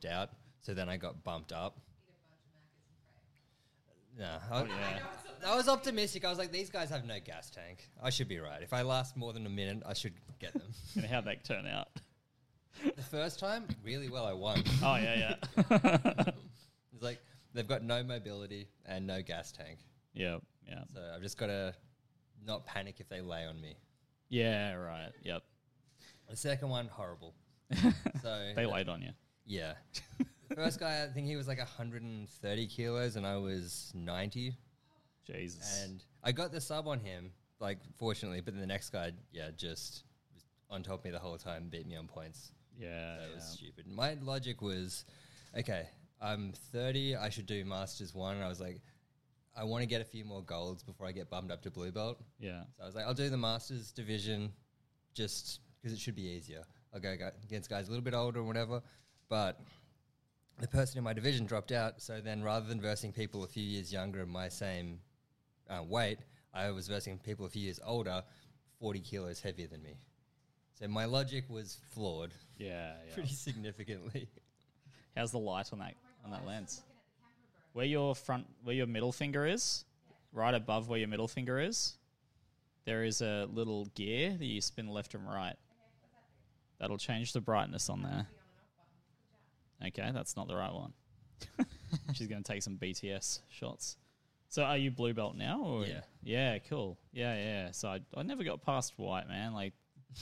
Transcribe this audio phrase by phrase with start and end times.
[0.00, 0.30] dropped out.
[0.60, 1.78] So then I got bumped up.
[4.18, 4.98] Nah, I, Oh, yeah.
[5.46, 6.24] I was optimistic.
[6.24, 7.88] I was like, these guys have no gas tank.
[8.02, 8.62] I should be right.
[8.62, 10.62] If I last more than a minute, I should get them.
[10.96, 11.88] And how'd that turn out?
[12.96, 14.62] the first time, really well, I won.
[14.82, 15.64] Oh yeah, yeah,
[16.92, 17.20] It's like
[17.54, 19.78] they've got no mobility and no gas tank.
[20.14, 21.74] yeah, yeah, So I've just got to
[22.46, 23.76] not panic if they lay on me.
[24.30, 24.72] yeah.
[24.74, 25.10] Right.
[25.22, 25.42] Yep.
[26.30, 27.34] The second one, horrible.
[28.22, 29.10] So They laid on you.
[29.46, 29.74] Yeah.
[30.48, 34.54] The first guy, I think he was like 130 kilos and I was 90.
[35.26, 35.82] Jesus.
[35.84, 39.48] And I got the sub on him, like, fortunately, but then the next guy, yeah,
[39.56, 42.52] just was on top of me the whole time, beat me on points.
[42.78, 43.88] yeah, That was stupid.
[43.88, 45.04] My logic was,
[45.58, 45.88] okay,
[46.20, 48.36] I'm 30, I should do Masters 1.
[48.36, 48.80] And I was like,
[49.56, 51.90] I want to get a few more golds before I get bummed up to blue
[51.90, 52.20] belt.
[52.38, 52.62] yeah.
[52.76, 54.52] So I was like, I'll do the Masters division
[55.12, 56.62] just because it should be easier.
[56.94, 58.80] I'll go go against guys a little bit older or whatever.
[59.28, 59.60] But
[60.60, 62.00] the person in my division dropped out.
[62.00, 65.00] So then rather than versing people a few years younger and my same
[65.68, 66.18] uh, weight,
[66.54, 68.22] I was versing people a few years older,
[68.80, 69.98] 40 kilos heavier than me.
[70.78, 73.14] So my logic was flawed Yeah, yeah.
[73.14, 74.28] pretty significantly.
[75.16, 76.82] How's the light on that on that lens?
[77.72, 79.84] Where your front, where your middle finger is,
[80.32, 81.94] right above where your middle finger is,
[82.84, 85.56] there is a little gear that you spin left and right.
[86.78, 88.26] That'll change the brightness on there.
[89.84, 90.92] Okay, that's not the right one.
[92.14, 93.96] She's going to take some BTS shots.
[94.48, 95.62] So, are you blue belt now?
[95.62, 95.84] Or?
[95.84, 96.00] Yeah.
[96.22, 96.98] Yeah, cool.
[97.12, 97.70] Yeah, yeah.
[97.72, 99.52] So I, I never got past white, man.
[99.52, 99.72] Like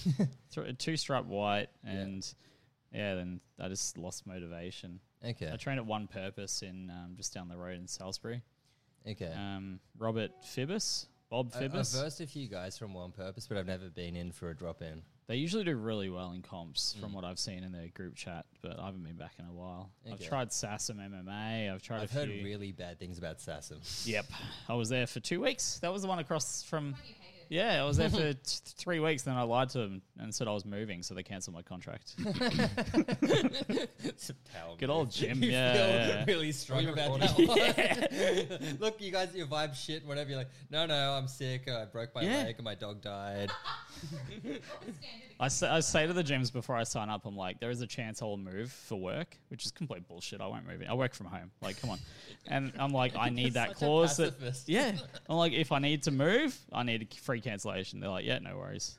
[0.54, 2.26] th- two stripe white, and
[2.92, 3.14] yeah.
[3.14, 5.00] then I just lost motivation.
[5.24, 5.50] Okay.
[5.52, 8.42] I trained at One Purpose in um, just down the road in Salisbury.
[9.08, 9.32] Okay.
[9.34, 11.94] Um, Robert Fibbis, Bob I- I've Fibbis.
[11.98, 14.82] versed a few guys from One Purpose, but I've never been in for a drop
[14.82, 15.02] in.
[15.26, 17.00] They usually do really well in comps, Mm.
[17.00, 18.44] from what I've seen in their group chat.
[18.62, 19.90] But I haven't been back in a while.
[20.06, 20.26] I've Okay.
[20.26, 21.70] tried SASM MMA.
[21.72, 22.44] I've tried I've a heard few.
[22.44, 23.78] really bad things about Sassam.
[24.06, 24.26] Yep,
[24.68, 25.78] I was there for two weeks.
[25.80, 26.94] That was the one across from.
[27.48, 28.38] Yeah, I was there for t-
[28.76, 29.22] three weeks.
[29.22, 32.14] Then I lied to them and said I was moving, so they cancelled my contract.
[34.04, 34.96] It's a power Good move.
[34.96, 36.24] old Jim, You yeah, feel yeah.
[36.26, 37.46] really strong you about recording?
[37.56, 38.76] that one.
[38.80, 40.28] Look, you guys, your vibe shit, whatever.
[40.30, 41.68] You're like, no, no, I'm sick.
[41.68, 42.44] I broke my Yeah.
[42.44, 43.50] leg and my dog died.
[45.40, 47.80] I say, I say to the gyms before I sign up, I'm like, there is
[47.80, 50.40] a chance I will move for work, which is complete bullshit.
[50.40, 50.82] I won't move.
[50.88, 51.50] I work from home.
[51.60, 51.98] Like, come on.
[52.46, 54.16] And I'm like, I need that Such a clause.
[54.18, 54.68] That, pacifist.
[54.68, 54.92] yeah.
[55.28, 58.00] I'm like, if I need to move, I need a free cancellation.
[58.00, 58.98] They're like, yeah, no worries.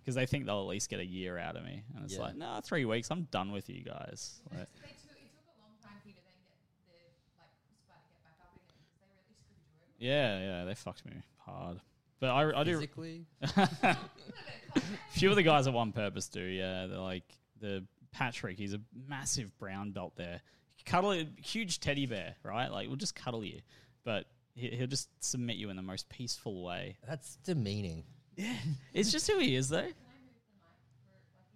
[0.00, 1.82] Because they think they'll at least get a year out of me.
[1.96, 2.18] And it's Mm.
[2.18, 2.22] Yeah.
[2.24, 3.10] like, no, three weeks.
[3.10, 4.40] I'm done with you guys.
[4.50, 6.98] Like, it took a long time for you to then get the
[7.38, 9.96] like spot get back up again they really screwed you over.
[9.98, 11.80] yeah, yeah, they fucked me hard.
[12.20, 12.74] But I, I do.
[12.74, 13.26] Physically,
[15.10, 16.86] few of the guys at One Purpose do, yeah.
[16.86, 17.24] They're like
[17.60, 18.58] the Patrick.
[18.58, 20.40] He's a massive brown belt there.
[20.84, 22.70] Cuddle a huge teddy bear, right?
[22.70, 23.60] Like we'll just cuddle you,
[24.04, 26.96] but he, he'll just submit you in the most peaceful way.
[27.06, 28.04] that's demeaning.
[28.36, 28.54] Yeah,
[28.94, 29.88] it's just who he is, though.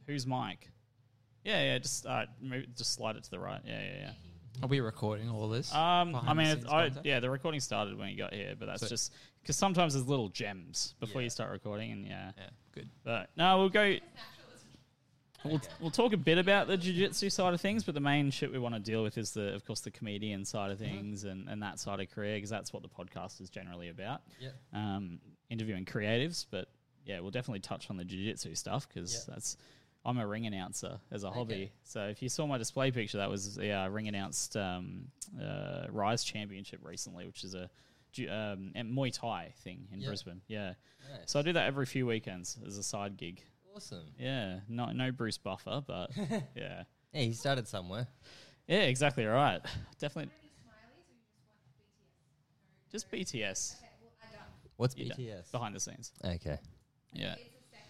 [0.07, 0.69] Who's Mike?
[1.45, 1.79] Yeah, yeah.
[1.79, 3.61] Just uh, move, just slide it to the right.
[3.65, 4.11] Yeah, yeah, yeah.
[4.63, 5.73] Are we recording all this?
[5.75, 8.89] Um, I mean, I, yeah, the recording started when you got here, but that's So-
[8.89, 9.13] just
[9.43, 11.25] because sometimes there's little gems before Yeah.
[11.27, 12.33] you start recording, and yeah.
[12.39, 12.89] yeah, good.
[13.05, 13.97] But no, we'll go.
[15.45, 18.51] We'll, we'll talk a bit about the jiu-jitsu side of things, but the main shit
[18.51, 21.49] we want to deal with is the, of course, the comedian side of things and,
[21.49, 24.23] and that side of career because that's what the podcast is generally about.
[24.41, 24.49] Yeah.
[24.73, 25.21] Um,
[25.51, 26.69] interviewing creatives, but
[27.05, 29.35] yeah, we'll definitely touch on the jiu-jitsu stuff because Yeah.
[29.35, 29.57] that's
[30.05, 31.55] I'm a ring announcer as a hobby.
[31.55, 31.73] Okay.
[31.83, 35.09] So if you saw my display picture, that was yeah, ring announced um,
[35.41, 37.69] uh, Rise Championship recently, which is a
[38.31, 40.03] um, Muay Thai thing in.
[40.05, 40.41] Brisbane.
[40.49, 40.75] Yeah.
[41.11, 41.21] Nice.
[41.27, 43.43] So I do that every few weekends as a side gig.
[43.77, 44.07] Awesome.
[44.19, 46.11] Yeah, no, no Bruce Buffer, but
[46.57, 48.07] yeah, Yeah, he started somewhere.
[48.67, 49.61] yeah, exactly right.
[50.01, 51.21] Definitely, Smileys
[52.91, 54.43] just BTS Okay, well, I don't.
[54.79, 55.13] What's Yeah.
[55.15, 55.51] BTS?
[55.53, 56.13] behind the scenes.
[56.25, 56.57] Okay.
[57.13, 57.85] Yeah, It's a sex.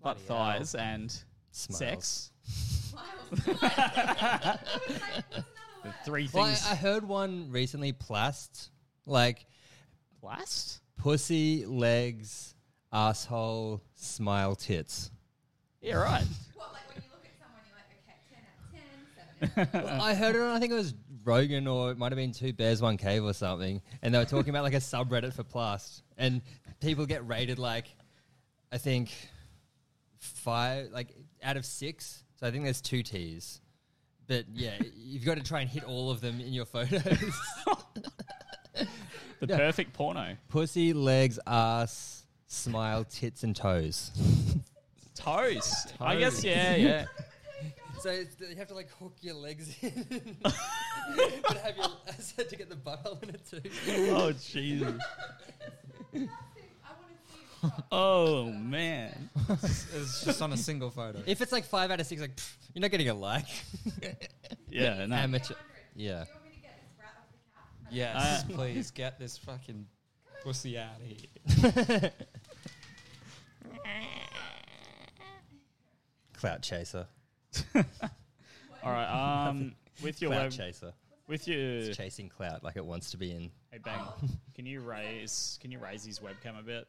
[0.03, 0.38] butt bloody hell.
[0.59, 1.79] thighs and Smiles.
[1.79, 2.31] sex.
[2.91, 3.29] Smiles.
[3.31, 4.59] What's another
[5.84, 5.96] The word?
[6.05, 6.67] three Well, I, things.
[6.70, 7.91] I heard one recently.
[7.91, 8.70] Plast,
[9.08, 9.46] like
[10.26, 10.82] Blast.
[10.98, 12.56] pussy, legs,
[12.92, 15.12] asshole, smile, tits.
[15.82, 16.24] Yeah, right.
[16.56, 19.62] What, like when you look at someone, you're like, okay, 10 out of 10, 7
[19.62, 19.84] out of 10.
[19.84, 22.32] Well, I heard it on, I think it was Rogan or it might have been
[22.32, 23.84] Two Bears, One Cave or something.
[24.02, 26.02] And they were talking about like a subreddit for Plast.
[26.18, 26.42] And
[26.80, 27.96] people get rated like,
[28.72, 29.12] I think,
[30.18, 32.24] five, like out of six.
[32.40, 33.62] So I think there's two T's.
[34.26, 37.04] But yeah, you've got to try and hit all of them in your photos.
[39.46, 39.58] The Yeah.
[39.59, 40.38] perfect porno.
[40.50, 44.12] Pussy, legs, ass, smile, tits, and toes.
[45.16, 45.88] Toes.
[46.02, 47.06] I guess, yeah, yeah.
[48.02, 50.53] So you have to like hook your legs in, but
[51.64, 53.62] have your I said to get the butthole in it too.
[54.14, 55.02] oh, Jesus.
[57.91, 59.30] Oh, man.
[59.64, 61.24] It's just on a single photo.
[61.26, 63.48] If it's like five out of six, like pff, you're not getting a like.
[64.70, 65.16] Yeah, no.
[65.16, 65.56] Amateur.
[65.96, 66.26] Yeah.
[67.91, 69.85] Yes, Uh, please get this fucking
[70.43, 72.11] pussy out of here.
[76.34, 77.08] Clout chaser.
[77.76, 79.47] All right.
[79.47, 80.93] Um, with your Clout web, chaser.
[81.28, 83.49] with your It's chasing clout like it wants to be in.
[83.72, 84.02] hey bang,
[84.53, 86.88] can you raise can you raise his webcam a bit?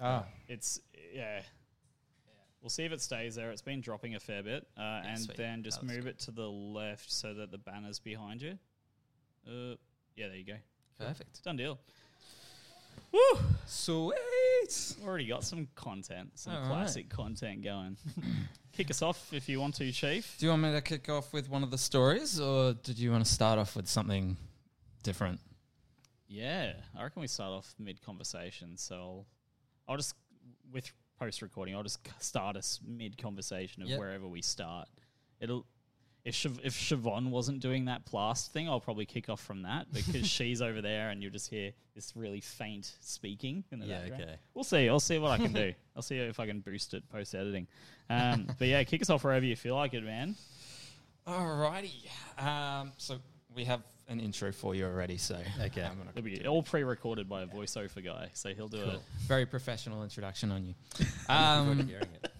[0.00, 0.80] Ah, It's
[1.14, 1.40] yeah.
[2.60, 3.50] We'll see if it stays there.
[3.52, 5.36] It's been dropping a fair bit, uh, and sweet.
[5.36, 8.58] then just That looks move it to the left so that the banner's behind you.
[9.46, 9.76] Uh,
[10.16, 10.54] yeah, there you go.
[10.98, 11.42] perfect.
[11.44, 11.78] Done deal.
[13.12, 13.20] Woo!
[13.66, 14.96] Sweet.
[15.04, 16.68] Already got some content, some All right.
[16.68, 17.96] classic content going.
[18.72, 20.36] Kick us off if you want to, Chief.
[20.38, 23.10] Do you want me to kick off with one of the stories, or did you
[23.10, 24.36] want to start off with something
[25.02, 25.40] different?
[26.28, 28.76] Yeah, I reckon we start off mid conversation.
[28.76, 29.26] So I'll,
[29.88, 30.14] I'll just
[30.70, 33.98] with post recording, I'll just start us mid conversation of Yep.
[33.98, 34.88] wherever we start.
[35.40, 35.64] It'll
[36.26, 39.86] if Siobh, if Siobhan wasn't doing that blast thing, I'll probably kick off from that
[39.92, 44.00] because she's over there and you'll just hear this really faint speaking in the Yeah,
[44.00, 44.22] background.
[44.24, 44.34] okay.
[44.52, 44.88] We'll see.
[44.88, 45.72] I'll see what I can do.
[45.96, 47.68] I'll see if I can boost it post editing.
[48.10, 50.34] Um, but yeah, kick us off wherever you feel like it, man.
[51.28, 51.92] Alrighty.
[52.38, 53.18] Um, so
[53.54, 55.16] we have an intro for you already.
[55.18, 55.82] So Okay.
[55.82, 59.00] I'm gonna It'll be all pre-recorded by a voiceover guy, so he'll do it.
[59.28, 60.74] very professional introduction on you.
[60.98, 61.32] Looking forward to
[61.82, 62.32] Um, hearing it.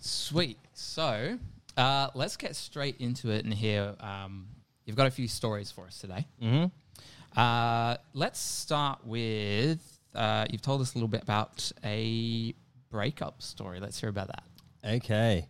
[0.00, 0.58] Sweet.
[0.74, 1.38] So
[1.76, 3.94] uh, let's get straight into it and hear.
[4.00, 4.46] Um,
[4.84, 6.26] you've got a few stories for us today.
[6.42, 7.38] Mm-hmm.
[7.38, 9.80] Uh, let's start with.
[10.14, 12.54] Uh, you've told us a little bit about a
[12.90, 13.80] breakup story.
[13.80, 14.44] Let's hear about that.
[14.84, 15.46] Okay.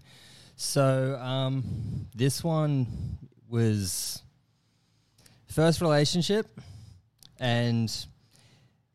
[0.57, 2.87] So um, this one
[3.49, 4.23] was
[5.47, 6.47] first relationship,
[7.39, 7.95] and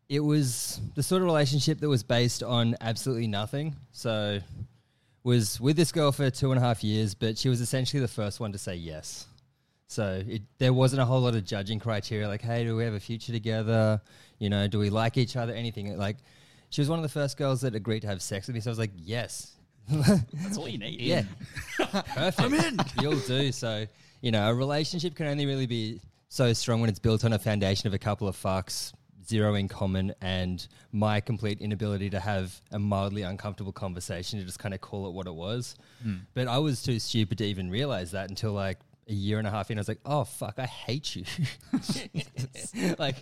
[0.09, 3.75] it was the sort of relationship that was based on absolutely nothing.
[3.93, 4.39] So
[5.23, 8.07] was with this girl for two and a half years, but she was essentially the
[8.07, 9.27] first one to say yes.
[9.87, 12.93] So it, there wasn't a whole lot of judging criteria, like, hey, do we have
[12.93, 14.01] a future together?
[14.39, 15.53] You know, do we like each other?
[15.53, 16.17] Anything like.
[16.69, 18.69] She was one of the first girls that agreed to have sex with me, so
[18.69, 19.57] I was like, yes.
[19.89, 21.01] That's all you need.
[21.01, 21.23] Yeah.
[21.77, 22.39] Perfect.
[22.39, 22.79] I'm in.
[23.01, 23.51] You'll do.
[23.51, 23.85] So,
[24.21, 27.39] you know, a relationship can only really be so strong when it's built on a
[27.39, 28.93] foundation of a couple of fucks,
[29.31, 34.59] zero in common, and my complete inability to have a mildly uncomfortable conversation to just
[34.59, 35.75] kind of call it what it was.
[36.03, 36.17] Hmm.
[36.33, 39.51] But I was too stupid to even realize that until like a year and a
[39.51, 39.77] half in.
[39.77, 41.25] I was like, oh, fuck, I hate you.
[42.97, 43.15] like,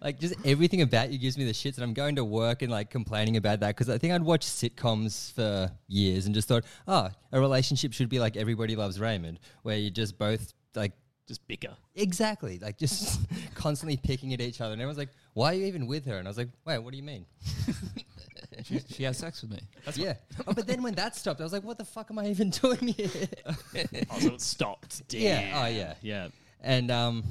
[0.00, 2.70] like just everything about you gives me the shits, and I'm going to work and
[2.70, 6.64] like complaining about that because I think I'd watched sitcoms for years and just thought,
[6.88, 10.92] oh, a relationship should be like Everybody Loves Raymond, where you just both like
[11.28, 11.76] Just bicker.
[11.94, 13.20] exactly like just
[13.54, 16.18] constantly picking at each other, and everyone's like, why are you even with her?
[16.18, 17.26] And I was like, wait, what do you mean?
[18.64, 19.58] She, she has sex with me.
[19.96, 20.14] yeah,
[20.46, 22.50] oh, but then when that stopped, I was like, what the fuck am I even
[22.62, 23.08] doing here?
[23.46, 25.08] Oh, so it stopped.
[25.08, 25.20] Damn.
[25.20, 25.62] Yeah.
[25.62, 25.94] Oh, yeah.
[26.02, 26.28] Yeah.
[26.60, 27.24] And um,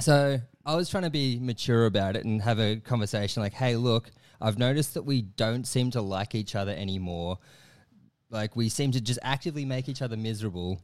[0.00, 3.76] so I was trying to be mature about it and have a conversation like, hey,
[3.76, 4.10] look,
[4.40, 7.38] I've noticed that we don't seem to like each other anymore.
[8.30, 10.80] Like, we seem to just actively make each other miserable.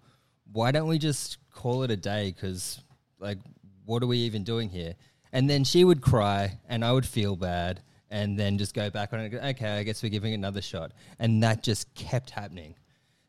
[0.52, 2.32] Why don't we just call it a day?
[2.34, 2.80] Because,
[3.18, 3.38] like,
[3.84, 4.94] what are we even doing here?
[5.32, 7.80] And then she would cry and I would feel bad
[8.10, 9.34] and then just go back on it.
[9.34, 10.92] Okay, I guess we're giving it another shot.
[11.18, 12.74] And that just kept happening.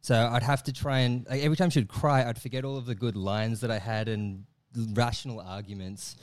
[0.01, 2.87] So I'd have to try and like every time she'd cry, I'd forget all of
[2.87, 4.45] the good lines that I had and
[4.93, 6.15] rational arguments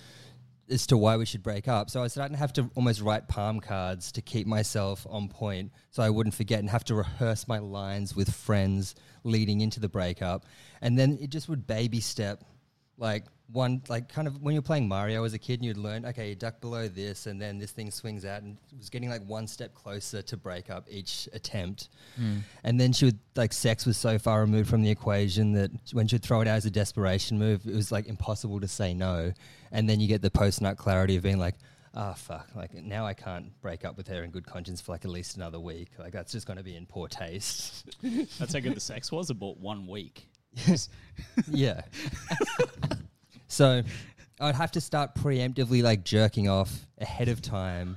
[0.71, 1.91] as to why we should break up.
[1.91, 5.73] So I started to have to almost write palm cards to keep myself on point
[5.91, 8.95] so I wouldn't forget and have to rehearse my lines with friends
[9.25, 10.45] leading into the breakup.
[10.81, 12.45] And then it just would baby step
[12.97, 16.05] like one like kind of when you're playing Mario as a kid and you'd learn
[16.05, 19.09] okay you duck below this and then this thing swings out and it was getting
[19.09, 21.89] like one step closer to break up each attempt
[22.65, 26.07] and then she would like sex was so far removed from the equation that when
[26.07, 29.33] she'd throw it out as a desperation move it was like impossible to say no
[29.73, 31.55] and then you get the post nut clarity of being like
[31.95, 35.07] ah fuck like now I can't break up with her in good conscience for like
[35.07, 37.87] at least another week like that's just going to be in poor taste
[38.39, 39.31] That's how good the sex was.
[39.31, 40.29] About one week.
[40.67, 40.89] Yes.
[41.51, 41.83] yeah.
[43.49, 43.83] so
[44.41, 47.97] I'd have to start preemptively like jerking off ahead of time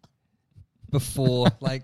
[0.90, 1.82] before like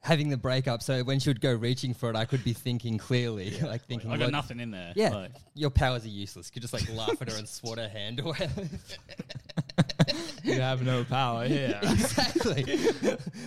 [0.00, 0.82] having the breakup.
[0.82, 4.10] So when she would go reaching for it, I could be thinking clearly, like thinking,
[4.10, 4.92] I got nothing in there.
[4.94, 6.48] Yeah, your powers are useless.
[6.48, 8.48] You could just like laugh at her and swat her hand away.
[10.44, 11.78] You have no power here.
[11.82, 12.78] exactly.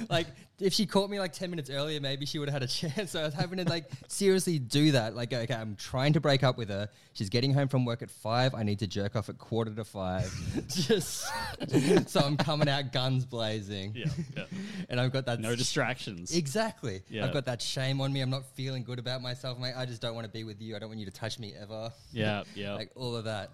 [0.09, 0.27] like
[0.59, 3.11] if she caught me like ten minutes earlier, maybe she would have had a chance.
[3.11, 5.15] So I was having to like seriously do that.
[5.15, 6.87] Like, okay, I'm trying to break up with her.
[7.13, 8.53] She's getting home from work at five.
[8.53, 10.31] I need to jerk off at quarter to five.
[10.67, 11.25] Just
[12.07, 13.93] so I'm coming out guns blazing.
[13.95, 14.05] Yeah,
[14.37, 14.43] yeah.
[14.89, 16.35] And I've got that No distractions.
[16.35, 17.01] Exactly.
[17.09, 17.25] Yeah.
[17.25, 18.21] I've got that shame on me.
[18.21, 19.57] I'm not feeling good about myself.
[19.57, 20.75] I'm like, I just don't want to be with you.
[20.75, 21.91] I don't want you to touch me ever.
[22.13, 23.49] Yeah, yeah, Like all of that.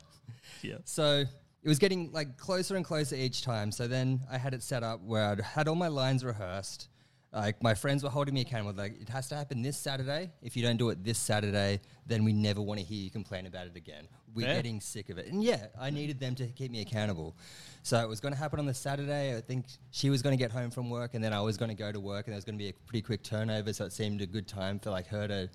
[0.62, 0.76] yeah.
[0.84, 1.24] So
[1.68, 3.74] it was getting like closer and closer each time.
[3.74, 6.88] So then I had it set up where I'd had all my lines rehearsed.
[7.34, 8.72] Like my friends were holding me accountable.
[8.72, 10.32] Like it has to happen this Saturday.
[10.42, 13.48] If you don't do it this Saturday, then we never want to hear you complain
[13.48, 14.08] about it again.
[14.34, 14.56] We're Fair.
[14.56, 15.28] getting sick of it.
[15.28, 17.36] And yeah, I needed them to keep me accountable.
[17.84, 19.36] So it was going to happen on the Saturday.
[19.36, 21.70] I think she was going to get home from work, and then I was going
[21.70, 23.74] to go to work, and there was going to be a pretty quick turnover.
[23.74, 25.50] So it seemed a good time for like her to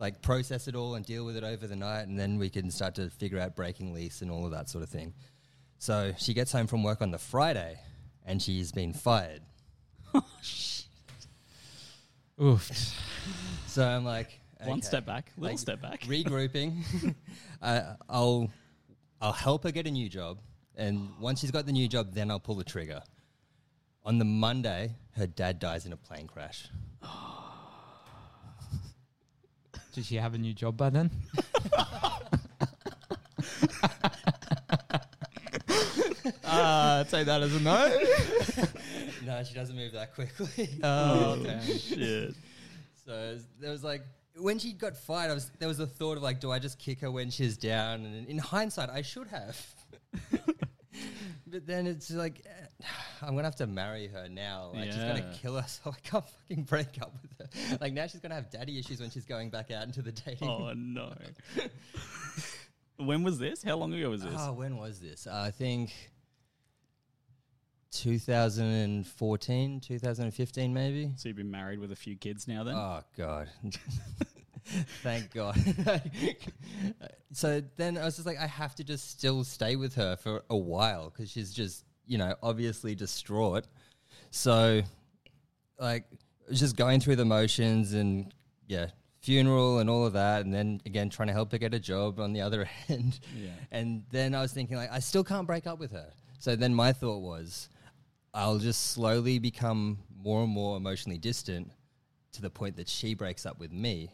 [0.00, 2.72] like process it all and deal with it over the night, and then we can
[2.72, 5.14] start to figure out breaking lease and all of that sort of thing.
[5.84, 7.78] So she gets home from work on the Friday,
[8.24, 9.42] and she's been fired.
[12.42, 12.70] Oof.
[13.66, 14.80] So I'm like, One okay.
[14.80, 16.00] step back, little Like, step back.
[16.04, 17.14] regrouping.
[17.62, 18.50] uh, I'll
[19.20, 20.38] I'll help her get a new job,
[20.74, 23.02] and once she's got the new job, then I'll pull the trigger.
[24.06, 26.66] On the Monday, her dad dies in a plane crash.
[29.92, 31.10] Did she have a new job by then?
[36.60, 38.00] uh, take that as a no.
[39.26, 40.68] No, she doesn't move that quickly.
[40.82, 42.34] Oh, Oh, shit.
[43.06, 44.02] So there was like
[44.36, 46.78] when she got fired, I was there was a thought of like, do I just
[46.78, 48.04] kick her when she's down?
[48.04, 49.74] And in hindsight, I should have.
[51.46, 52.44] but then it's like,
[53.22, 54.72] I'm gonna have to marry her now.
[54.74, 55.80] Like she's gonna kill us.
[55.82, 57.78] So I can't fucking break up with her.
[57.80, 60.48] Like now she's gonna have daddy issues when she's going back out into the dating.
[60.48, 61.14] Oh no.
[62.98, 63.62] when was this?
[63.62, 64.34] How long ago was this?
[64.36, 65.26] Oh, when was this?
[65.26, 65.92] Uh, I think
[68.00, 71.12] 2014, 2015, maybe.
[71.16, 72.74] So you've been married with a few kids now then?
[72.74, 73.48] Oh God.
[75.02, 75.56] Thank God.
[77.32, 80.42] so then I was just like, I have to just still stay with her for
[80.48, 83.66] a while because she's just, you know, obviously distraught.
[84.30, 84.82] So,
[85.78, 86.04] like,
[86.52, 88.32] just going through the motions and,
[88.66, 88.86] yeah,
[89.20, 90.44] funeral and all of that.
[90.44, 93.20] And then again, trying to help her get a job on the other end.
[93.36, 93.50] Yeah.
[93.70, 96.12] And then I was thinking, like, I still can't break up with her.
[96.38, 97.68] So then my thought was,
[98.36, 101.70] I'll just slowly become more and more emotionally distant
[102.32, 104.10] to the point that she breaks up with me,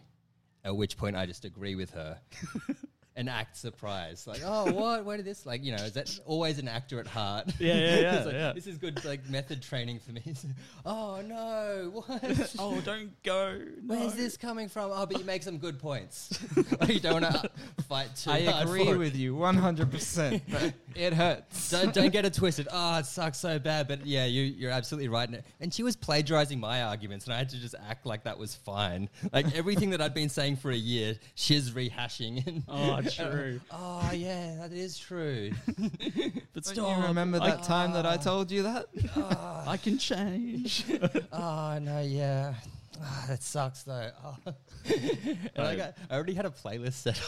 [0.63, 2.21] at which point I just agree with her
[3.17, 4.27] and act surprise.
[4.27, 5.05] Like, oh, what?
[5.05, 5.45] Where did this?
[5.45, 7.51] Like, you know, is that always an actor at heart?
[7.59, 8.53] Yeah, yeah, yeah, like, yeah.
[8.53, 10.23] This is good, like, method training for me.
[10.87, 11.91] oh, no.
[12.07, 12.55] What?
[12.59, 13.61] oh, don't go.
[13.87, 14.91] Where's this coming from?
[14.93, 16.39] Oh, but you make some good points.
[16.81, 17.51] like, you don't want to
[17.89, 18.99] fight too I hard agree for it.
[18.99, 20.41] with you 100%.
[20.51, 21.71] but it hurts.
[21.71, 22.69] don't, don't get it twisted.
[22.73, 23.89] Oh, it sucks so bad.
[23.89, 25.29] But yeah, you, you're absolutely right.
[25.29, 28.39] And- And she was plagiarizing my arguments, and I had to just act like that
[28.39, 29.09] was fine.
[29.33, 32.47] Like everything that I'd been saying for a year, she's rehashing.
[32.47, 33.61] And Oh, true.
[33.71, 35.53] oh, yeah, that is true.
[36.53, 36.99] But Don't stop.
[36.99, 38.87] you remember I, that time that I told you that?
[39.17, 39.71] Ah.
[39.71, 40.85] I can change.
[41.33, 42.55] oh, no, yeah.
[43.03, 44.11] Ah, that sucks though.
[44.25, 44.37] Oh.
[44.85, 47.21] and I, got, I already had a playlist set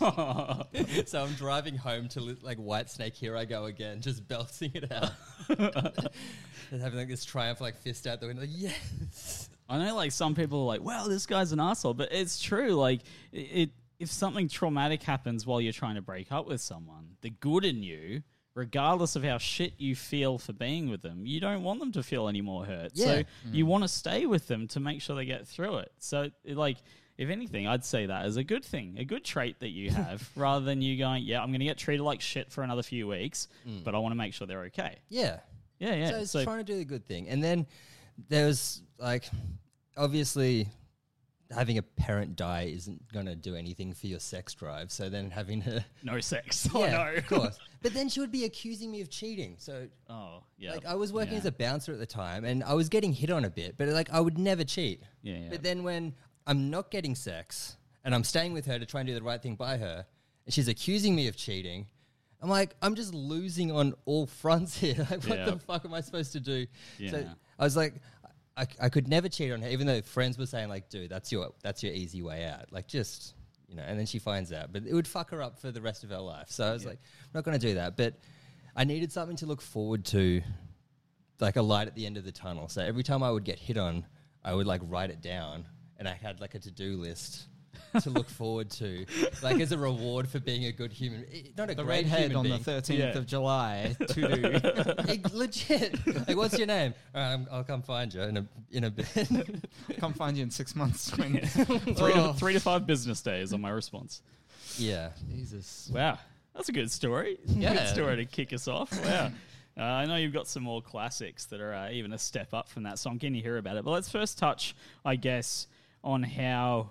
[0.00, 0.74] up,
[1.06, 3.14] so I'm driving home to li- like Whitesnake.
[3.14, 5.12] Here I go again, just belting it out,
[5.48, 8.42] and having like this triumph, like fist out the window.
[8.42, 12.12] Like, yes, I know, like some people are like, "Wow, this guy's an asshole," but
[12.12, 12.70] it's true.
[12.70, 13.00] Like,
[13.32, 13.70] it, it
[14.00, 17.82] if something traumatic happens while you're trying to break up with someone, the good in
[17.82, 18.22] you,
[18.54, 22.02] regardless of how shit you feel for being with them, you don't want them to
[22.02, 22.96] feel any more hurt.
[22.96, 23.22] So Yeah.
[23.44, 23.68] you mm.
[23.68, 25.92] want to stay with them to make sure they get through it.
[25.98, 26.78] So, like.
[27.18, 30.26] If anything, I'd say that is a good thing, a good trait that you have,
[30.36, 33.06] rather than you going, "Yeah, I'm going to get treated like shit for another few
[33.06, 33.84] weeks, mm.
[33.84, 35.40] but I want to make sure they're okay." yeah.
[35.78, 36.08] Yeah, yeah.
[36.08, 37.66] So it's so trying to do the good thing, and then
[38.30, 39.28] there's like,
[39.98, 40.68] obviously,
[41.52, 44.90] having a parent die isn't going to do anything for your sex drive.
[44.92, 46.68] So then having her no sex.
[46.74, 47.14] Oh yeah, no.
[47.16, 47.58] of course.
[47.82, 49.56] But then she would be accusing me of cheating.
[49.58, 50.72] So Oh yeah.
[50.72, 51.38] Like I was working Yeah.
[51.40, 53.88] as a bouncer at the time, and I was getting hit on a bit, but
[53.88, 55.02] like I would never cheat.
[55.22, 55.48] Yeah, yeah.
[55.50, 56.14] But then when
[56.46, 59.42] I'm not getting sex and I'm staying with her to try and do the right
[59.42, 60.06] thing by her,
[60.46, 61.86] and she's accusing me of cheating,
[62.40, 64.94] I'm like, I'm just losing on all fronts here.
[65.10, 66.66] Like, what the fuck am I supposed to do?
[67.10, 67.24] So
[67.58, 67.94] I was like.
[68.60, 71.32] I, I could never cheat on her, even though friends were saying like, "Dude, that's
[71.32, 73.34] your that's your easy way out." Like, just
[73.68, 73.82] you know.
[73.82, 76.10] And then she finds out, but it would fuck her up for the rest of
[76.10, 76.50] her life.
[76.50, 78.14] So I was like, "I'm not going to do that." But
[78.76, 80.42] I needed something to look forward to
[81.40, 82.68] like a light at the end of the tunnel.
[82.68, 84.04] So every time I would get hit on,
[84.44, 85.66] I would like write it down,
[85.98, 87.46] and I had like a to do list
[88.00, 89.04] to look forward to,
[89.42, 91.24] like as a reward for being a good human.
[91.32, 92.58] eh, Not a The great redhead human on being.
[92.58, 93.18] the thirteenth Yeah.
[93.18, 95.20] of July to do.
[95.32, 96.28] Legit.
[96.28, 96.94] Like, what's your name?
[97.14, 99.28] All right, I'm, I'll come find you in a in a bit.
[99.98, 101.16] Come find you in six months.
[101.18, 104.22] When three, to, three to five business days on my response.
[104.78, 105.10] yeah.
[105.30, 105.90] Jesus.
[105.92, 106.18] Wow,
[106.54, 107.38] that's a good story.
[107.46, 107.74] Yeah.
[107.74, 108.92] Good story to kick us off.
[109.04, 109.30] Wow.
[109.78, 112.68] Uh, I know you've got some more classics that are uh, even a step up
[112.68, 113.18] from that song.
[113.18, 113.84] Can you hear about it?
[113.84, 114.74] But let's first touch,
[115.04, 115.66] I guess,
[116.04, 116.90] on how.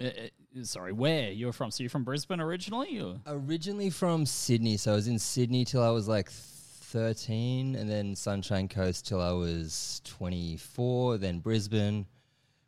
[0.00, 1.70] Uh, uh, sorry, where you're from.
[1.70, 3.00] So you're from Brisbane originally?
[3.00, 3.20] Or?
[3.26, 8.14] Originally from Sydney, so I was in Sydney till I was like 13, and then
[8.14, 12.06] Sunshine Coast till I was 24, then Brisbane,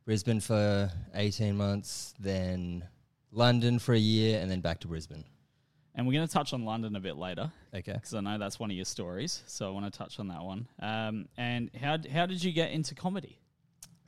[0.04, 2.84] Brisbane for 18 months, then
[3.32, 5.25] London for a year, and then back to Brisbane.
[5.94, 7.92] And we're going to touch on London a bit later Okay.
[7.92, 9.42] because I know that's one of your stories.
[9.46, 10.68] So I want to touch on that one.
[10.80, 13.38] Um, and how how did you get into comedy?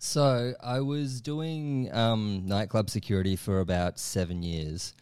[0.03, 4.95] So I was doing um, nightclub security for about seven years,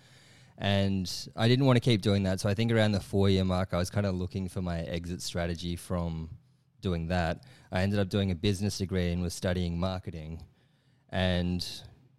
[0.59, 2.41] and I didn't want to keep doing that.
[2.41, 4.81] So I think around the four year mark, I was kind of looking for my
[4.81, 6.31] exit strategy from
[6.81, 7.45] doing that.
[7.71, 10.43] I ended up doing a business degree and was studying marketing.
[11.11, 11.65] And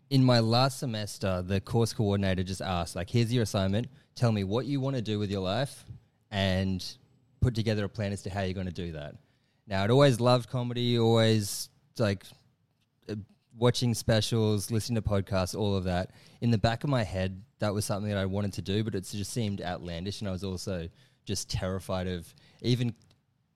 [0.09, 3.87] in my last semester, the course coordinator just asked, like, here's your assignment.
[4.15, 5.83] Tell me what you want to do with your life
[6.31, 6.81] and
[7.41, 9.15] put together a plan as to how you're going to do that.
[9.67, 11.67] Now, I'd always loved comedy, always
[11.97, 12.23] like
[13.09, 13.15] Uh,
[13.57, 16.11] watching specials, listening to podcasts, all of that.
[16.39, 18.95] In the back of my head, that was something that I wanted to do, but
[18.95, 20.21] it just seemed outlandish.
[20.21, 20.87] And I was also
[21.25, 22.93] just terrified of even,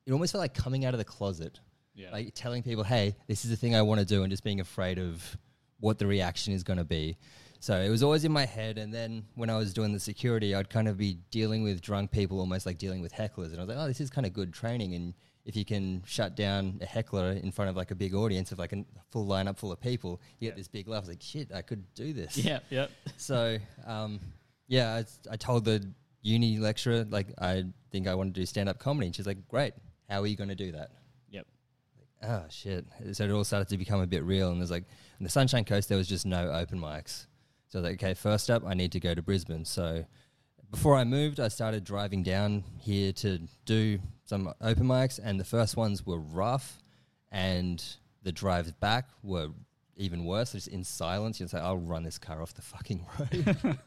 [0.06, 1.60] it almost felt like coming out of the closet
[1.96, 2.12] Yeah.
[2.12, 4.60] like telling people, "Hey, this is the thing I want to do," and just being
[4.60, 5.38] afraid of
[5.80, 7.18] what the reaction is going to be.
[7.60, 10.54] So it was always in my head, and then when I was doing the security,
[10.54, 13.60] I'd kind of be dealing with drunk people, almost like dealing with hecklers, and I
[13.60, 15.14] was like, "Oh, this is kind of good training." And
[15.46, 18.60] if you can shut down a heckler in front of like a big audience of
[18.60, 21.08] like a full lineup full of people, you get this big laugh.
[21.08, 22.88] Like, "Shit, I could do this." yeah, yeah.
[23.18, 24.20] So, um,
[24.68, 25.86] yeah, I, I told the
[26.22, 29.48] uni lecturer like I think I want to do stand up comedy, and she's like,
[29.48, 29.74] "Great,
[30.10, 30.92] how are you going to do that?"
[31.30, 31.46] Yep.
[31.98, 34.86] Like, oh shit so it all started to become a bit real and there's like
[35.20, 37.26] in the sunshine coast there was just no open mics
[37.68, 40.06] so I was like okay first up i need to go to brisbane so
[40.72, 45.44] before i moved i started driving down here to do some open mics and the
[45.46, 46.82] first ones were rough
[47.32, 47.84] and
[48.24, 49.50] the drives back were
[49.96, 50.54] even worse.
[50.54, 51.38] Just in silence.
[51.38, 53.78] Just like i'll run this car off the fucking road.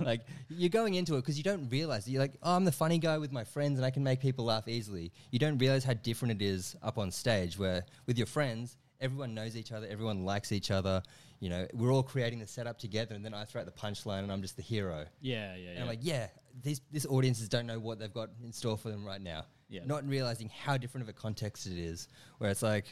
[0.04, 2.98] Like you're going into it because you don't realize you're like oh, i'm the funny
[2.98, 5.12] guy with my friends and i can make people laugh easily.
[5.30, 9.34] You don't realize how different it is up on stage where with your friends everyone
[9.34, 11.02] knows each other everyone likes each other
[11.40, 14.20] you know we're all creating the setup together and then i throw out the punchline
[14.20, 15.82] and i'm just the hero Yeah, yeah, and yeah.
[15.82, 16.28] i'm like yeah
[16.62, 19.80] these this audiences don't know what they've got in store for them right now Yeah.
[19.86, 22.84] not realizing how different of a context it is where it's like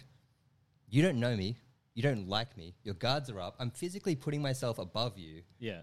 [0.88, 1.56] you don't know me
[1.94, 5.80] you don't like me your guards are up i'm physically putting myself above you yeah,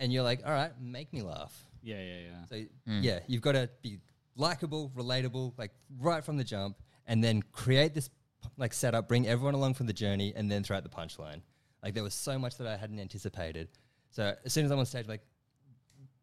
[0.00, 1.52] and you're like, all right, make me laugh.
[1.82, 2.44] yeah, yeah, yeah.
[2.48, 2.54] So
[2.88, 3.02] mm.
[3.02, 3.98] yeah, you've got to be
[4.36, 6.76] likable, relatable, like right from the jump,
[7.08, 8.08] and then create this
[8.56, 11.42] like setup, bring everyone along from the journey, and then throw out the punchline.
[11.88, 13.70] Like there was so much that I hadn't anticipated.
[14.10, 15.22] So as soon as I'm on stage, like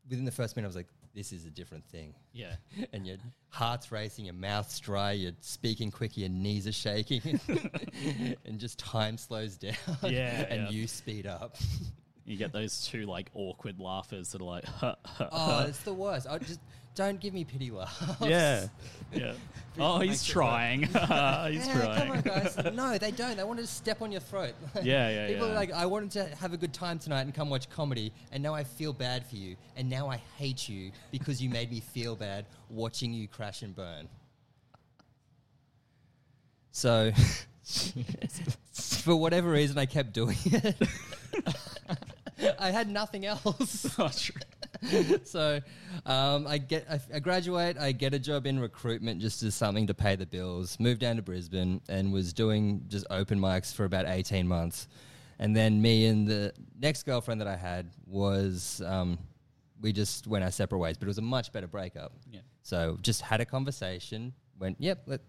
[0.08, 2.14] within the first minute, I was like, this is a different thing.
[2.34, 2.58] Yeah.
[2.94, 3.18] And your
[3.50, 7.40] heart's racing, your mouth's dry, you're speaking quick, your knees are shaking,
[8.46, 9.74] and just time slows down.
[10.04, 10.70] Yeah, and yeah.
[10.70, 11.56] you speed up.
[12.26, 16.28] You get those two like awkward laughers that are like, Oh, it's the worst.
[16.30, 16.60] I just
[16.96, 18.02] don't give me pity laughs.
[18.22, 18.68] yeah,
[19.14, 19.34] yeah.
[19.78, 20.84] Oh, he's trying.
[20.84, 21.98] he's Yeah, trying.
[21.98, 22.58] come on, guys.
[22.74, 23.36] No, they don't.
[23.36, 24.54] They wanted to step on your throat.
[24.82, 25.52] Yeah, yeah, People yeah.
[25.52, 28.42] are like, I wanted to have a good time tonight and come watch comedy, and
[28.42, 31.82] now I feel bad for you, and now I hate you because you made me
[31.82, 34.08] feel bad watching you crash and burn.
[36.72, 37.12] So,
[38.74, 40.76] for whatever reason, I kept doing it.
[42.60, 43.86] I had nothing else.
[44.00, 45.20] Oh, true.
[45.24, 45.62] so
[46.06, 47.78] um, I get I, I graduate.
[47.78, 50.78] I get a job in recruitment just as something to pay the bills.
[50.80, 54.88] Moved down to Brisbane and was doing just open mics for about eighteen months.
[55.40, 59.18] And then me and the next girlfriend that I had was um,
[59.82, 62.14] we just went our separate ways, but it was a much better breakup.
[62.32, 62.42] Yeah.
[62.64, 64.34] So just had a conversation.
[64.60, 65.22] Went, yep, let,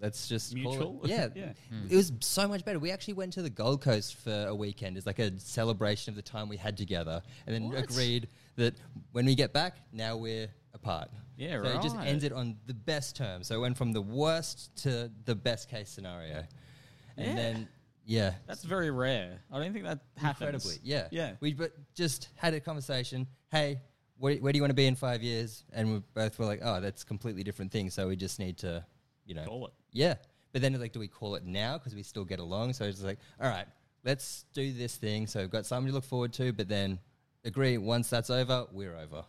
[0.00, 1.00] let's just call it- Mutual?
[1.04, 1.52] Yeah, Yeah.
[1.70, 1.86] Hmm.
[1.90, 2.78] it was so much better.
[2.78, 6.16] We actually went to the Gold Coast for a weekend as like a celebration of
[6.16, 7.84] the time we had together, and then What?
[7.84, 8.74] agreed that
[9.12, 11.10] when we get back, now we're apart.
[11.36, 12.08] Yeah, so it just right.
[12.08, 13.46] ended on the best terms.
[13.48, 16.44] So it went from the worst to the best case scenario,
[17.16, 17.34] and Yeah.
[17.34, 17.68] then
[18.08, 19.40] yeah, That's very rare.
[19.50, 20.40] I don't think that happens.
[20.42, 21.32] incredibly, yeah, Yeah.
[21.40, 23.26] We but just had a conversation.
[23.50, 23.80] Hey,
[24.18, 25.64] where, where do you want to be in five years?
[25.72, 27.90] And we both were like, oh, that's completely different thing.
[27.90, 28.86] So we just need to,
[29.26, 29.72] you know, Call it.
[29.92, 30.14] yeah.
[30.52, 32.72] But then like, do we call it now because we still get along?
[32.72, 33.66] So it's like, all right,
[34.04, 35.26] let's do this thing.
[35.26, 36.98] So we've got something to look forward to, but then
[37.44, 39.24] agree once that's over, we're over.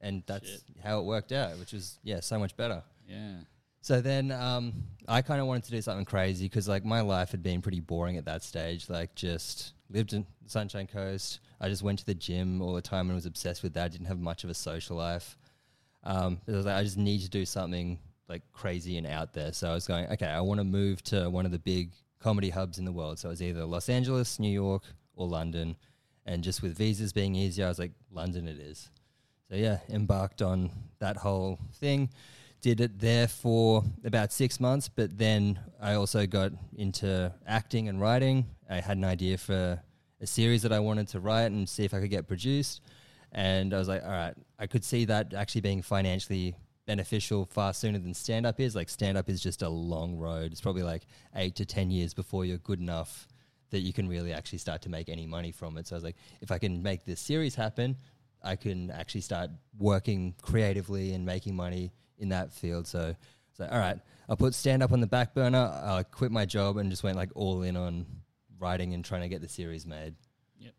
[0.00, 0.62] And that's Shit.
[0.84, 2.84] how it worked out, which was, yeah, so much better.
[3.08, 3.38] Yeah.
[3.80, 4.72] So then um,
[5.08, 7.80] I kind of wanted to do something crazy because like my life had been pretty
[7.80, 8.88] boring at that stage.
[8.88, 11.40] Like just lived in Sunshine Coast.
[11.60, 13.84] I just went to the gym all the time and was obsessed with that.
[13.86, 15.36] I Didn't have much of a social life.
[16.04, 19.52] Um, was like, I just need to do something like crazy and out there.
[19.52, 22.50] So I was going, okay, I want to move to one of the big comedy
[22.50, 23.18] hubs in the world.
[23.18, 24.82] So it was either Los Angeles, New York,
[25.16, 25.76] or London.
[26.26, 28.90] And just with visas being easier, I was like, London it is.
[29.48, 32.10] So yeah, embarked on that whole thing.
[32.60, 38.00] Did it there for about six months, but then I also got into acting and
[38.00, 38.46] writing.
[38.68, 39.80] I had an idea for
[40.20, 42.82] a series that I wanted to write and see if I could get produced.
[43.32, 46.56] And I was like, all right, I could see that actually being financially
[46.88, 48.74] beneficial far sooner than stand up is.
[48.74, 50.52] Like, stand up is just a long road.
[50.52, 53.28] It's probably like eight to 10 years before you're good enough
[53.70, 55.86] that you can really actually start to make any money from it.
[55.86, 57.94] So I was like, if I can make this series happen,
[58.42, 62.86] I can actually start working creatively and making money in that field.
[62.86, 63.14] So
[63.50, 65.58] it's like, all right, I'll put stand up on the back burner.
[65.58, 68.06] I quit my job and just went like all in on
[68.58, 70.14] writing and trying to get the series made.
[70.58, 70.72] Yep.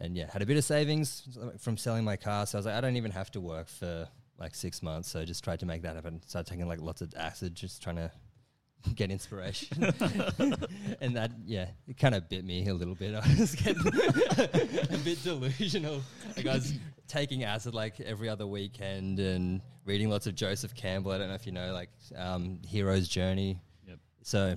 [0.00, 2.46] And yeah, had a bit of savings from selling my car.
[2.46, 5.10] So I was like, I don't even have to work for like six months.
[5.10, 6.20] So I just tried to make that happen.
[6.26, 8.10] Started taking like lots of acid, just trying to
[8.94, 9.84] get inspiration.
[11.00, 13.14] and that, yeah, it kind of bit me a little bit.
[13.22, 16.02] I was getting a bit delusional.
[16.36, 16.74] Like I was
[17.08, 21.12] taking acid like every other weekend and reading lots of Joseph Campbell.
[21.12, 23.60] I don't know if you know, like um, Hero's Journey.
[23.86, 23.98] Yep.
[24.22, 24.56] So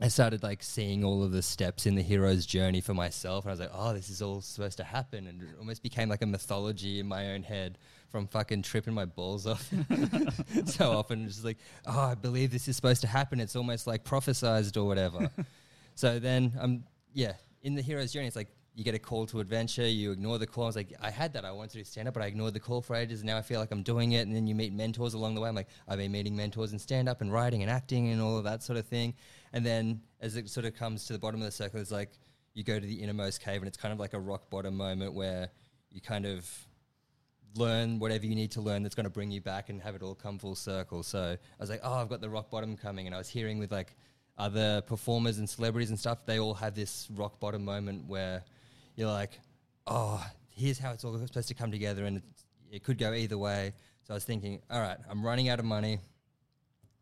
[0.00, 3.50] I started like seeing all of the steps in the hero's journey for myself, and
[3.50, 6.22] I was like, "Oh, this is all supposed to happen," and it almost became like
[6.22, 7.76] a mythology in my own head
[8.10, 9.70] from fucking tripping my balls off
[10.66, 11.26] so often.
[11.26, 14.84] Just like, "Oh, I believe this is supposed to happen." It's almost like prophesized or
[14.84, 15.30] whatever.
[15.94, 19.40] so then, um, yeah, in the hero's journey, it's like you get a call to
[19.40, 20.64] adventure, you ignore the call.
[20.64, 22.54] I was like, I had that, I wanted to do stand up, but I ignored
[22.54, 23.20] the call for ages.
[23.20, 24.26] And now I feel like I'm doing it.
[24.26, 25.48] And then you meet mentors along the way.
[25.48, 28.38] I'm like, I've been meeting mentors in stand up and writing and acting and all
[28.38, 29.14] of that sort of thing.
[29.52, 32.10] And then as it sort of comes to the bottom of the circle, it's like
[32.54, 35.14] you go to the innermost cave, and it's kind of like a rock bottom moment
[35.14, 35.50] where
[35.90, 36.48] you kind of
[37.56, 40.02] learn whatever you need to learn that's going to bring you back and have it
[40.02, 41.02] all come full circle.
[41.02, 43.06] So I was like, oh, I've got the rock bottom coming.
[43.06, 43.96] And I was hearing with like
[44.38, 48.42] other performers and celebrities and stuff, they all have this rock bottom moment where
[48.96, 49.38] you're like,
[49.86, 52.04] oh, here's how it's all supposed to come together.
[52.04, 52.22] And
[52.70, 53.72] it could go either way.
[54.06, 55.98] So I was thinking, all right, I'm running out of money.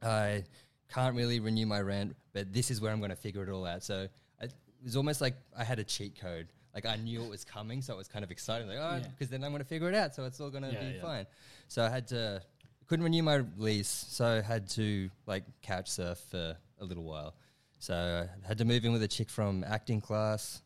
[0.02, 0.44] I
[0.92, 3.66] can't really renew my rent, but this is where I'm going to figure it all
[3.66, 3.82] out.
[3.82, 4.08] So
[4.40, 6.48] it was almost like I had a cheat code.
[6.74, 8.68] Like I knew it was coming, so it was kind of exciting.
[8.68, 10.14] Like, oh, because then I'm going to figure it out.
[10.14, 11.26] So it's all going to be fine.
[11.68, 12.42] So I had to
[12.88, 17.34] couldn't renew my lease, so I had to like couch surf for a little while.
[17.78, 20.62] So I had to move in with a chick from acting class,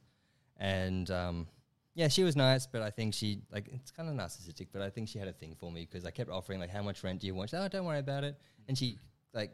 [0.58, 1.46] and um,
[1.94, 4.90] yeah, she was nice, but I think she like it's kind of narcissistic, but I
[4.90, 7.20] think she had a thing for me because I kept offering like, how much rent
[7.20, 7.50] do you want?
[7.50, 8.38] She's like, oh, don't worry about it,
[8.68, 8.98] and she
[9.34, 9.50] like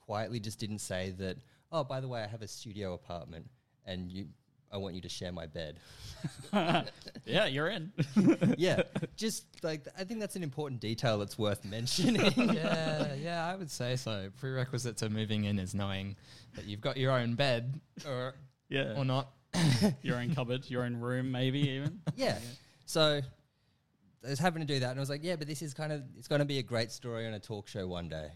[0.00, 1.38] quietly just didn't say that.
[1.72, 3.48] Oh, by the way, I have a studio apartment,
[3.86, 4.26] and you,
[4.72, 5.80] I want you to share my bed.
[7.24, 7.92] yeah, you're in.
[8.58, 8.82] yeah,
[9.16, 12.32] just like I think that's an important detail that's worth mentioning.
[12.54, 14.28] yeah, yeah, I would say so.
[14.38, 16.16] Prerequisite to moving in is knowing
[16.54, 18.34] that you've got your own bed or
[18.68, 18.94] yeah.
[18.96, 19.30] or not.
[20.02, 22.00] your own cupboard, your own room, maybe even.
[22.14, 22.38] yeah.
[22.86, 23.20] So
[24.24, 25.92] I was having to do that, and I was like, yeah, but this is kind
[25.92, 28.28] of it's going to be a great story on a talk show one day.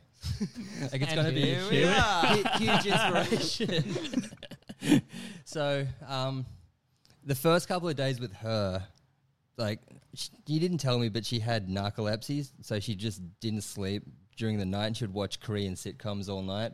[0.90, 4.30] like it's going to be a huge, huge inspiration.
[5.54, 6.44] So um,
[7.24, 8.84] the first couple of days with her,
[9.56, 9.78] like
[10.12, 14.02] sh you didn't tell me, but she had narcolepsy, so she just didn't sleep
[14.36, 16.72] during the night, and she would watch Korean sitcoms all night.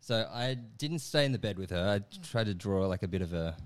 [0.00, 1.84] So I didn't stay in the bed with her.
[1.94, 3.56] I tried to draw like a bit of a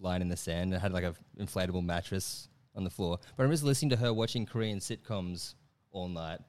[0.00, 0.74] line in the sand.
[0.74, 3.18] I had like an inflatable mattress on the floor.
[3.36, 5.56] But I'm just listening to her watching Korean sitcoms
[5.92, 6.40] all night.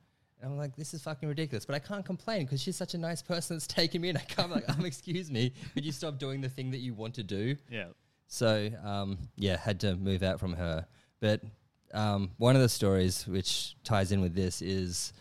[0.41, 1.65] And I'm like, this is fucking ridiculous.
[1.65, 4.17] But I can't complain because she's such a nice person that's taking me in.
[4.17, 7.15] I can't like, um, excuse me, could you stop doing the thing that you want
[7.15, 7.55] to do?
[7.69, 7.85] Yeah.
[8.27, 10.85] So um, yeah, had to move out from her.
[11.19, 11.41] But
[11.93, 15.13] um, one of the stories which ties in with this is,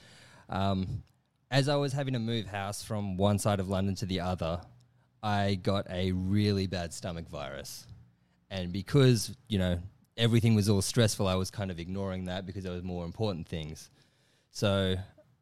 [0.48, 1.02] um,
[1.50, 4.60] as I was having to move house from one side of London to the other,
[5.22, 7.86] I got a really bad stomach virus,
[8.50, 9.78] and because you know
[10.16, 13.48] everything was all stressful, I was kind of ignoring that because there was more important
[13.48, 13.90] things.
[14.54, 14.96] So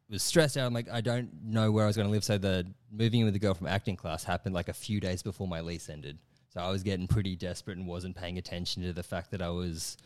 [0.09, 0.65] was stressed out.
[0.65, 2.23] I'm like, I don't know where I was going to live.
[2.23, 5.21] So the moving in with the girl from acting class happened like a few days
[5.23, 6.17] before my lease ended.
[6.49, 9.49] So I was getting pretty desperate and wasn't paying attention to the fact that I
[9.49, 9.97] was,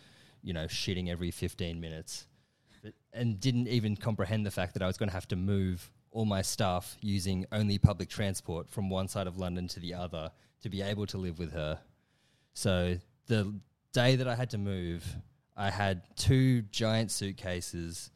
[0.43, 2.27] you know, shitting every 15 minutes,
[2.83, 5.89] but, and didn't even comprehend the fact that I was going to have to move
[6.11, 10.31] all my stuff using only public transport from one side of London to the other
[10.61, 11.79] to be able to live with her.
[12.53, 13.53] So the
[13.93, 15.05] day that I had to move,
[15.55, 18.11] I had two giant suitcases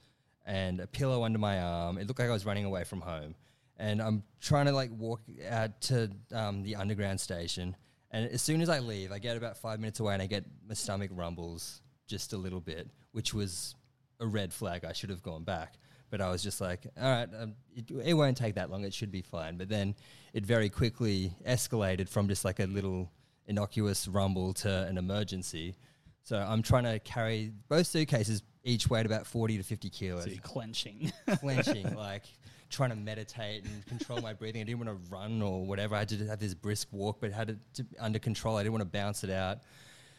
[0.52, 1.98] and a pillow under my arm.
[1.98, 3.36] It looked like I was running away from home.
[3.78, 7.76] And I'm trying to like walk out to um, the underground station.
[8.12, 10.44] And as soon as I leave, I get about five minutes away and I get
[10.68, 13.76] my stomach rumbles just a little bit, which was
[14.20, 14.84] a red flag.
[14.84, 15.76] I should have gone back.
[16.10, 18.84] But I was just like, all right, um, it, it won't take that long.
[18.84, 19.58] It should be fine.
[19.58, 19.96] But then
[20.34, 23.10] it very quickly escalated from just like a little
[23.48, 25.78] innocuous rumble to an emergency.
[26.24, 30.32] So I'm trying to carry both suitcases, each weighed about 40 to 50 kilos So
[30.44, 31.12] clenching.
[31.40, 32.24] clenching, like
[32.70, 34.62] trying to meditate and control my breathing.
[34.62, 35.96] I didn't want to run or whatever.
[35.96, 38.58] I had to have this brisk walk, but had it to, under control.
[38.58, 39.60] I didn't want to bounce it out.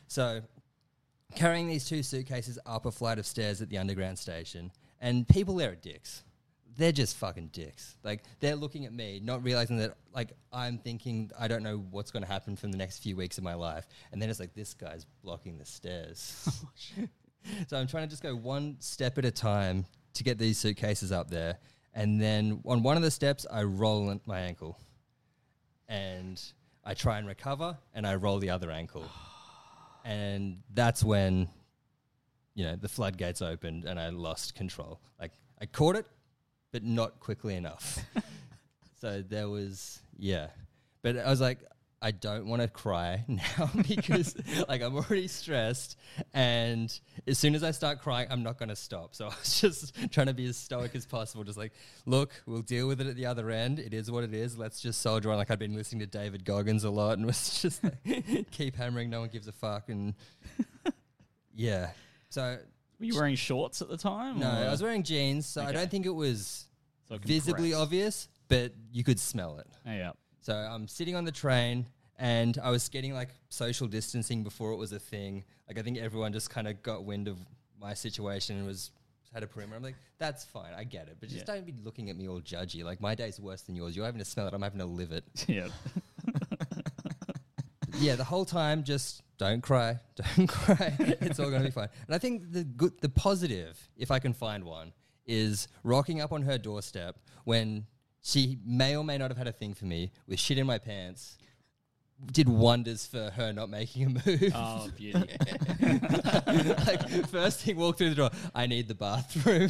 [0.07, 0.43] So
[1.35, 5.57] carrying these two suitcases up a flight of stairs at the underground station, and people
[5.57, 6.23] there are dicks.
[6.77, 7.97] They're just fucking dicks.
[8.03, 12.11] Like they're looking at me, not realizing that like I'm thinking I don't know what's
[12.11, 14.55] going to happen from the next few weeks of my life, and then it's like
[14.55, 16.49] this guy's blocking the stairs.
[16.99, 17.07] Oh,
[17.69, 21.13] so I'm trying to just go one step at a time to get these suitcases
[21.13, 21.59] up there,
[21.95, 24.79] and then on one of the steps I roll my ankle,
[25.89, 26.41] and
[26.85, 29.05] I try and recover, and I roll the other ankle,
[30.05, 31.49] and that's when
[32.55, 35.01] you know the floodgates opened and I lost control.
[35.21, 36.07] Like I caught it,
[36.73, 37.99] but not quickly enough.
[39.01, 40.49] so there was yeah,
[41.03, 41.59] but I was like.
[42.03, 44.35] I don't want to cry now because
[44.69, 45.97] like I'm already stressed
[46.35, 46.93] and
[47.27, 49.15] as soon as I start crying I'm not going to stop.
[49.15, 51.73] So I was just trying to be as stoic as possible just like
[52.05, 53.79] look, we'll deal with it at the other end.
[53.79, 54.59] It is what it is.
[54.59, 57.63] Let's just soldier on like I'd been listening to David Goggins a lot and was
[57.63, 60.15] just like keep hammering no one gives a fuck and
[61.55, 61.91] yeah.
[62.31, 62.59] So
[62.99, 64.39] Were you wearing shorts at the time?
[64.39, 66.67] no, or- I was wearing jeans, so I don't think it was
[67.09, 69.67] So visibly obvious, but you could smell it.
[69.87, 70.13] Yeah.
[70.43, 71.87] So I'm sitting on the train
[72.19, 75.45] and I was getting like social distancing before it was a thing.
[75.69, 77.39] Like I think everyone just kind of got wind of
[77.81, 78.91] my situation and was
[79.33, 79.77] had a perimeter.
[79.77, 81.55] I'm like, that's fine, I get it, but just Yeah.
[81.55, 82.85] don't be looking at me all judgy.
[82.85, 83.97] Like my day's worse than yours.
[83.97, 84.53] You're having to smell it.
[84.53, 85.25] I'm having to live it.
[85.49, 85.69] Yeah.
[87.99, 89.99] yeah, the whole time, just don't cry,
[90.37, 90.95] don't cry.
[90.99, 91.89] it's all going to be fine.
[92.07, 94.93] And I think the good, the positive, if I can find one,
[95.27, 97.87] is rocking up on her doorstep when
[98.23, 100.79] she may or may not have had a thing for me with shit in my
[100.79, 101.37] pants.
[102.25, 104.53] Did wonders for her not making a move.
[104.55, 105.19] Oh, beauty.
[105.81, 109.69] like first thing walked through the door, I need the bathroom.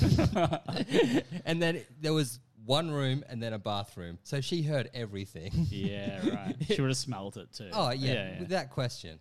[1.47, 4.19] and then there was one room and then a bathroom.
[4.23, 5.51] So she heard everything.
[5.71, 6.57] yeah, right.
[6.67, 7.71] She would have smelled it too.
[7.73, 8.41] Oh yeah, yeah.
[8.41, 9.19] without question.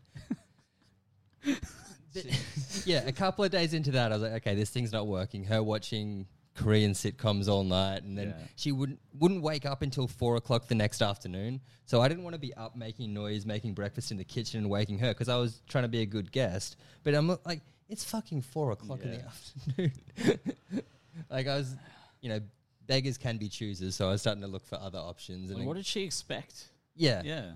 [2.85, 5.45] Yeah, a couple of days into that, I was like, okay, this thing's not working.
[5.45, 8.45] Her watching Korean sitcoms all night, and then Yeah.
[8.55, 11.61] she wouldn't wouldn't wake up until four o'clock the next afternoon.
[11.85, 14.69] So I didn't want to be up making noise, making breakfast in the kitchen, and
[14.69, 16.75] waking her because I was trying to be a good guest.
[17.03, 19.91] But I'm like, it's fucking four o'clock in the afternoon.
[21.29, 21.75] like I was,
[22.21, 22.39] you know,
[22.87, 23.95] beggars can be choosers.
[23.95, 25.49] So I was starting to look for other options.
[25.51, 26.69] And Like, what did she expect?
[26.95, 27.51] yeah, Yeah.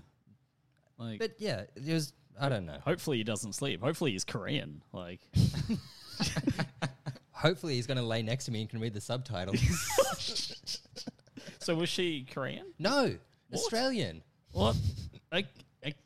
[0.98, 2.14] Like, but yeah, it was.
[2.40, 2.78] I don't know.
[2.84, 3.80] hopefully he doesn't sleep.
[3.82, 4.82] Hopefully he's Korean.
[4.92, 5.20] Like,
[7.46, 9.60] Hopefully, he's going to lay next to me and can read the subtitles.
[11.60, 12.66] so was she Korean?
[12.78, 13.14] no,
[13.54, 14.22] Australian.
[14.50, 14.74] What?
[15.30, 15.46] Like,
[15.84, 15.96] like,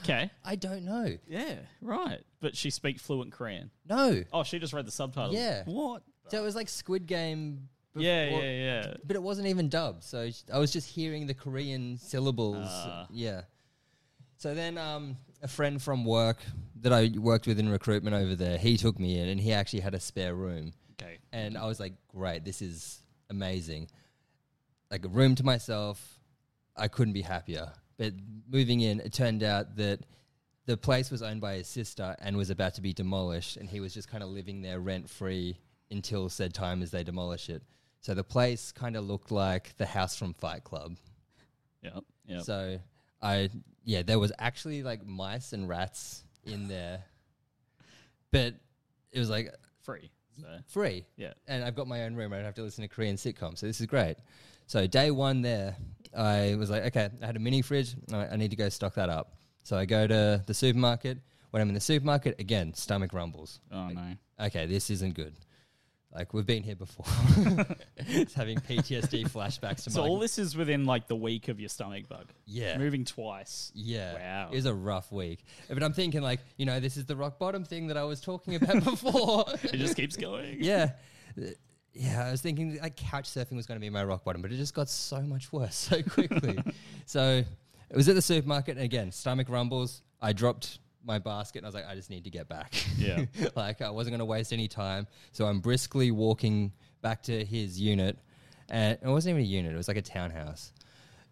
[0.00, 0.30] okay.
[0.44, 1.16] I don't know.
[1.26, 2.20] Yeah, right.
[2.40, 3.70] But she speaks fluent Korean.
[3.88, 4.22] No.
[4.34, 5.34] Oh, she just read the subtitles.
[5.34, 5.62] Yeah.
[5.64, 6.02] What?
[6.28, 7.68] So it was like Squid Game.
[7.94, 8.50] Yeah, before- yeah,
[8.84, 8.94] yeah.
[9.06, 12.66] But it wasn't even dubbed, so sh- I was just hearing the Korean syllables.
[12.68, 13.06] Ah.
[13.10, 13.42] yeah.
[14.36, 16.38] So then, um, a friend from work
[16.80, 19.80] that I worked with in recruitment over there, he took me in, and he actually
[19.80, 20.72] had a spare room.
[21.00, 21.18] Okay.
[21.32, 23.88] And I was like, great, this is amazing.
[24.90, 26.18] Like a room to myself,
[26.76, 27.72] I couldn't be happier.
[27.96, 28.14] But
[28.50, 30.00] moving in, it turned out that
[30.66, 33.78] the place was owned by his sister and was about to be demolished, and he
[33.78, 35.58] was just kind of living there rent free
[35.92, 37.62] until said time as they demolish it.
[38.00, 40.96] So the place kind of looked like the house from Fight Club.
[41.82, 42.04] Yep.
[42.26, 42.42] Yep.
[42.42, 42.80] So
[43.22, 43.50] I,
[43.84, 47.04] yeah, there was actually like mice and rats in there,
[48.30, 48.54] but
[49.12, 49.52] it was like
[49.86, 50.10] Free.
[50.40, 51.32] So, free yeah.
[51.46, 52.32] and I've got my own room.
[52.32, 54.16] I don't have to listen to Korean sitcoms, so this is great.
[54.66, 55.76] So day one there,
[56.14, 57.94] I was like, okay, I had a mini fridge.
[58.12, 59.36] I, I need to go stock that up.
[59.62, 61.18] So I go to the supermarket.
[61.52, 63.60] When I'm in the supermarket, again, stomach rumbles.
[63.70, 64.16] Oh, no.
[64.40, 65.34] Okay, this isn't good.
[66.14, 67.04] Like we've been here before.
[67.96, 71.60] it's having PTSD flashbacks to So my all this is within like the week of
[71.60, 72.26] your stomach bug.
[72.46, 72.78] yeah.
[72.78, 73.70] Moving twice.
[73.74, 74.14] Yeah.
[74.14, 74.48] Wow.
[74.50, 75.44] It was a rough week.
[75.68, 78.20] But I'm thinking like, you know, this is the rock bottom thing that I was
[78.20, 79.44] talking about before.
[79.62, 80.56] It just keeps going.
[80.60, 80.92] yeah.
[81.92, 84.52] Yeah, I was thinking like couch surfing was going to be my rock bottom, but
[84.52, 86.58] it just got so much worse so quickly.
[87.06, 87.42] so
[87.90, 90.02] it was at the supermarket, and again, stomach rumbles.
[90.20, 92.74] I dropped my basket and I was like, I just need to get back.
[92.98, 93.24] Yeah.
[93.56, 95.06] like I wasn't going to waste any time.
[95.32, 98.18] So I'm briskly walking back to his unit.
[98.68, 100.72] And it wasn't even a unit, it was like a townhouse.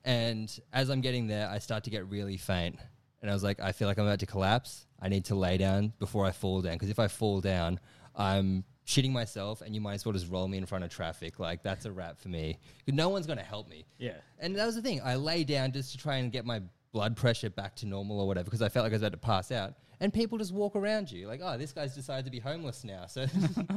[0.05, 2.79] And as I'm getting there, I start to get really faint.
[3.23, 4.87] And I was like, I feel like I'm about to collapse.
[5.01, 6.75] I need to lay down before I fall down.
[6.75, 7.81] Because if I fall down,
[8.15, 11.39] I'm shitting myself and you might as well just roll me in front of traffic.
[11.39, 12.59] Like, that's a wrap for me.
[12.87, 13.87] No one's going to help me.
[13.99, 14.19] Yeah.
[14.39, 15.01] And that was the thing.
[15.03, 16.61] I lay down just to try and get my
[16.95, 19.19] blood pressure back to normal or whatever because I felt like I was about to
[19.19, 19.75] pass out.
[20.01, 23.07] And people just walk around you like, oh, this guy's decided to be homeless now.
[23.07, 23.27] So,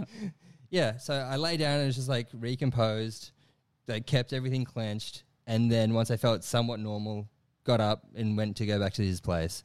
[0.69, 0.97] yeah.
[0.97, 3.31] So I lay down and it was just like recomposed,
[3.87, 5.23] like kept everything clenched.
[5.47, 7.27] And then once I felt somewhat normal,
[7.63, 9.63] got up and went to go back to his place.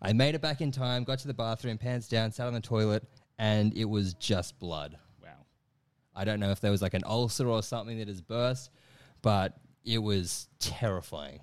[0.00, 2.60] I made it back in time, got to the bathroom, pants down, sat on the
[2.60, 3.04] toilet,
[3.36, 4.96] and it was just blood.
[5.20, 5.46] Wow.
[6.14, 8.70] I don't know if there was like an ulcer or something that has burst,
[9.22, 11.40] but it was terrifying.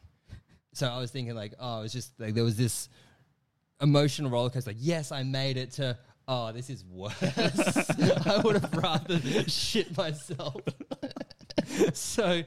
[0.80, 2.88] So I was thinking like, oh, it was just like there was this
[3.82, 4.70] emotional roller coaster.
[4.70, 5.98] Like, yes, I made it to.
[6.26, 7.14] Oh, this is worse.
[7.22, 10.62] I would have rather shit myself.
[11.94, 12.44] so,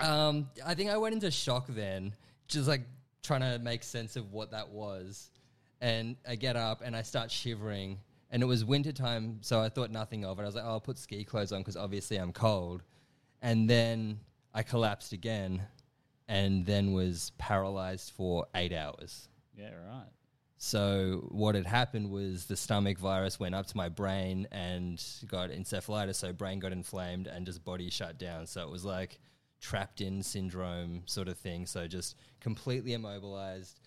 [0.00, 2.14] um, I think I went into shock then,
[2.48, 2.82] just like
[3.22, 5.30] trying to make sense of what that was.
[5.82, 7.98] And I get up and I start shivering.
[8.30, 10.42] And it was winter time, so I thought nothing of it.
[10.42, 12.82] I was like, oh, I'll put ski clothes on because obviously I'm cold.
[13.42, 14.18] And then
[14.54, 15.62] I collapsed again
[16.28, 19.28] and then was paralyzed for eight hours.
[19.56, 20.08] Yeah, right.
[20.58, 25.50] So what had happened was the stomach virus went up to my brain and got
[25.50, 26.16] encephalitis.
[26.16, 28.46] So brain got inflamed and just body shut down.
[28.46, 29.18] So it was like
[29.60, 31.66] trapped in syndrome sort of thing.
[31.66, 33.80] So just completely immobilized,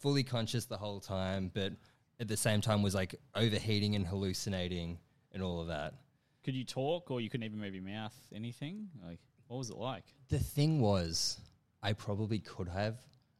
[0.00, 1.72] fully conscious the whole time, but
[2.20, 4.98] at the same time was like overheating and hallucinating
[5.32, 5.94] and all of that.
[6.42, 8.88] Could you talk or you couldn't even move your mouth anything?
[9.06, 10.04] Like, what was it like?
[10.28, 11.40] The thing was,
[11.84, 12.96] I probably could have,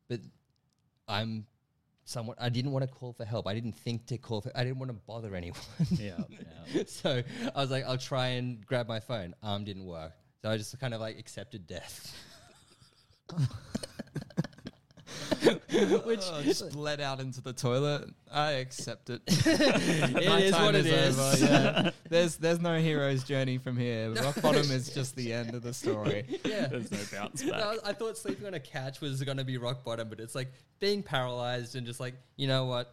[0.06, 0.20] but
[1.08, 1.46] I'm
[2.04, 2.36] somewhat.
[2.38, 3.46] I didn't want to call for help.
[3.46, 4.52] I didn't think to call for.
[4.54, 5.58] I didn't want to bother anyone.
[5.90, 6.82] Yeah, yeah.
[6.86, 7.22] so
[7.54, 9.34] I was like, I'll try and grab my phone.
[9.42, 12.14] Arm didn't work, so I just kind of like accepted death.
[16.04, 18.08] Which oh, just bled out into the toilet.
[18.32, 19.22] I accept it.
[19.28, 21.18] It My is time what it is.
[21.18, 21.90] over, yeah.
[22.08, 24.10] There's there's no hero's journey from here.
[24.12, 26.24] Rock bottom is just the end of the story.
[26.44, 26.66] yeah.
[26.66, 27.52] There's no bounce back.
[27.60, 30.34] No, I thought sleeping on a couch was going to be rock bottom, but it's
[30.34, 32.92] like being paralyzed and just like, you know what?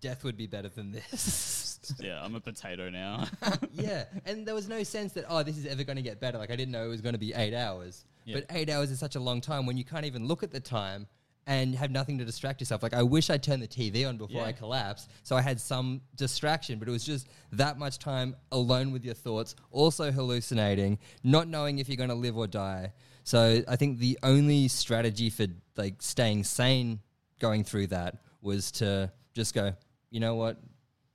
[0.00, 1.78] Death would be better than this.
[2.00, 3.26] yeah, I'm a potato now.
[3.72, 6.38] yeah, and there was no sense that oh, this is ever going to get better.
[6.38, 8.36] Like I didn't know it was going to be eight hours, Yeah.
[8.36, 10.60] but eight hours is such a long time when you can't even look at the
[10.60, 11.06] time
[11.46, 12.82] and have nothing to distract yourself.
[12.82, 14.46] Like I wish I turned the TV on before Yeah.
[14.46, 16.78] I collapsed, so I had some distraction.
[16.78, 21.78] But it was just that much time alone with your thoughts, also hallucinating, not knowing
[21.78, 22.92] if you're going to live or die.
[23.24, 27.00] So I think the only strategy for like staying sane
[27.40, 29.74] going through that was to just go,
[30.10, 30.58] you know what?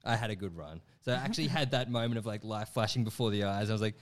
[0.04, 0.82] I had a good run.
[1.02, 3.70] So I actually had that moment of like life flashing before the eyes.
[3.70, 3.96] I was like,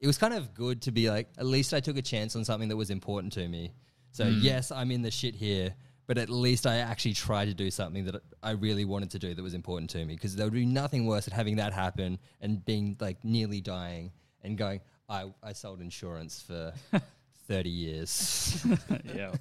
[0.00, 2.44] it was kind of good to be like, at least I took a chance on
[2.44, 3.72] something that was important to me.
[4.12, 5.74] So yes, I'm in the shit here,
[6.06, 9.34] but at least I actually tried to do something that I really wanted to do
[9.34, 10.14] that was important to me.
[10.14, 14.12] Because there would be nothing worse than having that happen and being like nearly dying
[14.42, 16.72] and going, I, I sold insurance for
[17.48, 18.64] 30 years.
[19.14, 19.32] yeah.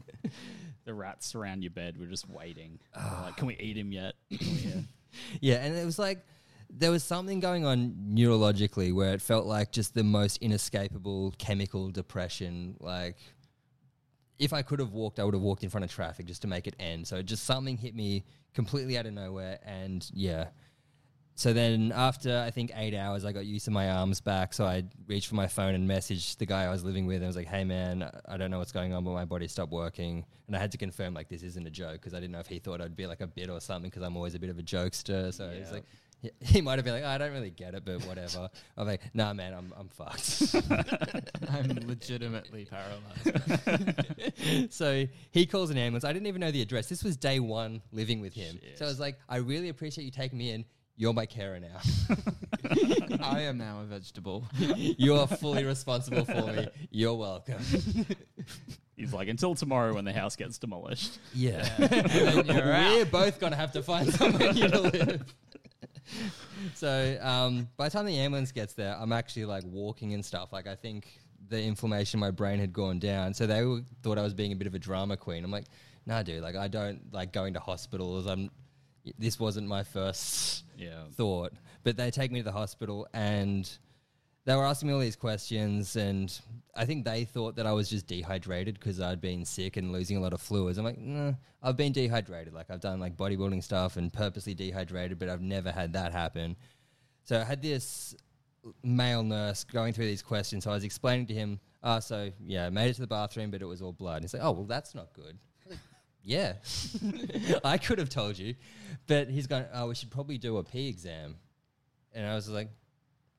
[0.84, 2.78] the rats around your bed were just waiting.
[2.94, 4.14] They're like, can we eat him yet?
[4.32, 4.36] Uh,
[5.40, 6.24] Yeah, and it was like
[6.72, 11.90] there was something going on neurologically where it felt like just the most inescapable chemical
[11.90, 12.76] depression.
[12.80, 13.16] Like,
[14.38, 16.48] if I could have walked, I would have walked in front of traffic just to
[16.48, 17.06] make it end.
[17.06, 20.48] So just something hit me completely out of nowhere, and yeah.
[21.34, 24.52] So then, after I think eight hours, I got used to my arms back.
[24.52, 27.16] So I reached for my phone and messaged the guy I was living with.
[27.16, 29.48] And I was like, "Hey, man, I don't know what's going on, but my body
[29.48, 32.32] stopped working." And I had to confirm like this isn't a joke because I didn't
[32.32, 34.38] know if he thought I'd be like a bit or something because I'm always a
[34.38, 35.32] bit of a jokester.
[35.32, 35.70] So Yeah.
[35.72, 35.84] like
[36.20, 38.86] he, he might have been like, oh, "I don't really get it, but whatever." I'm
[38.86, 40.54] like, "Nah, man, I'm I'm fucked."
[41.50, 44.72] I'm legitimately paralyzed.
[44.72, 46.04] so he calls an ambulance.
[46.04, 46.88] I didn't even know the address.
[46.88, 48.60] This was day one living with him.
[48.76, 50.64] So I was like, I really appreciate you taking me in.
[50.96, 51.80] You're my carer now.
[53.22, 54.46] I am now a vegetable.
[54.58, 56.68] you are fully responsible for me.
[56.90, 57.62] You're welcome.
[58.96, 61.18] he's like, until tomorrow when the house gets demolished.
[61.32, 61.66] Yeah.
[61.78, 65.34] We're both going to have to find somewhere to live.
[66.74, 70.52] So um, by the time the ambulance gets there, I'm actually like walking and stuff.
[70.52, 71.06] Like I think
[71.48, 73.34] the inflammation in my brain had gone down.
[73.34, 75.44] So they were, thought I was being a bit of a drama queen.
[75.44, 75.64] I'm like,
[76.06, 76.42] nah, dude.
[76.42, 78.26] Like I don't like going to hospitals.
[78.26, 78.50] I'm.
[79.18, 81.04] This wasn't my first Yeah.
[81.14, 81.52] thought.
[81.84, 83.68] But they take me to the hospital and
[84.44, 86.38] they were asking me all these questions, and
[86.74, 90.16] I think they thought that I was just dehydrated because I'd been sick and losing
[90.16, 90.78] a lot of fluids.
[90.78, 91.32] I'm like, nah,
[91.62, 92.54] I've been dehydrated.
[92.54, 96.56] Like I've done like bodybuilding stuff and purposely dehydrated, but I've never had that happen.
[97.24, 98.16] So I had this
[98.82, 100.64] male nurse going through these questions.
[100.64, 103.50] So I was explaining to him, ah, so yeah, I made it to the bathroom,
[103.50, 104.16] but it was all blood.
[104.16, 105.38] And he's like, oh, well, that's not good.
[106.22, 106.52] Yeah,
[107.64, 108.54] I could have told you,
[109.06, 111.36] but he's going, oh, we should probably do a pee exam.
[112.12, 112.68] And I was like,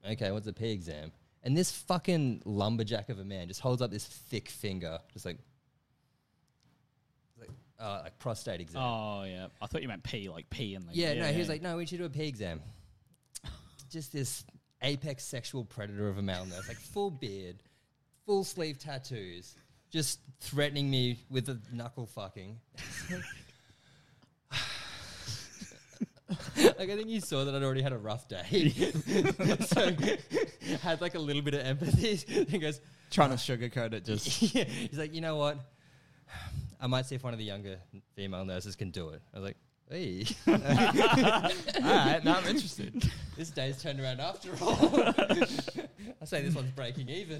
[0.09, 1.11] okay, what's a pee exam?
[1.43, 5.39] And this fucking lumberjack of a man just holds up this thick finger, just like,
[7.39, 7.49] like,
[7.79, 8.81] uh, like prostate exam.
[8.81, 10.93] Oh yeah, I thought you meant pee, like pee in the.
[10.93, 12.61] Yeah, no, he was like, no, we should do a pee exam.
[13.89, 14.45] Just this
[14.83, 17.57] apex sexual predator of a male nurse, like full beard,
[18.25, 19.55] full sleeve tattoos,
[19.91, 22.57] just threatening me with a knuckle fucking.
[26.57, 28.69] like I think you saw that I'd already had a rough day,
[29.65, 29.91] so
[30.81, 32.15] had like a little bit of empathy.
[32.15, 34.63] He goes, Trying to sugarcoat it, just yeah.
[34.63, 35.57] He's like, you know what?
[36.81, 37.77] I might see if one of the younger
[38.15, 39.21] female nurses can do it.
[39.33, 39.57] I was like,
[39.89, 40.25] hey.
[40.47, 42.23] all right.
[42.23, 43.11] Now I'm interested.
[43.37, 45.13] This day's turned around after all.
[46.21, 47.39] I say this one's breaking even.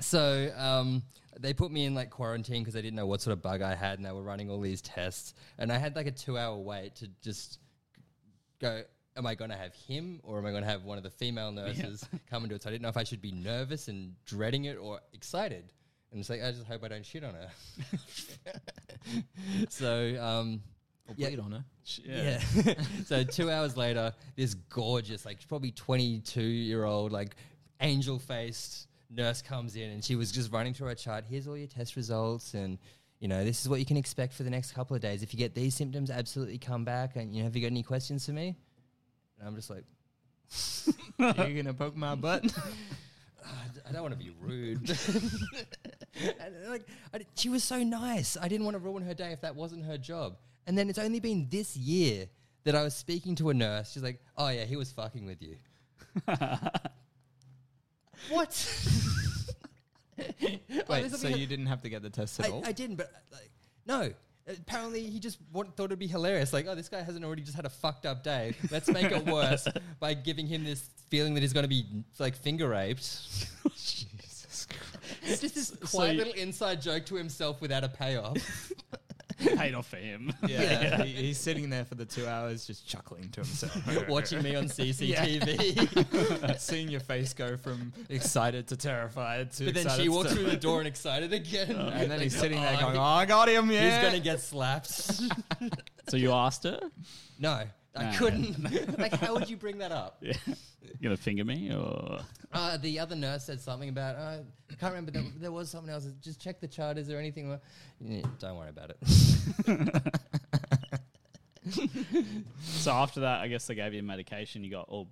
[0.00, 1.02] so um,
[1.42, 3.74] they put me in like quarantine because they didn't know what sort of bug I
[3.74, 5.34] had, and they were running all these tests.
[5.58, 7.58] And I had like a two-hour wait to just
[8.60, 8.82] go.
[9.14, 11.10] Am I going to have him, or am I going to have one of the
[11.10, 12.62] female nurses come and do it?
[12.62, 15.70] So I didn't know if I should be nervous and dreading it or excited.
[16.12, 17.50] And it's like I just hope I don't shit on her.
[19.68, 20.62] so um,
[21.08, 21.28] Or Yeah.
[21.28, 21.64] bleed on her.
[22.04, 22.40] yeah.
[22.64, 22.74] yeah.
[23.06, 27.36] so two hours later, this gorgeous, like probably 22 year old, like
[27.80, 31.24] angel faced nurse comes in and she was just running through her chart.
[31.28, 32.78] Here's all your test results and
[33.20, 35.22] you know, this is what you can expect for the next couple of days.
[35.22, 37.14] If you get these symptoms, absolutely come back.
[37.14, 38.56] And you know, have you got any questions for me?
[39.38, 39.84] And I'm just like,
[41.18, 42.44] You're gonna poke my butt.
[43.88, 44.90] I don't want to be rude.
[46.40, 48.36] and like, I she was so nice.
[48.40, 50.36] I didn't want to ruin her day if that wasn't her job.
[50.66, 52.26] And then it's only been this year
[52.64, 53.92] that I was speaking to a nurse.
[53.92, 55.56] She's like, "Oh yeah, he was fucking with you."
[58.30, 58.78] What?
[60.88, 62.62] Wait, so you didn't have to get the test at I, all?
[62.64, 63.50] I didn't, but like,
[63.86, 64.12] no.
[64.48, 66.52] Apparently, he just want, thought it'd be hilarious.
[66.52, 68.54] Like, oh, this guy hasn't already just had a fucked up day.
[68.72, 69.68] Let's make it worse
[70.00, 71.84] by giving him this feeling that he's going to be
[72.18, 73.02] like finger raped.
[73.76, 75.18] Jesus Christ.
[75.22, 78.72] It's just this So quiet you- little inside joke to himself without a payoff.
[79.56, 80.32] Paid off for him.
[80.48, 84.08] Yeah, he, he's sitting there for the two hours just chuckling to himself.
[84.08, 86.58] Watching me on CCTV.
[86.58, 90.44] Seeing your face go from excited to terrified to but then excited she walks through
[90.44, 91.74] the door and excited again.
[91.78, 91.88] Oh.
[91.88, 93.90] And then he's sitting there "Oh, going, Oh, I got him, yeah.
[93.90, 94.90] He's going to get slapped.
[96.08, 96.80] So you asked her,
[97.38, 97.62] no,
[97.94, 98.98] I couldn't.
[98.98, 100.18] like, how would you bring that up?
[100.22, 100.32] yeah.
[100.46, 100.54] you
[101.02, 102.20] gonna finger me or?
[102.52, 104.38] Uh, the other nurse said something about, uh,
[104.70, 106.06] I can't remember, there, there was something else.
[106.20, 106.98] Just check the chart.
[106.98, 107.50] Is there anything?
[107.50, 107.60] wrong?"
[108.00, 110.12] Yeah, don't worry about it.
[112.62, 114.64] So after that, I guess they gave you medication.
[114.64, 115.08] You got all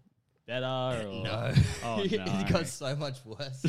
[0.47, 1.53] better or no.
[1.85, 2.45] Oh it no.
[2.49, 3.63] got so much worse.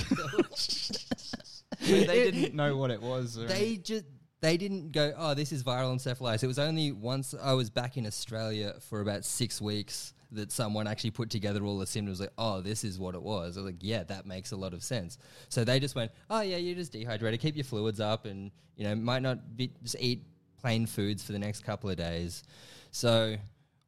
[1.82, 3.38] They didn't know what it was.
[3.38, 4.06] Or they just
[4.42, 6.44] they didn't go oh this is viral encephalitis.
[6.44, 10.88] It was only once i was back in australia for about six weeks that someone
[10.88, 13.58] actually put together all the symptoms like oh this is what it was.
[13.58, 15.18] I was like yeah that makes a lot of sense.
[15.50, 17.40] So they just went oh yeah you're just dehydrated.
[17.40, 20.24] Keep your fluids up and you know might not be just eat
[20.60, 22.44] plain foods for the next couple of days.
[22.92, 23.36] So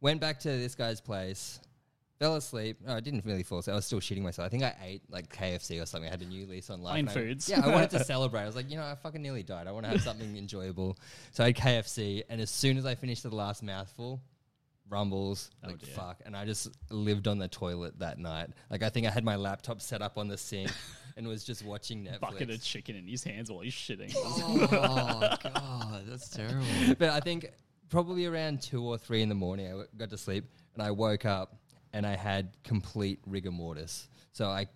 [0.01, 1.59] went back to this guy's place
[2.23, 2.77] fell asleep.
[2.85, 3.73] No, I didn't really fall asleep.
[3.73, 4.45] I was still shitting myself.
[4.45, 6.07] I think I ate like KFC or something.
[6.07, 6.93] I had a new lease on life.
[6.93, 7.49] Plain and I- foods.
[7.49, 8.41] Yeah, I wanted to celebrate.
[8.41, 9.67] I was like, you know, I fucking nearly died.
[9.67, 10.97] I want to have something enjoyable.
[11.31, 14.21] So I had KFC, and as soon as I finished the last mouthful,
[14.89, 15.93] rumbles, Oh like dear.
[15.95, 16.19] fuck.
[16.25, 18.49] And I just lived on the toilet that night.
[18.69, 20.69] Like I think I had my laptop set up on the sink
[21.17, 22.19] and was just watching Netflix.
[22.21, 24.13] bucket of chicken in his hands while he's shitting.
[24.15, 24.67] oh
[25.41, 26.65] god, that's terrible.
[26.99, 27.49] but I think
[27.89, 30.91] probably around two or three in the morning, I w- got to sleep and I
[30.91, 31.55] woke up
[31.93, 34.09] and I had complete rigor mortis.
[34.31, 34.67] So I,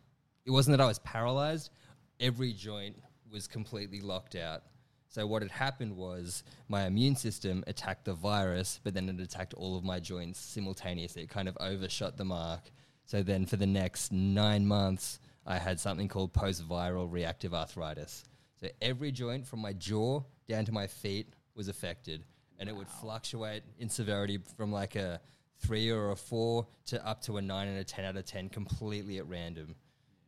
[0.45, 1.71] it wasn't that I was paralyzed;
[2.19, 2.95] every joint
[3.31, 4.63] was completely locked out.
[5.09, 9.53] So what had happened was my immune system attacked the virus, but then it attacked
[9.53, 11.23] all of my joints simultaneously.
[11.23, 12.69] It kind of overshot the mark.
[13.05, 18.25] So then for the next nine months, I had something called post-viral reactive arthritis.
[18.59, 22.23] So every joint from my jaw down to my feet was affected,
[22.59, 25.21] and it would fluctuate in severity from like a
[25.59, 28.49] three or a four to up to a nine and a ten out of ten,
[28.49, 29.75] completely at random.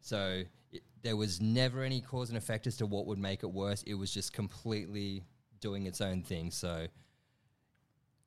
[0.01, 3.51] So it, there was never any cause and effect as to what would make it
[3.51, 3.83] worse.
[3.83, 5.23] It was just completely
[5.59, 6.51] doing its own thing.
[6.51, 6.87] So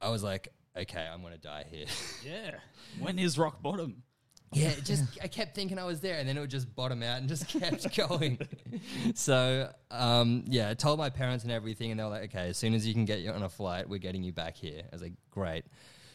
[0.00, 1.86] I was like, okay, I'm gonna die here.
[2.24, 2.56] yeah.
[2.98, 4.02] When is rock bottom?
[4.54, 7.02] Yeah, it just I kept thinking I was there, and then it would just bottom
[7.02, 8.38] out and just kept going.
[9.14, 12.58] so um, yeah, I told my parents and everything, and they were like, "Okay, as
[12.58, 14.94] soon as you can get you on a flight, we're getting you back here." I
[14.94, 15.64] was like, "Great."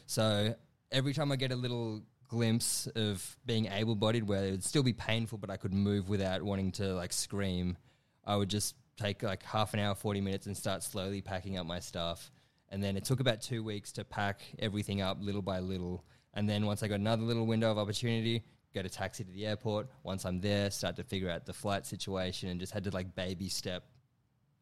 [0.06, 0.56] So
[0.92, 4.94] every time I get a little glimpse of being able-bodied, where it would still be
[4.94, 7.78] painful, but I could move without wanting to like scream,
[8.26, 11.66] I would just take like half an hour, forty minutes, and start slowly packing up
[11.66, 12.32] my stuff.
[12.70, 16.04] And then it took about two weeks to pack everything up little by little.
[16.34, 19.46] And then once I got another little window of opportunity, get a taxi to the
[19.46, 19.88] airport.
[20.04, 23.16] Once I'm there, start to figure out the flight situation and just had to like
[23.16, 23.86] baby step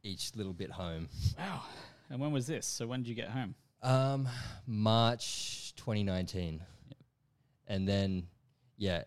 [0.03, 1.09] each little bit home.
[1.37, 1.63] Wow.
[2.11, 2.67] And when was this?
[2.67, 3.55] So when did you get home?
[3.85, 4.27] Um,
[4.65, 6.61] March 2019.
[7.67, 8.27] And then,
[8.77, 9.03] yeah,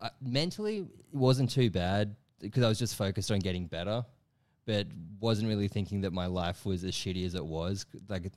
[0.00, 4.04] I, mentally it wasn't too bad because I was just focused on getting better,
[4.66, 4.86] but
[5.18, 7.86] wasn't really thinking that my life was as shitty as it was.
[8.08, 8.30] Like,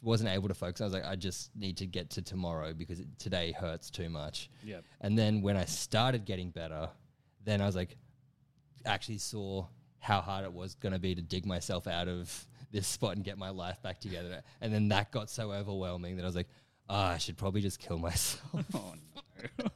[0.00, 0.80] wasn't able to focus.
[0.80, 4.08] I was like, I just need to get to tomorrow because it, today hurts too
[4.08, 4.50] much.
[4.62, 4.84] Yep.
[5.02, 6.88] And then when I started getting better,
[7.44, 7.96] then I was like,
[8.86, 9.66] actually saw
[9.98, 13.24] how hard it was going to be to dig myself out of this spot and
[13.24, 14.42] get my life back together.
[14.60, 16.48] And then that got so overwhelming that I was like,
[16.90, 18.42] ah, I should probably just kill myself.
[18.74, 18.94] Oh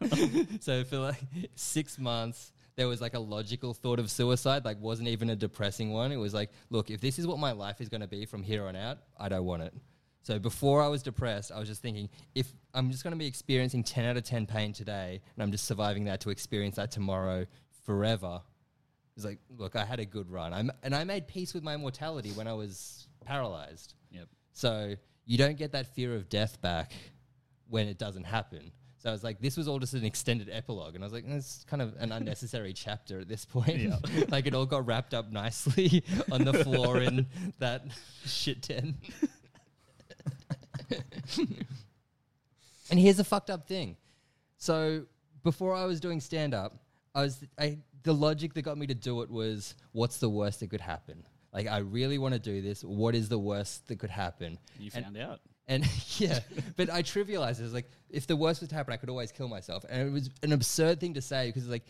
[0.00, 0.46] no.
[0.60, 1.20] so for like
[1.54, 5.92] six months, there was like a logical thought of suicide, like wasn't even a depressing
[5.92, 6.10] one.
[6.10, 8.42] It was like, look, if this is what my life is going to be from
[8.42, 9.74] here on out, I don't want it.
[10.22, 13.26] So before I was depressed, I was just thinking, if I'm just going to be
[13.26, 16.90] experiencing 10 out of 10 pain today, and I'm just surviving that to experience that
[16.90, 17.46] tomorrow
[17.84, 18.42] forever,
[19.18, 20.52] it's like, look, I had a good run.
[20.52, 23.94] I'm, and I made peace with my mortality when I was paralyzed.
[24.12, 24.28] Yep.
[24.52, 24.94] So
[25.24, 26.92] you don't get that fear of death back
[27.68, 28.70] when it doesn't happen.
[28.98, 30.94] So I was like, this was all just an extended epilogue.
[30.94, 33.78] And I was like, it's kind of an unnecessary chapter at this point.
[33.78, 33.96] Yeah.
[34.28, 37.26] like it all got wrapped up nicely on the floor in
[37.58, 37.86] that
[38.24, 38.98] shit den.
[42.88, 43.96] and here's a fucked up thing.
[44.58, 45.06] So
[45.42, 46.76] before I was doing stand up,
[47.16, 50.60] I was I, the logic that got me to do it was what's the worst
[50.60, 51.24] that could happen?
[51.52, 52.82] Like I really want to do this.
[52.82, 54.58] What is the worst that could happen?
[54.78, 55.40] You And- found out.
[55.68, 55.84] And
[56.18, 56.40] yeah,
[56.76, 57.64] but I trivialized it.
[57.64, 59.84] It's like if the worst was to happen, I could always kill myself.
[59.88, 61.86] And it was an absurd thing to say because it's like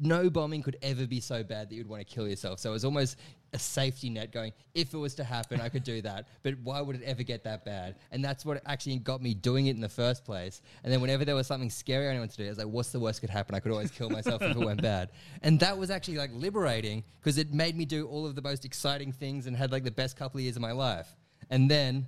[0.00, 2.58] no bombing could ever be so bad that you'd want to kill yourself.
[2.58, 3.16] So it was almost
[3.52, 6.26] a safety net going, if it was to happen, I could do that.
[6.42, 7.96] But why would it ever get that bad?
[8.10, 10.62] And that's what actually got me doing it in the first place.
[10.82, 12.90] And then whenever there was something scary I wanted to do, I was like, what's
[12.90, 13.54] the worst could happen?
[13.54, 15.10] I could always kill myself if it went bad.
[15.42, 18.64] And that was actually like liberating because it made me do all of the most
[18.64, 21.08] exciting things and had like the best couple of years of my life.
[21.50, 22.06] And then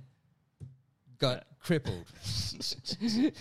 [1.21, 2.05] got crippled.
[2.99, 3.31] and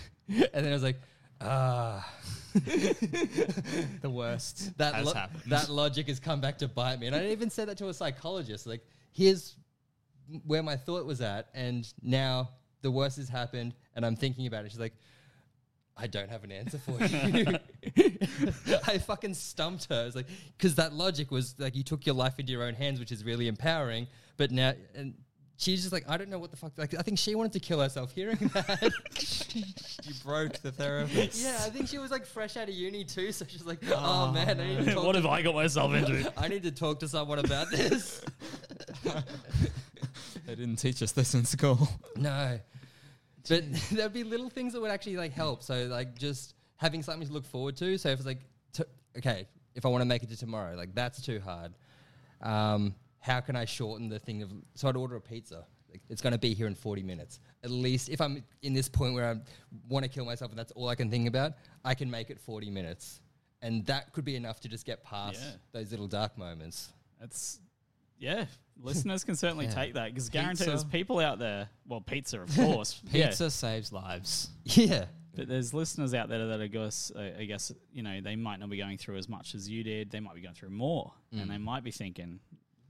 [0.52, 1.00] then I was like,
[1.40, 2.08] ah.
[2.52, 5.42] The worst that has lo- happened.
[5.46, 7.06] that logic has come back to bite me.
[7.06, 8.66] And I even said that to a psychologist.
[8.66, 9.56] Like, here's
[10.46, 12.50] where my thought was at, and now
[12.82, 14.72] the worst has happened, and I'm thinking about it.
[14.72, 14.94] She's like,
[15.96, 17.58] I don't have an answer for you.
[18.86, 20.06] I fucking stumped her.
[20.06, 22.98] It's like because that logic was like you took your life into your own hands,
[22.98, 24.06] which is really empowering.
[24.36, 25.14] But now, and
[25.60, 26.72] she's just like, I don't know what the fuck.
[26.76, 28.92] Like, I think she wanted to kill herself hearing that.
[29.54, 31.42] you broke the therapist.
[31.44, 33.30] yeah, I think she was like fresh out of uni too.
[33.30, 36.32] So she's like, oh, man, I need to talk what have I got myself into?
[36.38, 38.22] I need to talk to someone about this.
[40.46, 41.88] They didn't teach us this in school.
[42.16, 42.58] no.
[43.48, 45.62] But there'd be little things that would actually like help.
[45.62, 47.98] So like just having something to look forward to.
[47.98, 48.40] So if it's like,
[48.72, 48.84] t-
[49.18, 51.72] okay, if I want to make it to tomorrow, like that's too hard.
[52.42, 54.50] Um, how can I shorten the thing of?
[54.74, 55.66] So I'd order a pizza.
[55.90, 57.40] Like, it's going to be here in forty minutes.
[57.62, 59.36] At least if I'm in this point where I
[59.88, 61.52] want to kill myself and that's all I can think about,
[61.84, 63.20] I can make it forty minutes,
[63.62, 65.52] and that could be enough to just get past Yeah.
[65.72, 66.92] those little dark moments.
[67.20, 67.60] That's
[68.18, 68.46] yeah.
[68.82, 69.74] Listeners can certainly Yeah.
[69.74, 71.68] take that because guarantee there's people out there.
[71.86, 73.02] Well, pizza, of course.
[73.10, 73.28] yeah.
[73.28, 74.50] Pizza saves lives.
[74.64, 75.06] Yeah.
[75.34, 78.68] But there's listeners out there that I guess, I guess, you know, they might not
[78.68, 80.10] be going through as much as you did.
[80.10, 81.62] They might be going through more, and they mm.
[81.62, 82.40] might be thinking,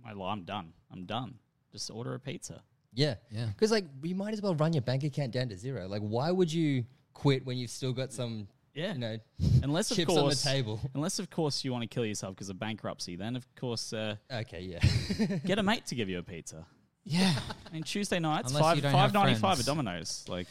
[0.04, 0.72] "Well, I'm done.
[0.92, 1.34] I'm done.
[1.72, 3.14] Just order a pizza." Yeah.
[3.30, 3.46] Yeah.
[3.46, 5.86] Because, like, you might as well run your bank account down to zero.
[5.86, 6.84] Like, why would you
[7.14, 8.92] quit when you've still got some, Yeah.
[8.94, 9.18] you know,
[9.62, 10.80] Unless of chips on the course, table?
[10.94, 14.16] unless of course you want to kill yourself because of bankruptcy, then of course uh,
[14.32, 15.36] Okay, yeah.
[15.46, 16.66] get a mate to give you a pizza.
[17.04, 17.32] Yeah.
[17.66, 19.60] I mean, Tuesday nights Unless five you don't five have ninety five friends.
[19.60, 20.24] at Domino's.
[20.28, 20.48] Like,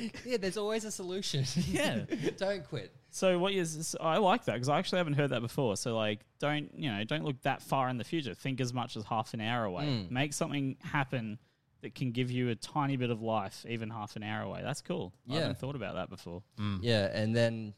[0.26, 1.44] yeah, there's always a solution.
[1.70, 2.00] Yeah.
[2.36, 2.94] Don't quit.
[3.10, 3.96] So what is?
[4.00, 5.76] I like that because I actually haven't heard that before.
[5.76, 7.04] So like, don't you know?
[7.04, 8.34] Don't look that far in the future.
[8.34, 9.84] Think as much as half an hour away.
[9.84, 10.10] Mm.
[10.10, 11.38] Make something happen
[11.80, 14.60] that can give you a tiny bit of life, even half an hour away.
[14.62, 15.12] That's cool.
[15.26, 15.32] Yeah.
[15.32, 15.40] I Yeah.
[15.42, 16.42] haven't thought about that before.
[16.82, 17.72] Yeah, and then,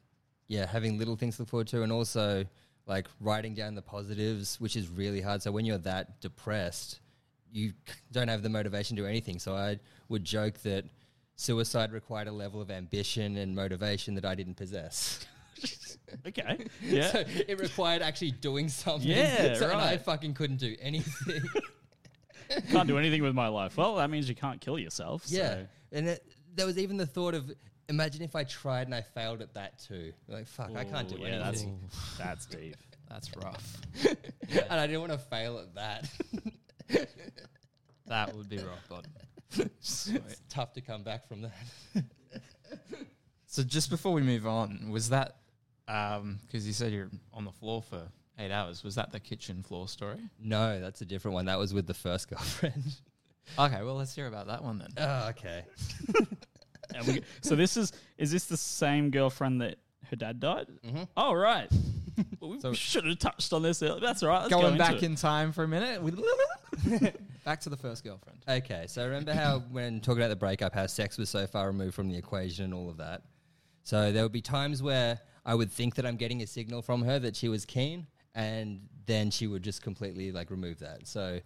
[0.48, 2.46] yeah, having little things to look forward to, and also
[2.86, 5.42] like writing down the positives, which is really hard.
[5.42, 7.00] So when you're that depressed,
[7.52, 7.74] you
[8.10, 9.38] don't have the motivation to do anything.
[9.38, 9.78] So I
[10.08, 10.86] would joke that
[11.40, 15.26] suicide required a level of ambition and motivation that I didn't possess.
[16.26, 16.66] Okay.
[16.82, 17.12] Yeah.
[17.12, 19.08] So it required actually doing something.
[19.08, 21.42] Yeah, so, and I fucking couldn't do anything.
[22.70, 23.76] can't do anything with my life.
[23.76, 25.22] Well, that means you can't kill yourself.
[25.28, 25.50] yeah.
[25.50, 25.66] So.
[25.92, 27.52] And it, there was even the thought of
[27.88, 30.12] imagine if I tried and I failed at that too.
[30.26, 31.78] Like, fuck, I can't do Ooh, yeah, anything.
[32.18, 32.76] That's deep.
[33.08, 33.76] That's rough.
[34.50, 37.08] and I didn't want to fail at that.
[38.06, 39.12] that would be rock bottom.
[39.58, 40.10] It's
[40.48, 41.52] tough to come back from that.
[43.46, 45.34] So just before we move on, was that
[45.86, 48.02] because you said you're on the floor for
[48.38, 48.84] eight hours?
[48.84, 50.20] Was that the kitchen floor story?
[50.38, 51.46] No, that's a different one.
[51.46, 52.94] That was with the first girlfriend.
[53.58, 54.90] Okay, well let's hear about that one then.
[54.98, 55.64] oh, okay.
[56.94, 59.78] And we, so this is is this the same girlfriend that
[60.10, 60.66] her dad died?
[60.84, 61.08] Mhm.
[61.16, 61.68] Oh right.
[62.40, 63.82] Well, we So- should have touched on this.
[63.82, 64.00] Earlier.
[64.00, 64.40] That's all right.
[64.42, 65.02] Let's Going go back it.
[65.02, 66.02] in time for a minute,
[67.44, 68.38] back to the first girlfriend.
[68.48, 71.94] Okay, so remember how when talking about the breakup, how sex was so far removed
[71.94, 73.22] from the equation and all of that.
[73.82, 77.02] So there would be times where I would think that I'm getting a signal from
[77.02, 81.06] her that she was keen, and then she would just completely like remove that.
[81.06, 81.40] So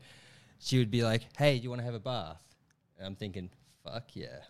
[0.59, 2.43] she would be like, "Hey, do you want to have a bath?"
[2.99, 3.51] And I'm thinking,
[3.85, 4.41] "Fuck yeah!"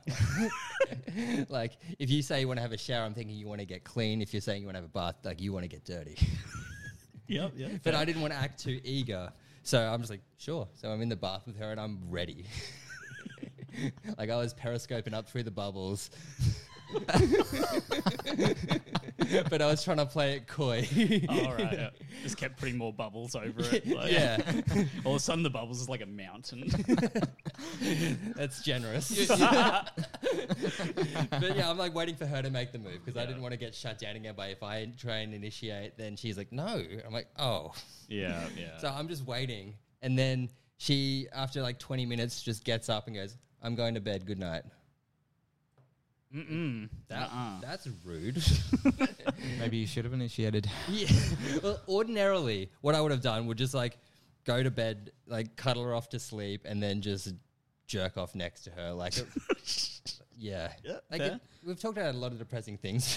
[1.49, 3.67] like if you say you want to have a shower, I'm thinking you want to
[3.67, 4.23] get clean.
[4.23, 6.17] If you're saying you want to have a bath, like you want to get dirty.
[7.27, 7.53] Yep.
[7.57, 7.71] Yep.
[7.83, 9.33] But I didn't want to act too eager.
[9.63, 10.69] So I'm just like, sure.
[10.75, 12.45] So I'm in the bath with her and I'm ready.
[14.19, 16.11] like I was periscoping up through the bubbles.
[19.51, 20.87] but I was trying to play it coy.
[21.29, 21.65] Oh, all right.
[21.75, 21.91] Yeah.
[22.23, 23.87] Just kept putting more bubbles over it.
[23.95, 24.39] Like, yeah,
[25.05, 26.71] All of a sudden, the bubbles is like a mountain.
[28.37, 29.27] that's generous.
[29.29, 29.91] but
[31.57, 33.59] yeah, I'm like waiting for her to make the move because I didn't want to
[33.59, 34.35] get shut down again.
[34.37, 36.83] But if I try and initiate, then she's like, no.
[37.07, 37.73] I'm like, oh.
[38.09, 38.47] yeah.
[38.57, 38.79] Yeah.
[38.79, 39.75] So I'm just waiting.
[40.03, 44.01] And then she, after like 20 minutes, just gets up and goes, I'm going to
[44.01, 44.27] bed.
[44.27, 44.63] Good night.
[46.35, 46.89] Mm-mm.
[47.09, 47.61] That, Uh-uh.
[47.61, 48.43] That's rude.
[49.59, 50.69] Maybe you should have initiated.
[50.89, 51.09] yeah.
[51.63, 53.99] Well, ordinarily, what I would have done would just like
[54.45, 57.33] go to bed, like cuddle her off to sleep, and then just
[57.87, 58.93] jerk off next to her.
[58.93, 59.27] Like, it-
[60.37, 60.73] yeah.
[60.85, 61.33] Yeah, Like fair.
[61.35, 63.17] it, we've talked about a lot of depressing things,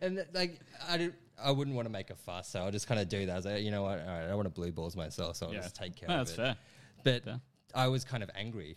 [0.00, 3.00] and like I did, I wouldn't want to make a fuss, so I'll just kind
[3.00, 3.32] of do that.
[3.32, 4.00] I was like, you know what?
[4.00, 6.16] All right, I don't want to blue balls myself, so I'll just take care No,
[6.20, 6.36] of that's it.
[6.36, 6.56] fair.
[7.04, 7.40] But Fair.
[7.74, 8.76] I was kind of angry.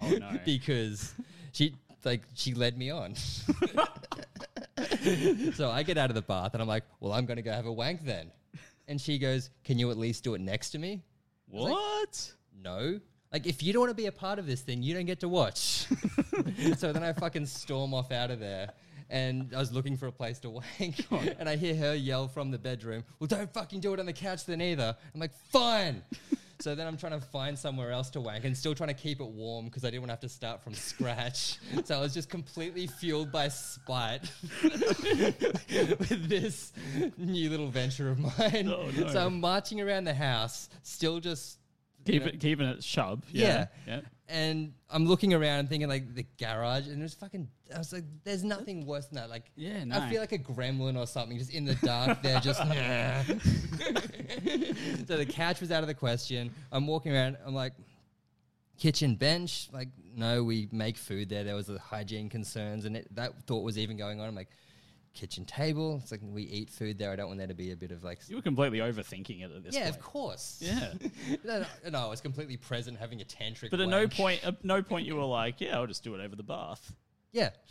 [0.00, 0.38] Oh, no.
[0.44, 1.12] because
[1.52, 1.74] she
[2.04, 3.14] like she led me on.
[5.54, 7.52] so I get out of the bath and I'm like, well, I'm going to go
[7.52, 8.30] have a wank then.
[8.86, 11.02] And she goes, can you at least do it next to me?
[11.48, 12.32] was like- What?
[12.62, 13.00] No.
[13.32, 15.20] Like if you don't want to be a part of this then you don't get
[15.20, 15.58] to watch.
[16.76, 18.70] so then I fucking storm off out of there.
[19.10, 21.06] And I was looking for a place to wank,
[21.38, 24.12] and I hear her yell from the bedroom, "Well, don't fucking do it on the
[24.12, 26.02] couch then either." I'm like, "Fine."
[26.60, 29.20] So then I'm trying to find somewhere else to wank, and still trying to keep
[29.20, 31.58] it warm because I didn't want to have to start from scratch.
[31.84, 34.22] so I was just completely fueled by spite
[34.62, 36.72] with this
[37.16, 38.68] new little venture of mine.
[38.68, 39.08] Oh, no.
[39.08, 41.58] So I'm marching around the house, still just
[42.06, 43.22] you know, it, keeping it shub.
[43.30, 43.46] Yeah.
[43.46, 43.66] Yeah.
[43.86, 44.00] yeah.
[44.28, 47.48] And I'm looking around and thinking like the garage, and there's fucking.
[47.74, 49.30] I was like, there's nothing worse than that.
[49.30, 52.22] Like, Yeah, I feel like a gremlin or something, just in the dark.
[52.22, 52.60] They're just.
[55.06, 56.50] so the couch was out of the question.
[56.70, 57.36] I'm walking around.
[57.44, 57.72] I'm like,
[58.78, 59.68] kitchen bench.
[59.72, 61.44] Like, no, we make food there.
[61.44, 64.28] There was the hygiene concerns, and it, that thought was even going on.
[64.28, 64.48] I'm like,
[65.18, 65.98] kitchen table.
[66.02, 67.10] It's like we eat food there.
[67.10, 68.20] I don't want there to be a bit of like.
[68.28, 69.96] You were completely overthinking it at this yeah, point.
[69.96, 70.58] of course.
[70.60, 70.92] Yeah.
[71.44, 73.70] no, no, no, I was completely present, having a tantric.
[73.70, 76.20] But at no point, at no point, you were like, "Yeah, I'll just do it
[76.20, 76.92] over the bath."
[77.32, 77.50] Yeah.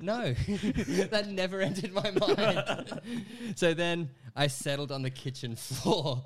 [0.00, 0.34] no,
[1.10, 3.00] that never entered my mind.
[3.56, 6.24] so then I settled on the kitchen floor,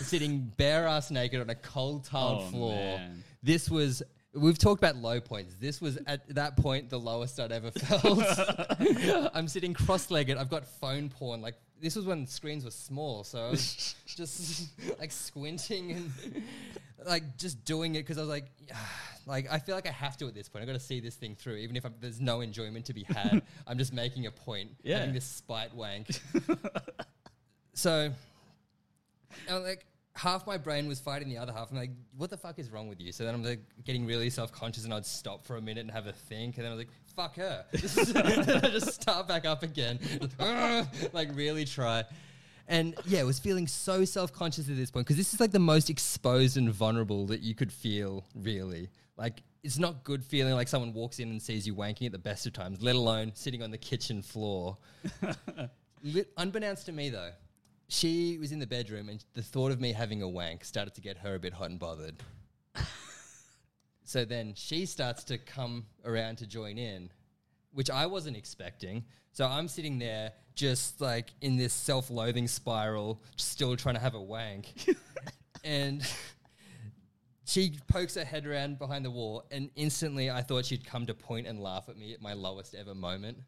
[0.00, 2.74] sitting bare ass naked on a cold tiled Oh, floor.
[2.74, 3.24] man.
[3.42, 4.02] This was.
[4.34, 5.54] We've talked about low points.
[5.60, 8.24] This was at that point the lowest I'd ever felt.
[9.34, 10.38] I'm sitting cross legged.
[10.38, 11.42] I've got phone porn.
[11.42, 13.24] Like, this was when screens were small.
[13.24, 16.12] So I was just like squinting and
[17.04, 18.46] like just doing it because I was like,
[19.26, 20.62] like I feel like I have to at this point.
[20.62, 23.02] I've got to see this thing through, even if I'm, there's no enjoyment to be
[23.02, 23.42] had.
[23.66, 25.00] I'm just making a point, Yeah.
[25.00, 26.08] having this spite wank.
[27.74, 28.10] so,
[29.50, 31.70] I'm like, half my brain was fighting the other half.
[31.70, 33.12] I'm like, what the fuck is wrong with you?
[33.12, 35.90] So then I'm like getting really self conscious, and I'd stop for a minute and
[35.90, 37.64] have a think, and then I was like, fuck her.
[38.64, 39.98] I just start back up again,
[41.12, 42.04] like really try.
[42.68, 45.50] And yeah, I was feeling so self conscious at this point because this is like
[45.50, 48.88] the most exposed and vulnerable that you could feel, really.
[49.16, 52.18] Like, it's not good feeling like someone walks in and sees you wanking at the
[52.18, 54.78] best of times, let alone sitting on the kitchen floor.
[56.36, 57.30] Unbeknownst to me, though,
[57.88, 61.00] she was in the bedroom and the thought of me having a wank started to
[61.00, 62.16] get her a bit hot and bothered.
[64.04, 67.10] So then she starts to come around to join in,
[67.72, 69.04] which I wasn't expecting.
[69.32, 74.14] So I'm sitting there just like in this self loathing spiral, still trying to have
[74.14, 74.66] a wank.
[75.64, 76.06] and
[77.46, 81.14] she pokes her head around behind the wall, and instantly I thought she'd come to
[81.14, 83.38] point and laugh at me at my lowest ever moment.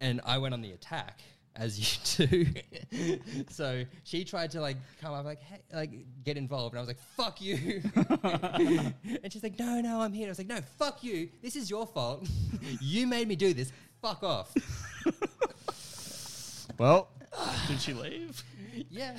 [0.00, 1.20] And I went on the attack,
[1.56, 3.44] as you do.
[3.48, 5.90] so she tried to like come up, like, hey, like
[6.24, 6.74] get involved.
[6.74, 7.82] And I was like, fuck you.
[8.22, 10.24] and she's like, no, no, I'm here.
[10.24, 11.28] And I was like, no, fuck you.
[11.42, 12.26] This is your fault.
[12.80, 13.72] you made me do this.
[14.00, 14.52] Fuck off.
[16.78, 17.08] Well,
[17.68, 18.42] did she leave?
[18.90, 19.16] Yeah.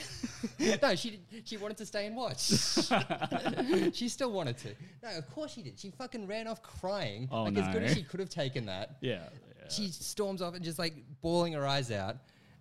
[0.82, 2.40] no, she did, she wanted to stay and watch.
[3.94, 4.70] she still wanted to.
[5.04, 5.80] No, of course she did.
[5.80, 7.30] She fucking ran off crying.
[7.32, 8.98] Oh, like as good as she could have taken that.
[9.02, 9.30] Yeah.
[9.66, 9.70] Yeah.
[9.72, 12.18] She storms off and just like bawling her eyes out.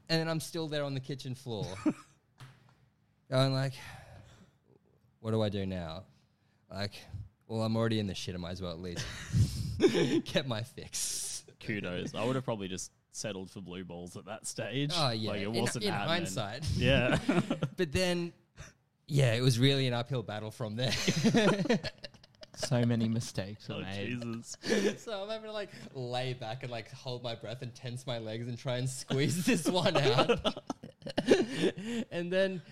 [0.09, 1.66] And then I'm still there on the kitchen floor.
[3.30, 3.72] going like,
[5.20, 6.05] what do I do now?
[6.70, 6.92] Like,
[7.46, 8.34] well, I'm already in the shit.
[8.34, 9.05] I might as well at least
[10.32, 11.44] get my fix.
[11.61, 12.14] Kudos.
[12.14, 14.90] I would have probably just settled for blue balls at that stage.
[14.96, 16.09] Oh yeah, Like it in, wasn't in happening.
[16.09, 16.64] hindsight.
[16.76, 17.18] Yeah.
[17.76, 18.32] But then,
[19.07, 20.92] yeah, it was really an uphill battle from there.
[22.66, 24.20] So many mistakes were oh made.
[24.22, 24.56] Jesus.
[25.04, 28.18] so I'm having to like lay back and like hold my breath and tense my
[28.18, 30.62] legs and try and squeeze this one out.
[32.10, 32.62] and then,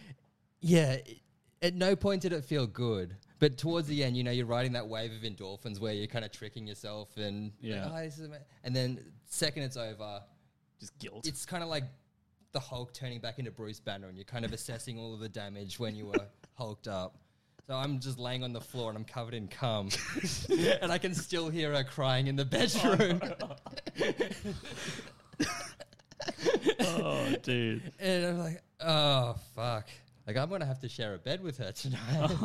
[0.61, 1.18] yeah, it-
[1.62, 3.14] at no point did it feel good.
[3.38, 6.24] But towards the end, you know, you're riding that wave of endorphins where you're kind
[6.24, 7.91] of tricking yourself and Yeah.
[7.93, 10.22] "Oh, this is ama-" and then second it's over,
[10.78, 11.26] Just guilt.
[11.26, 11.84] it's kind of like
[12.53, 15.28] the Hulk turning back into Bruce Banner, and you're kind of assessing all of the
[15.28, 17.16] damage when you were hulked up.
[17.71, 19.91] So I'm just laying on the floor and I'm covered in cum,
[20.83, 23.21] and I can still hear her crying in the bedroom.
[26.81, 27.93] oh, dude.
[28.01, 29.87] and I'm like, oh fuck!
[30.27, 32.01] Like I'm gonna have to share a bed with her tonight.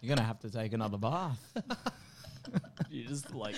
[0.00, 1.38] You're gonna have to take another bath.
[2.88, 3.54] You just like,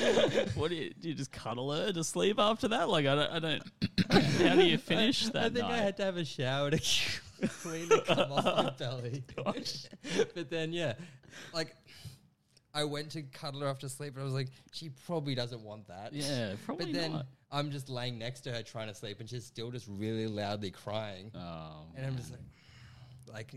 [0.57, 1.11] what do you do?
[1.11, 2.89] You just cuddle her to sleep after that?
[2.89, 3.63] Like, I don't, I don't.
[4.43, 5.73] How do you finish that I think night?
[5.73, 6.79] I had to have a shower to
[7.47, 9.23] the cum off my belly.
[9.39, 9.55] Oh,
[10.35, 10.95] but then, yeah,
[11.53, 11.75] like
[12.75, 15.87] I went to cuddle her after sleep, and I was like, she probably doesn't want
[15.89, 16.13] that.
[16.13, 17.27] yeah, probably But then not.
[17.53, 20.71] I'm just laying next to her trying to sleep, and she's still just really loudly
[20.73, 21.31] crying.
[21.35, 22.41] Oh, And I'm just like,
[23.33, 23.55] like,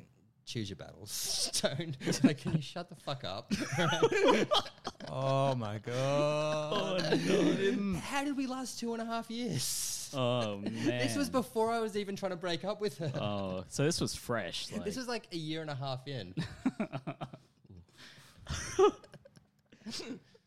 [0.47, 1.11] choose your battles,
[1.51, 1.95] Stone.
[2.23, 3.51] like, can you shut the fuck up?
[5.11, 7.01] oh my god!
[7.29, 10.09] Oh, how did we last two and a half years?
[10.15, 10.73] oh man.
[10.85, 13.11] This was before I was even trying to break up with her.
[13.15, 14.71] Oh, so this was fresh.
[14.71, 16.33] Like, This was like a year and a half in.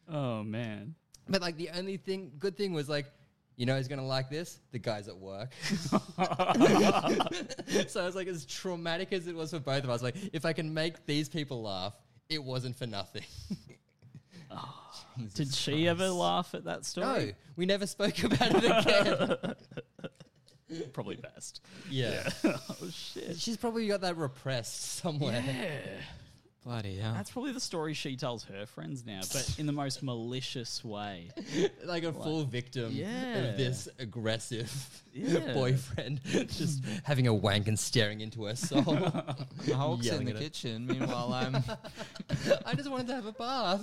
[0.09, 0.95] oh man.
[1.29, 3.07] But like the only thing, good thing was like,
[3.61, 4.59] you know, who's gonna like this?
[4.73, 5.53] The guys at work.
[5.65, 6.01] so
[8.01, 10.55] I was like, as traumatic as it was for both of us, like, if I
[10.55, 11.93] can make these people laugh,
[12.31, 13.25] it wasn't for nothing.
[14.53, 14.75] Oh,
[15.35, 17.27] did she ever laugh at that story?
[17.27, 19.55] no, we never spoke about it again.
[20.93, 21.61] Probably best.
[21.89, 22.29] yeah.
[22.45, 23.39] oh shit.
[23.39, 25.41] She's probably got that repressed somewhere.
[25.47, 26.01] Yeah.
[26.63, 27.15] Bloody hell!
[27.15, 31.31] That's probably the story she tells her friends now, but in the most malicious way.
[31.87, 33.35] like a full victim Yeah.
[33.37, 34.71] of this aggressive
[35.15, 35.39] Yeah.
[35.55, 38.83] boyfriend just having a wank and staring into her soul.
[38.83, 40.87] the Hulk's in the kitchen.
[40.87, 41.57] Meanwhile, I'm
[42.67, 43.81] I just wanted to have a bath.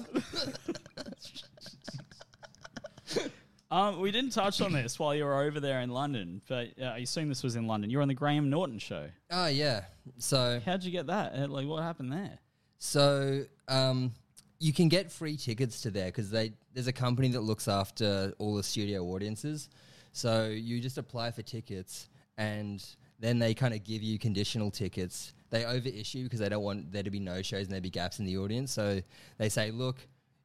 [3.70, 6.86] Um, we didn't touch on this while you were over there in London, but uh,
[6.86, 7.90] I assume this was in London.
[7.90, 9.08] You were on the Graham Norton show.
[9.30, 9.82] Oh yeah.
[10.20, 11.34] So How'd you get that?
[11.36, 12.40] Uh, Like, what happened there?
[12.80, 14.14] So um,
[14.60, 18.34] you can get free tickets to there because they there's a company that looks after
[18.38, 19.70] all the studio audiences.
[20.14, 22.84] So you just apply for tickets and
[23.20, 25.34] then they kind of give you conditional tickets.
[25.50, 28.20] They overissue because they don't want there to be no shows and there be gaps
[28.20, 28.72] in the audience.
[28.72, 29.02] So
[29.38, 29.98] they say, look,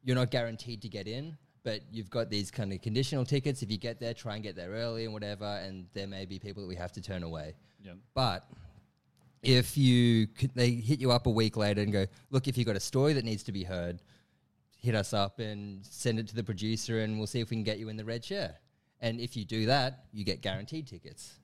[0.02, 3.62] you're not guaranteed to get in, but you've got these kind of conditional tickets.
[3.62, 5.44] If you get there, try and get there early and whatever.
[5.44, 7.54] And there may be people that we have to turn away.
[7.82, 7.92] Yeah.
[8.14, 8.44] But
[9.42, 12.66] if you c- they hit you up a week later and go, look, if you've
[12.66, 14.00] got a story that needs to be heard,
[14.78, 17.64] hit us up and send it to the producer, and we'll see if we can
[17.64, 18.56] get you in the red chair.
[19.00, 21.34] And if you do that, you get guaranteed tickets.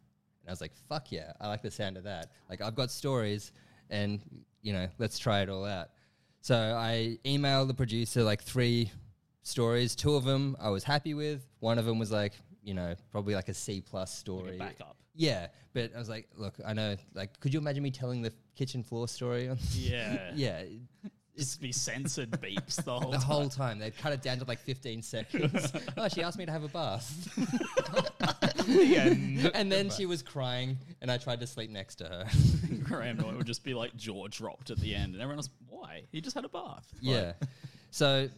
[0.43, 2.31] And I was like, fuck yeah, I like the sound of that.
[2.49, 3.53] Like I've got stories,
[3.91, 4.21] and
[4.63, 5.89] you know, let's try it all out.
[6.41, 8.91] So I emailed the producer like three
[9.43, 9.97] stories.
[9.97, 11.47] Two of them I was happy with.
[11.61, 14.57] One of them was like, you know, probably like a C plus story.
[14.57, 14.97] Like backup.
[15.21, 16.95] Yeah, but I was like, look, I know.
[17.13, 19.49] Like, could you imagine me telling the kitchen floor story?
[19.49, 20.31] On Yeah.
[20.33, 20.63] yeah,
[21.37, 23.27] Just be censored beeps the whole the time.
[23.27, 25.73] whole time they cut it down to like 15 seconds.
[25.97, 27.29] oh, she asked me to have a bath,
[29.55, 32.25] and then she was crying, and I tried to sleep next to her.
[32.85, 36.05] Graham Norton would just be like jaw dropped at the end, and everyone was, why?
[36.13, 36.87] He just had a bath.
[37.03, 37.33] Like, yeah,
[37.91, 38.29] so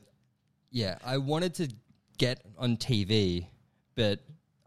[0.70, 1.68] yeah, I wanted to
[2.16, 3.46] get on TV,
[3.96, 4.20] but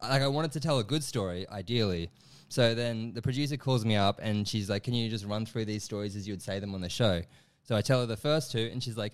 [0.10, 2.10] like I wanted to tell a good story, ideally.
[2.50, 5.66] So then the producer calls me up and she's like, "Can you just run through
[5.66, 7.22] these stories as you would say them on the show?"
[7.64, 9.14] So I tell her the first two, and she's like,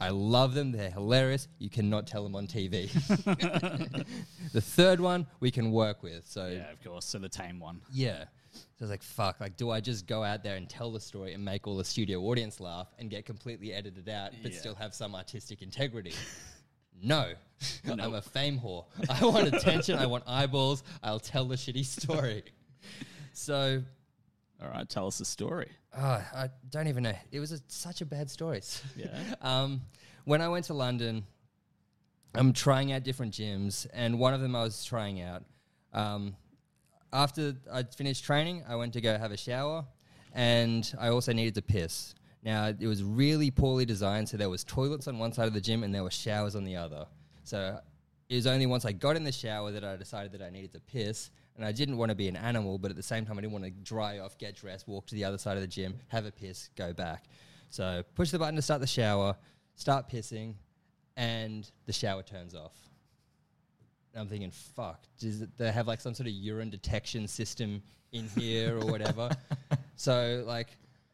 [0.00, 0.72] "I love them.
[0.72, 1.46] They're hilarious.
[1.58, 2.90] You cannot tell them on TV."
[4.52, 6.26] the third one we can work with.
[6.26, 7.04] So Yeah, of course.
[7.04, 7.80] So the tame one.
[7.92, 8.24] yeah.
[8.54, 11.00] So I was like, fuck, like, do I just go out there and tell the
[11.00, 14.58] story and make all the studio audience laugh and get completely edited out, but Yeah.
[14.58, 16.12] still have some artistic integrity?
[17.02, 17.32] no.
[17.88, 18.86] I'm a fame whore.
[19.08, 19.98] I want attention.
[19.98, 20.82] I want eyeballs.
[21.02, 22.42] I'll tell the shitty story.
[23.34, 23.82] So,
[24.60, 25.68] All right, tell us the story.
[25.96, 26.02] oh,
[26.34, 27.14] I don't even know.
[27.30, 28.62] It was a, such a bad story.
[28.96, 29.16] Yeah.
[29.40, 29.82] Um,
[30.24, 31.24] when I went to London,
[32.34, 35.44] I'm trying out different gyms, and one of them I was trying out.
[35.92, 36.36] Um,
[37.12, 39.84] after I'd finished training, I went to go have a shower,
[40.32, 42.14] and I also needed to piss.
[42.42, 45.60] Now it was really poorly designed, so there was toilets on one side of the
[45.60, 47.06] gym and there were showers on the other.
[47.44, 47.78] So
[48.28, 50.72] it was only once I got in the shower that I decided that I needed
[50.72, 53.38] to piss, and I didn't want to be an animal, but at the same time
[53.38, 55.68] I didn't want to dry off, get dressed, walk to the other side of the
[55.68, 57.26] gym, have a piss, go back.
[57.68, 59.36] So push the button to start the shower,
[59.74, 60.54] start pissing,
[61.16, 62.76] and the shower turns off.
[64.12, 67.82] And I'm thinking, fuck, does it, they have like some sort of urine detection system
[68.12, 69.30] in here or whatever?
[69.96, 70.68] so like,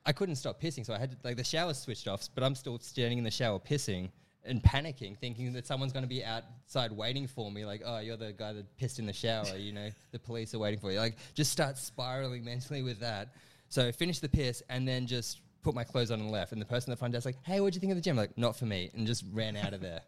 [0.08, 2.54] I couldn't stop pissing, so I had to, like the shower switched off, but I'm
[2.54, 4.08] still standing in the shower pissing
[4.42, 7.66] and panicking, thinking that someone's going to be outside waiting for me.
[7.66, 9.54] Like, oh, you're the guy that pissed in the shower.
[9.58, 10.98] You know, the police are waiting for you.
[10.98, 13.34] Like, just start spiraling mentally with that.
[13.68, 16.52] So finish the piss and then just put my clothes on and left.
[16.52, 18.16] And the person at the front desk like, hey, what'd you think of the gym?
[18.16, 20.00] like, not for me, and just ran out of there.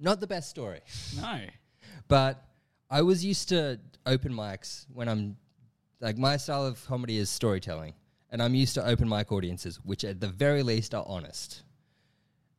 [0.00, 0.80] Not the best story.
[1.16, 1.42] No.
[2.08, 2.42] But
[2.88, 5.36] I was used to open mics when I'm
[6.00, 7.94] like my style of comedy is storytelling,
[8.30, 11.62] and I'm used to open mic audiences, which at the very least are honest.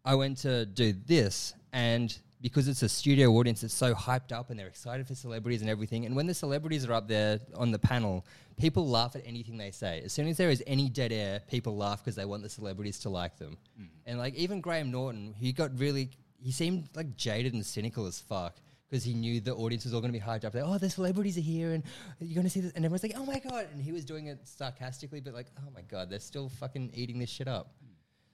[0.03, 4.49] I went to do this, and because it's a studio audience, it's so hyped up
[4.49, 6.05] and they're excited for celebrities and everything.
[6.07, 8.25] And when the celebrities are up there on the panel,
[8.57, 10.01] people laugh at anything they say.
[10.03, 12.97] As soon as there is any dead air, people laugh because they want the celebrities
[12.99, 13.57] to like them.
[13.79, 13.87] Mm.
[14.07, 16.09] And like even Graham Norton, he got really,
[16.41, 18.55] he seemed like jaded and cynical as fuck
[18.91, 20.53] because he knew the audience was all going to be hyped up.
[20.53, 21.81] Like, oh, the celebrities are here, and
[22.19, 24.27] you're going to see this, and everyone's like, oh my god, and he was doing
[24.27, 27.73] it sarcastically, but like, oh my god, they're still fucking eating this shit up.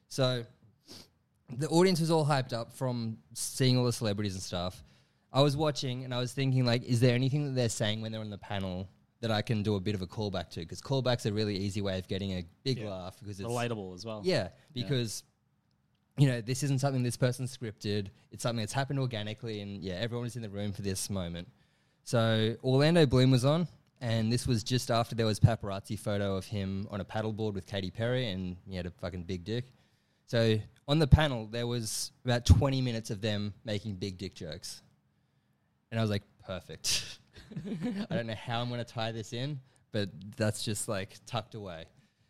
[0.07, 0.43] So
[1.55, 4.83] the audience was all hyped up from seeing all the celebrities and stuff.
[5.31, 8.11] I was watching and I was thinking, like, is there anything that they're saying when
[8.11, 8.89] they're on the panel
[9.21, 10.61] that I can do a bit of a callback to?
[10.61, 12.89] Because callback's are a really easy way of getting a big Yeah.
[12.89, 14.21] laugh because it's Relatable as well.
[14.23, 15.23] yeah, because
[16.17, 18.07] you know this isn't something this person scripted.
[18.31, 21.47] It's something that's happened organically, and yeah, everyone is in the room for this moment.
[22.03, 23.67] So Orlando Bloom was on,
[24.01, 27.65] and this was just after there was paparazzi photo of him on a paddleboard with
[27.65, 29.65] Katy Perry, and he had a fucking big dick.
[30.25, 34.81] So on the panel, there was about 20 minutes of them making big dick jokes.
[35.89, 37.19] And I was like, perfect.
[38.09, 39.59] I don't know how I'm going to tie this in,
[39.91, 41.85] but that's just like tucked away.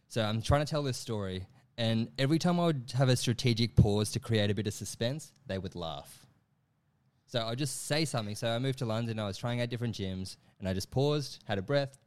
[0.10, 1.46] So I'm trying to tell this story.
[1.78, 5.32] And every time I would have a strategic pause to create a bit of suspense,
[5.46, 6.26] they would laugh.
[7.28, 8.36] So I'll just say something.
[8.36, 11.44] So I moved to London, I was trying out different gyms, and I just paused,
[11.46, 11.98] had a breath,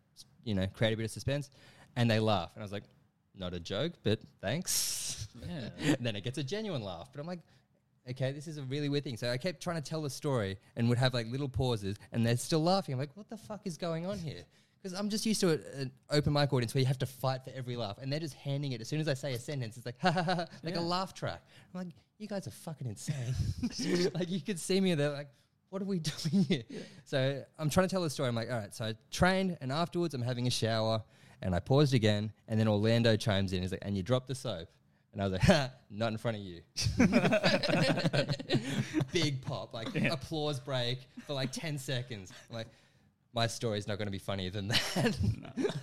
[0.44, 1.50] you know, create a bit of suspense,
[1.96, 2.50] and they laugh.
[2.54, 2.84] And I was like,
[3.36, 5.28] not a joke, but thanks.
[5.48, 5.94] Yeah.
[6.00, 7.10] then it gets a genuine laugh.
[7.12, 7.40] But I'm like,
[8.08, 9.16] okay, this is a really weird thing.
[9.16, 12.26] So I kept trying to tell the story and would have like little pauses, and
[12.26, 12.94] they're still laughing.
[12.94, 14.44] I'm like, what the fuck is going on here?
[14.82, 17.44] Because I'm just used to a- an open mic audience where you have to fight
[17.44, 18.80] for every laugh, and they're just handing it.
[18.80, 20.80] As soon as I say a sentence, it's like, ha ha ha, like Yeah.
[20.80, 21.42] a laugh track.
[21.74, 23.34] I'm like, you guys are fucking insane.
[24.14, 25.28] like you could see me, they're like,
[25.68, 26.62] what are we doing here?
[27.04, 28.28] So I'm trying to tell the story.
[28.28, 31.02] I'm like, all right, so I trained, and afterwards I'm having a shower,
[31.42, 33.62] and I paused again, and then Orlando chimes in.
[33.62, 34.68] He's like, and you dropped the soap.
[35.12, 36.60] And I was like, ha, not in front of you.
[39.12, 42.32] Big pop, like applause break for like 10 seconds.
[42.48, 42.68] I'm like,
[43.32, 45.16] my story's not going to be funnier than that.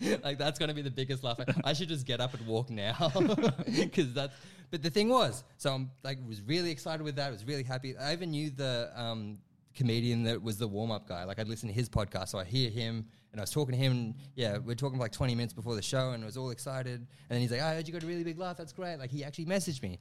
[0.00, 1.40] like, like, that's going to be the biggest laugh.
[1.64, 3.10] I should just get up and walk now
[3.66, 4.34] because that's.
[4.70, 7.28] But the thing was, so I'm like was really excited with that.
[7.28, 7.96] I was really happy.
[7.96, 9.38] I even knew the um,
[9.74, 11.24] comedian that was the warm up guy.
[11.24, 13.78] Like I'd listen to his podcast, so I hear him and I was talking to
[13.78, 13.92] him.
[13.92, 16.36] And yeah, we are talking for like 20 minutes before the show, and I was
[16.36, 17.00] all excited.
[17.00, 18.56] And then he's like, "I heard you got a really big laugh.
[18.56, 19.98] That's great." Like he actually messaged me,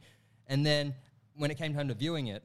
[0.47, 0.93] and then
[1.35, 2.43] when it came time to viewing it,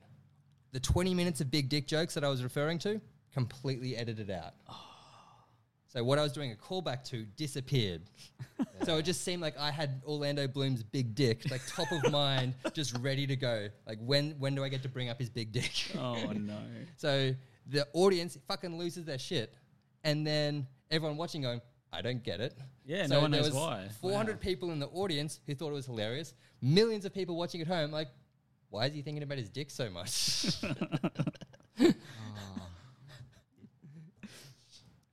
[0.73, 3.01] the 20 minutes of big dick jokes that I was referring to
[3.33, 4.55] completely edited out.
[5.89, 8.03] So what I was doing a callback to disappeared.
[8.85, 12.55] so it just seemed like I had Orlando Bloom's big dick, like top of mind,
[12.75, 13.69] just ready to go.
[13.87, 15.73] Like when when do I get to bring up his big dick?
[15.99, 16.59] Oh no.
[16.97, 17.35] so
[17.67, 19.55] the audience fucking loses their shit,
[20.05, 21.61] and then everyone watching going,
[21.91, 22.55] I don't get it.
[22.85, 23.89] Yeah, So no one there knows was why.
[24.01, 26.35] 400 people in the audience who thought it was hilarious.
[26.61, 28.09] Millions of people watching at home, like,
[28.71, 30.57] why is he thinking about his dick so much?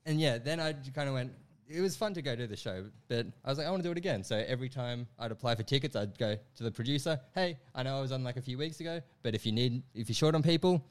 [0.06, 1.32] And yeah, then I kind of went.
[1.68, 3.88] It was fun to go to the show, but I was like, I want to
[3.88, 4.24] do it again.
[4.24, 7.20] So every time I'd apply for tickets, I'd go to the producer.
[7.34, 9.82] Hey, I know I was on like a few weeks ago, but if you need,
[9.96, 10.84] if you're short on people,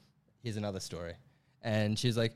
[0.43, 1.13] here's another story.
[1.61, 2.33] And she's like,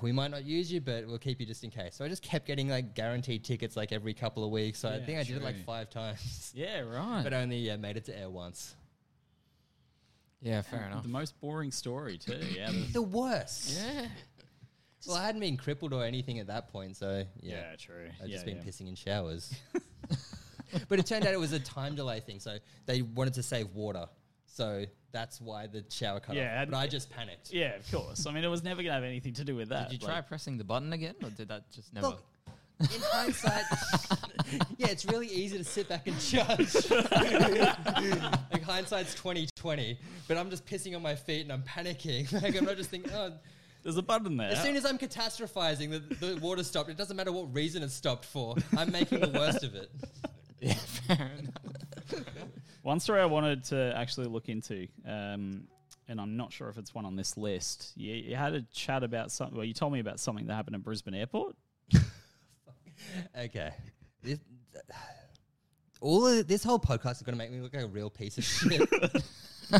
[0.00, 1.96] we might not use you, but we'll keep you just in case.
[1.96, 4.78] So I just kept getting like guaranteed tickets like every couple of weeks.
[4.78, 7.22] So I Yeah, think I did it like five times, Yeah, right.
[7.22, 8.74] but only yeah, made it to air once.
[10.40, 11.02] Yeah, fair enough.
[11.02, 12.38] the most boring story too.
[12.56, 13.78] Yeah, the- The worst.
[13.82, 14.06] Yeah.
[15.06, 18.08] Well, I hadn't been crippled or anything at that point, so yeah, yeah, true.
[18.22, 18.62] I'd yeah, just been yeah.
[18.62, 19.54] pissing in showers.
[20.88, 23.68] but it turned out it was a time delay thing, so they wanted to save
[23.74, 24.06] water,
[24.46, 26.62] so that's why the shower cut Yeah, off.
[26.62, 27.52] and- But I just panicked.
[27.52, 28.26] Yeah, of course.
[28.26, 29.90] I mean, it was never gonna have anything to do with that.
[29.90, 32.08] Did you try like- pressing the button again, or did that just never?
[32.08, 32.24] Look,
[32.80, 33.62] in hindsight,
[34.78, 36.74] yeah, it's really easy to sit back and judge.
[36.90, 39.96] like hindsight's twenty twenty,
[40.26, 42.32] but I'm just pissing on my feet and I'm panicking.
[42.42, 43.32] Like I'm not just thinking, oh.
[43.84, 44.50] There's a button there.
[44.50, 46.88] As soon as I'm catastrophizing, the, the water stopped.
[46.88, 48.56] It doesn't matter what reason it stopped for.
[48.76, 49.90] I'm making the worst of it.
[50.60, 52.24] yeah, fair enough.
[52.82, 55.68] One story I wanted to actually look into, um,
[56.08, 57.92] and I'm not sure if it's one on this list.
[57.94, 59.56] You, you had a chat about something.
[59.56, 61.54] Well, you told me about something that happened at Brisbane Airport.
[63.36, 63.72] Okay.
[64.22, 64.38] This,
[66.00, 68.38] all of this whole podcast is going to make me look like a real piece
[68.38, 68.88] of shit.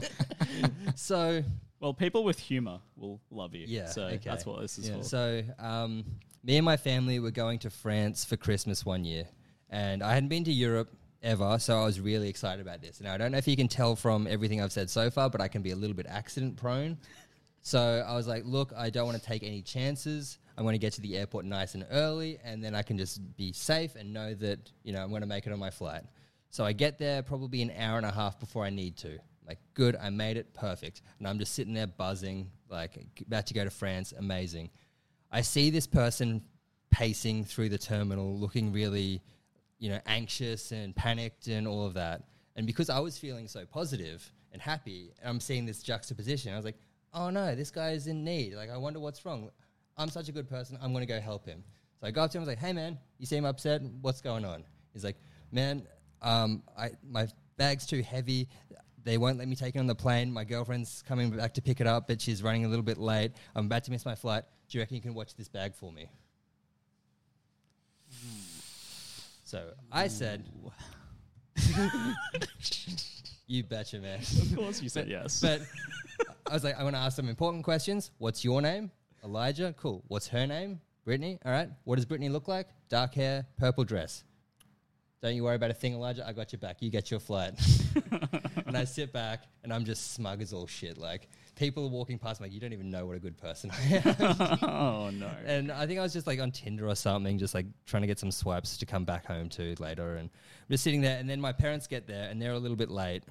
[0.94, 1.42] so,
[1.80, 3.66] Well, people with humor will love you.
[3.68, 4.20] Yeah, So okay.
[4.24, 4.96] that's what this is Yeah.
[4.98, 5.04] for.
[5.04, 6.04] so um,
[6.42, 9.26] me and my family were going to France for Christmas one year,
[9.70, 10.90] and I hadn't been to Europe
[11.22, 13.00] ever, so I was really excited about this.
[13.00, 15.40] Now I don't know if you can tell from everything I've said so far, but
[15.40, 16.98] I can be a little bit accident prone.
[17.62, 20.38] So I was like, look, I don't want to take any chances.
[20.58, 23.20] I want to get to the airport nice and early, and then I can just
[23.36, 26.02] be safe and know that you know I'm going to make it on my flight.
[26.50, 29.18] So I get there probably an hour and a half before I need to.
[29.46, 31.02] Like, good, I made it, perfect.
[31.18, 34.70] And I'm just sitting there buzzing, like about to go to France, amazing.
[35.30, 36.42] I see this person
[36.90, 39.20] pacing through the terminal, looking really,
[39.78, 42.22] you know, anxious and panicked and all of that.
[42.56, 46.56] And because I was feeling so positive and happy, and I'm seeing this juxtaposition, I
[46.56, 46.78] was like,
[47.12, 48.54] oh no, this guy is in need.
[48.54, 49.50] Like, I wonder what's wrong.
[49.96, 50.78] I'm such a good person.
[50.80, 51.64] I'm to go help him.
[52.00, 52.42] So I go up to him.
[52.42, 53.82] I was like, hey man, you seem upset.
[54.00, 54.64] What's going on?
[54.92, 55.16] He's like,
[55.50, 55.86] man,
[56.22, 58.48] um, I my bag's too heavy.
[59.04, 60.32] They won't let me take it on the plane.
[60.32, 63.32] My girlfriend's coming back to pick it up, but she's running a little bit late.
[63.54, 64.44] I'm about to miss my flight.
[64.68, 66.08] Do you reckon you can watch this bag for me?
[69.44, 70.42] So I said,
[73.46, 75.40] "You betcha, man." of course, you said yes.
[75.40, 75.60] But
[76.48, 78.10] I was like, I want to ask some important questions.
[78.18, 78.90] What's your name?
[79.22, 79.74] Elijah.
[79.78, 80.02] Cool.
[80.08, 80.80] What's her name?
[81.04, 81.38] Brittany.
[81.44, 81.68] All right.
[81.84, 82.68] What does Brittany look like?
[82.88, 84.24] Dark hair, purple dress.
[85.24, 86.22] Don't you worry about a thing, Elijah.
[86.28, 86.82] I got your back.
[86.82, 87.54] You get your flight.
[88.66, 90.98] and I sit back and I'm just smug as all shit.
[90.98, 93.70] Like people are walking past, I'm like, you don't even know what a good person
[93.72, 94.58] I am.
[94.68, 95.30] oh no.
[95.46, 98.06] And I think I was just like on Tinder or something, just like trying to
[98.06, 100.16] get some swipes to come back home to later.
[100.16, 102.76] And I'm just sitting there, and then my parents get there, and they're a little
[102.76, 103.22] bit late.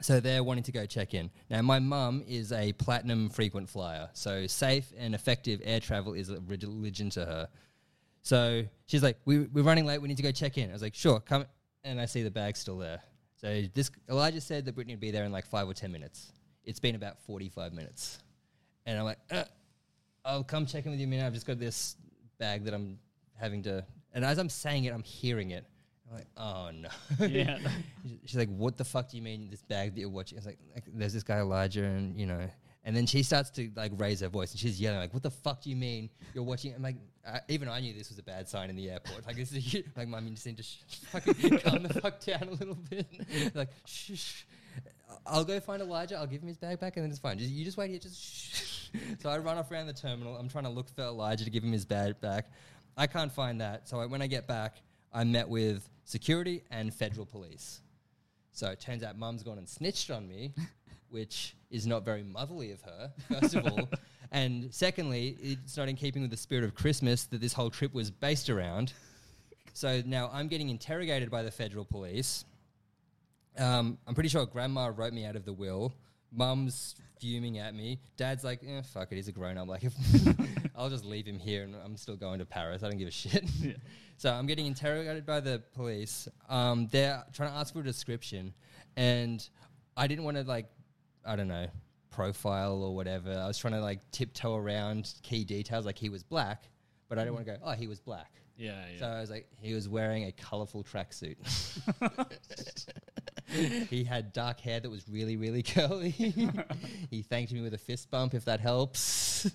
[0.00, 1.30] So they're wanting to go check in.
[1.50, 6.30] Now, my mum is a platinum frequent flyer, so safe and effective air travel is
[6.30, 7.48] a religion to her.
[8.26, 10.02] So she's like, we, "We're running late.
[10.02, 11.44] We need to go check in." I was like, "Sure, come."
[11.84, 13.00] And I see the bag still there.
[13.36, 16.32] So this Elijah said that Brittany would be there in like five or ten minutes.
[16.64, 18.18] It's been about forty-five minutes,
[18.84, 19.44] and I'm like, uh,
[20.24, 21.26] I'll come check in with you in a minute.
[21.28, 21.94] I've just got this
[22.40, 22.98] bag that I'm
[23.38, 23.86] having to.
[24.12, 25.64] And as I'm saying it, I'm hearing it.
[26.08, 26.88] I'm like, oh no.
[27.28, 27.58] Yeah.
[28.24, 30.36] She's like, what the fuck do you mean this bag that you're watching?
[30.36, 32.50] I was like, like, there's this guy Elijah, and you know.
[32.86, 35.30] And then she starts to like raise her voice, and she's yelling like, "What the
[35.30, 36.94] fuck do you mean you're watching?" I'm like,
[37.26, 39.26] I, even I knew this was a bad sign in the airport.
[39.26, 40.76] Like this is a, like, mum, you just need to sh-
[41.10, 43.06] fucking calm the fuck down a little bit.
[43.54, 44.42] like, shh, shh.
[45.26, 46.16] I'll go find Elijah.
[46.16, 47.38] I'll give him his bag back, and then it's fine.
[47.38, 47.98] Just, you just wait here.
[47.98, 48.88] Just shh.
[49.18, 50.36] so I run off around the terminal.
[50.36, 52.52] I'm trying to look for Elijah to give him his bag back.
[52.96, 53.88] I can't find that.
[53.88, 54.76] So I, when I get back,
[55.12, 57.80] I met with security and federal police.
[58.52, 60.54] So it turns out mum's gone and snitched on me,
[61.10, 63.88] which is not very motherly of her, first of all.
[64.32, 67.94] And secondly, it's not in keeping with the spirit of Christmas that this whole trip
[67.94, 68.92] was based around.
[69.72, 72.44] So now I'm getting interrogated by the federal police.
[73.56, 75.92] Um, I'm pretty sure grandma wrote me out of the will.
[76.32, 78.00] Mum's fuming at me.
[78.16, 79.68] Dad's like, eh, fuck it, he's a grown up.
[79.68, 79.84] Like,
[80.76, 82.82] I'll just leave him here and I'm still going to Paris.
[82.82, 83.44] I don't give a shit.
[84.18, 86.26] So I'm getting interrogated by the police.
[86.48, 88.54] Um, they're trying to ask for a description.
[88.96, 89.46] And
[89.94, 90.70] I didn't want to, like,
[91.26, 91.66] I don't know,
[92.10, 93.32] profile or whatever.
[93.32, 96.64] I was trying to, like, tiptoe around key details, like he was black.
[97.08, 97.36] But I didn't mm.
[97.36, 98.32] want to go, oh, he was black.
[98.56, 98.98] Yeah, yeah.
[98.98, 101.36] So I was like, he was wearing a colorful tracksuit.
[103.90, 106.10] he had dark hair that was really, really curly.
[107.10, 109.50] he thanked me with a fist bump, if that helps.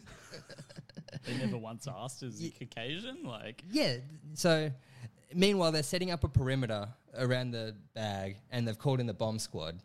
[1.26, 3.24] They never once asked, is he Caucasian?
[3.24, 3.98] Like, Yeah.
[4.34, 4.72] So,
[5.34, 9.40] meanwhile, they're setting up a perimeter around the bag, and they've called in the bomb
[9.40, 9.80] squad.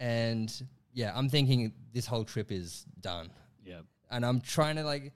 [0.00, 0.52] And
[0.94, 3.30] yeah, I'm thinking this whole trip is done.
[3.64, 3.80] yeah.
[4.10, 5.12] And I'm trying to like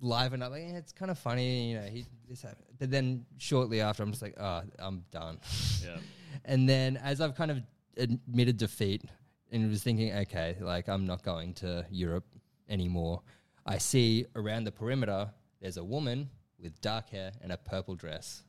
[0.00, 0.50] liven up.
[0.50, 1.86] Like, yeah, it's kind of funny, you know.
[1.86, 2.66] He, this happened.
[2.78, 5.38] But then shortly after, I'm just like, oh, I'm done.
[5.84, 5.96] Yeah.
[6.44, 7.62] And then as I've kind of
[7.96, 9.02] admitted defeat
[9.50, 12.26] and was thinking, okay, like I'm not going to Europe
[12.68, 13.22] anymore,
[13.66, 15.30] I see around the perimeter
[15.60, 16.28] there's a woman
[16.60, 18.44] with dark hair and a purple dress.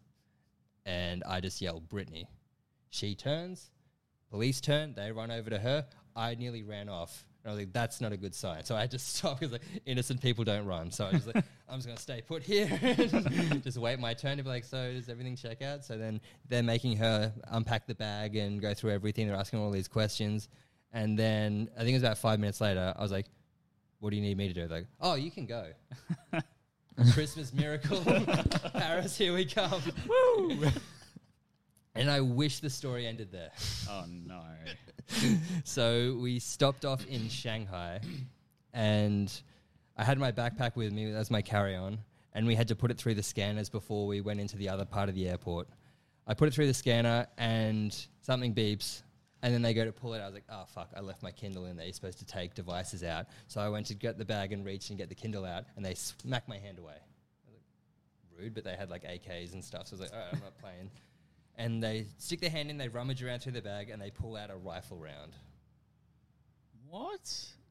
[0.86, 2.28] And I just yell, Brittany.
[2.90, 3.72] She turns,
[4.30, 5.86] police turn, they run over to her.
[6.16, 7.26] I nearly ran off.
[7.44, 8.66] And I was like, that's not a good sign.
[8.66, 10.92] So I had to stop because like, innocent people don't run.
[10.92, 11.38] So I was like,
[11.70, 14.66] I'm just going to stay put here, and just wait my turn to be like,
[14.66, 15.86] so does everything check out?
[15.86, 19.28] So then they're making her unpack the bag and go through everything.
[19.28, 20.50] They're asking all these questions.
[20.92, 23.28] And then I think it was about five minutes later, I was like,
[24.00, 24.68] what do you need me to do?
[24.68, 25.68] Like, oh, you can go.
[27.14, 28.02] Christmas miracle.
[28.74, 29.82] Paris, here we come.
[30.08, 30.68] Woo!
[32.00, 33.52] And I wish the story ended there.
[33.90, 34.42] Oh no.
[35.64, 38.00] So we stopped off in Shanghai,
[38.74, 39.32] and
[39.98, 41.98] I had my backpack with me as my carry on,
[42.34, 44.86] and we had to put it through the scanners before we went into the other
[44.86, 45.68] part of the airport.
[46.28, 49.02] I put it through the scanner, and something beeps,
[49.42, 50.20] and then they go to pull it.
[50.20, 51.86] I was like, oh, fuck, I left my Kindle in there.
[51.86, 53.26] You're supposed to take devices out.
[53.48, 55.84] So I went to get the bag and reach and get the Kindle out, and
[55.84, 56.94] they smack my hand away.
[56.94, 59.88] I was like, Rude, but they had like AKs and stuff.
[59.88, 60.92] So I was like, all right, I'm not playing.
[61.60, 64.38] And they stick their hand in, they rummage around through the bag, and they pull
[64.38, 65.34] out a rifle round.
[66.90, 67.22] What?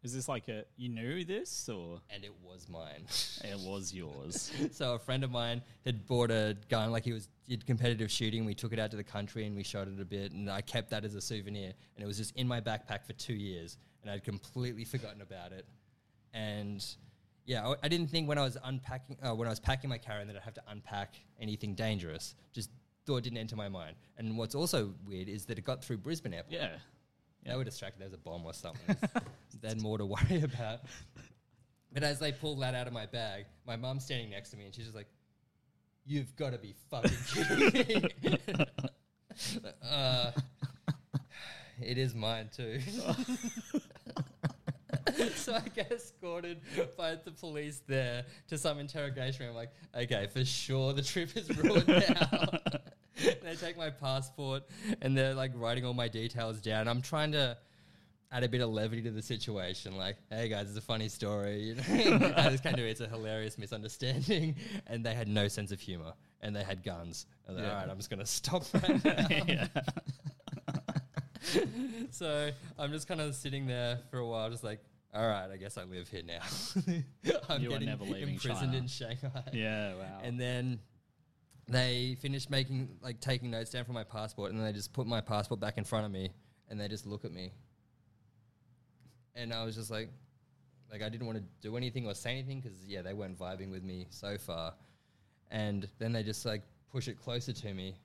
[0.04, 3.04] Is this like a you knew this or And it was mine.
[3.42, 4.52] it was yours?
[4.70, 8.44] so a friend of mine had bought a gun, like he was did competitive shooting.
[8.44, 10.60] We took it out to the country and we shot it a bit, and I
[10.60, 11.72] kept that as a souvenir.
[11.96, 15.52] And it was just in my backpack for two years, and I'd completely forgotten about
[15.52, 15.66] it.
[16.34, 16.84] And
[17.46, 19.98] yeah, I, I didn't think when I was unpacking, uh, when I was packing my
[19.98, 22.34] carry-on, that I'd have to unpack anything dangerous.
[22.52, 22.70] Just
[23.08, 23.96] thought didn't enter my mind.
[24.18, 26.52] And what's also weird is that it got through Brisbane Airport.
[26.52, 26.68] Yeah.
[27.44, 28.00] They were distracted.
[28.00, 28.96] There was a bomb or something.
[29.62, 30.80] they had more to worry about.
[31.90, 34.66] But as they pulled that out of my bag, my mum's standing next to me
[34.66, 35.08] and she's just like,
[36.04, 38.38] You've got to be fucking kidding me.
[39.90, 40.30] uh,
[41.82, 42.80] it is mine too.
[45.34, 46.60] so I get escorted
[46.96, 49.50] by the police there to some interrogation room.
[49.50, 52.48] I'm like, okay, for sure the trip is ruined now.
[53.42, 54.62] they take my passport
[55.02, 56.88] and they're like writing all my details down.
[56.88, 57.56] I'm trying to
[58.30, 59.96] add a bit of levity to the situation.
[59.96, 61.76] Like, hey guys, it's a funny story.
[61.88, 64.56] You know, I just kind of it's a hilarious misunderstanding,
[64.86, 66.12] and they had no sense of humor,
[66.42, 67.26] and they had guns.
[67.48, 67.70] Like, Yeah.
[67.70, 69.04] all right, I'm just gonna stop right
[69.48, 69.68] now.
[72.10, 74.80] so I'm just kind of sitting there for a while, just like,
[75.14, 76.40] all right, I guess I live here now.
[77.48, 78.76] I'm You are getting never leaving imprisoned China.
[78.78, 79.42] in Shanghai.
[79.52, 80.20] Yeah, wow.
[80.22, 80.80] And then
[81.68, 85.06] they finished making like taking notes down from my passport, and then they just put
[85.06, 86.30] my passport back in front of me,
[86.68, 87.52] and they just look at me,
[89.34, 90.08] and I was just like,
[90.90, 93.70] like I didn't want to do anything or say anything because yeah, they weren't vibing
[93.70, 94.74] with me so far,
[95.50, 97.96] and then they just like push it closer to me.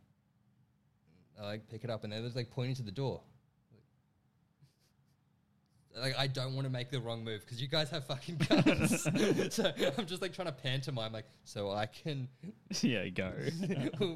[1.41, 3.21] I like pick it up, and they're just like pointing to the door.
[5.95, 9.03] Like I don't want to make the wrong move because you guys have fucking guns.
[9.53, 12.27] so I'm just like trying to pantomime, like so I can
[12.81, 13.31] yeah, go.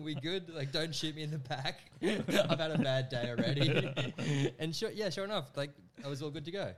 [0.03, 0.53] we good?
[0.53, 1.79] Like, don't shoot me in the back.
[2.01, 4.53] I've had a bad day already.
[4.59, 5.71] and sure, yeah, sure enough, like
[6.03, 6.73] I was all good to go.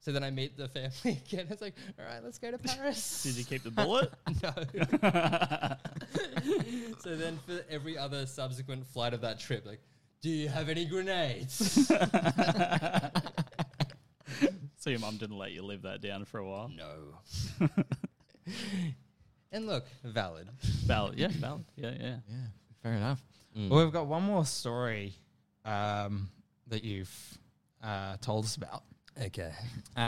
[0.00, 1.48] So then I meet the family again.
[1.50, 3.24] It's like, all right, let's go to Paris.
[3.24, 4.12] Did you keep the bullet?
[4.40, 4.52] no.
[7.00, 9.80] so then for every other subsequent flight of that trip, like,
[10.20, 11.90] do you have any grenades?
[14.86, 16.70] So your mum didn't let you live that down for a while?
[16.70, 17.66] no.
[19.50, 20.48] and look, valid.
[20.86, 21.18] Valid.
[21.18, 21.64] Yeah, valid.
[21.74, 22.16] Yeah, yeah.
[22.28, 22.36] Yeah,
[22.84, 23.20] fair enough.
[23.58, 23.68] Mm.
[23.68, 25.12] Well, we've got one more story
[25.64, 26.28] um,
[26.68, 27.12] that you've
[27.82, 28.84] uh, told us about,
[29.20, 29.50] Okay.
[29.96, 30.00] uh,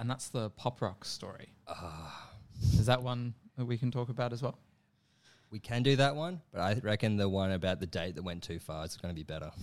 [0.00, 1.48] and that's the pop rock story.
[2.72, 4.58] Is that one that we can talk about as well?
[5.50, 8.42] We can do that one, but I reckon the one about the date that went
[8.44, 9.50] too far is going to be better.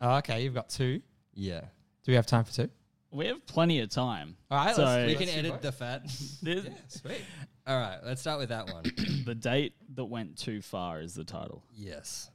[0.00, 1.02] Oh, okay, you've got two.
[1.34, 1.62] Yeah.
[2.04, 2.68] Do we have time for two?
[3.10, 4.36] We have plenty of time.
[4.50, 5.62] All right, So- let's, We Let's can edit both.
[5.62, 6.02] the fat.
[6.42, 7.22] There's- Sweet.
[7.66, 8.84] All right, let's start with that one.
[9.24, 11.62] The date that went too far is the title.
[11.74, 12.30] yes.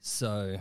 [0.00, 0.56] So,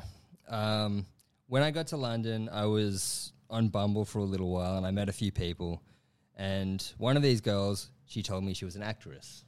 [0.47, 1.07] um,
[1.47, 4.91] when I got to London, I was on Bumble for a little while and I
[4.91, 5.81] met a few people.
[6.35, 9.43] And one of these girls, she told me she was an actress.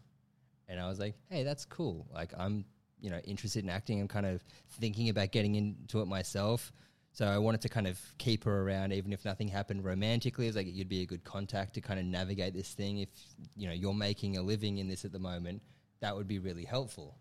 [0.68, 2.08] And I was like, hey, that's cool.
[2.12, 2.66] Like, I'm,
[3.00, 4.02] you know, interested in acting.
[4.02, 4.44] I'm kind of
[4.80, 6.72] thinking about getting into it myself.
[7.14, 10.46] So I wanted to kind of keep her around, even if nothing happened romantically.
[10.46, 13.00] It was like you'd be a good contact to kind of navigate this thing.
[13.00, 13.10] If
[13.56, 15.62] you know you're making a living in this at the moment,
[16.02, 17.16] that would be really helpful.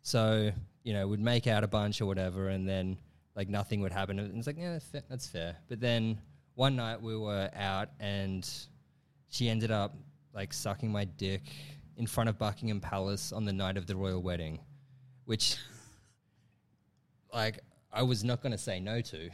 [0.00, 0.50] So
[0.84, 2.96] you know, we'd make out a bunch or whatever, and then
[3.34, 4.18] like nothing would happen.
[4.18, 5.02] And it's like, yeah, that's fair.
[5.10, 5.56] That's fair.
[5.68, 6.18] But then
[6.54, 8.48] one night we were out, and
[9.28, 9.94] she ended up
[10.32, 11.42] like sucking my dick
[11.98, 14.60] in front of Buckingham Palace on the night of the royal wedding,
[15.26, 15.56] which
[17.34, 17.58] like
[17.96, 19.30] I was not going to say no to.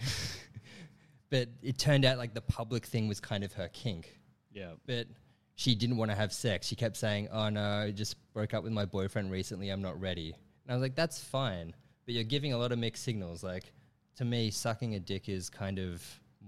[1.31, 4.19] but it turned out like the public thing was kind of her kink.
[4.53, 4.73] Yeah.
[4.87, 5.09] But
[5.55, 6.67] she didn't want to have sex.
[6.67, 9.71] She kept saying, "Oh no, I just broke up with my boyfriend recently.
[9.71, 10.35] I'm not ready."
[10.65, 11.75] And I was like, "That's fine."
[12.05, 13.43] But you're giving a lot of mixed signals.
[13.43, 13.73] Like
[14.17, 16.05] to me, sucking a dick is kind of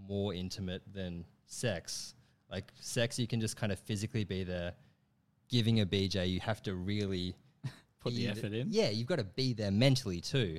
[0.08, 2.14] more intimate than sex.
[2.50, 4.72] Like sex, you can just kind of physically be there.
[5.48, 7.34] Giving a BJ, you have to really
[8.00, 8.68] Put the effort in.
[8.70, 10.58] Yeah, you've got to be there mentally too.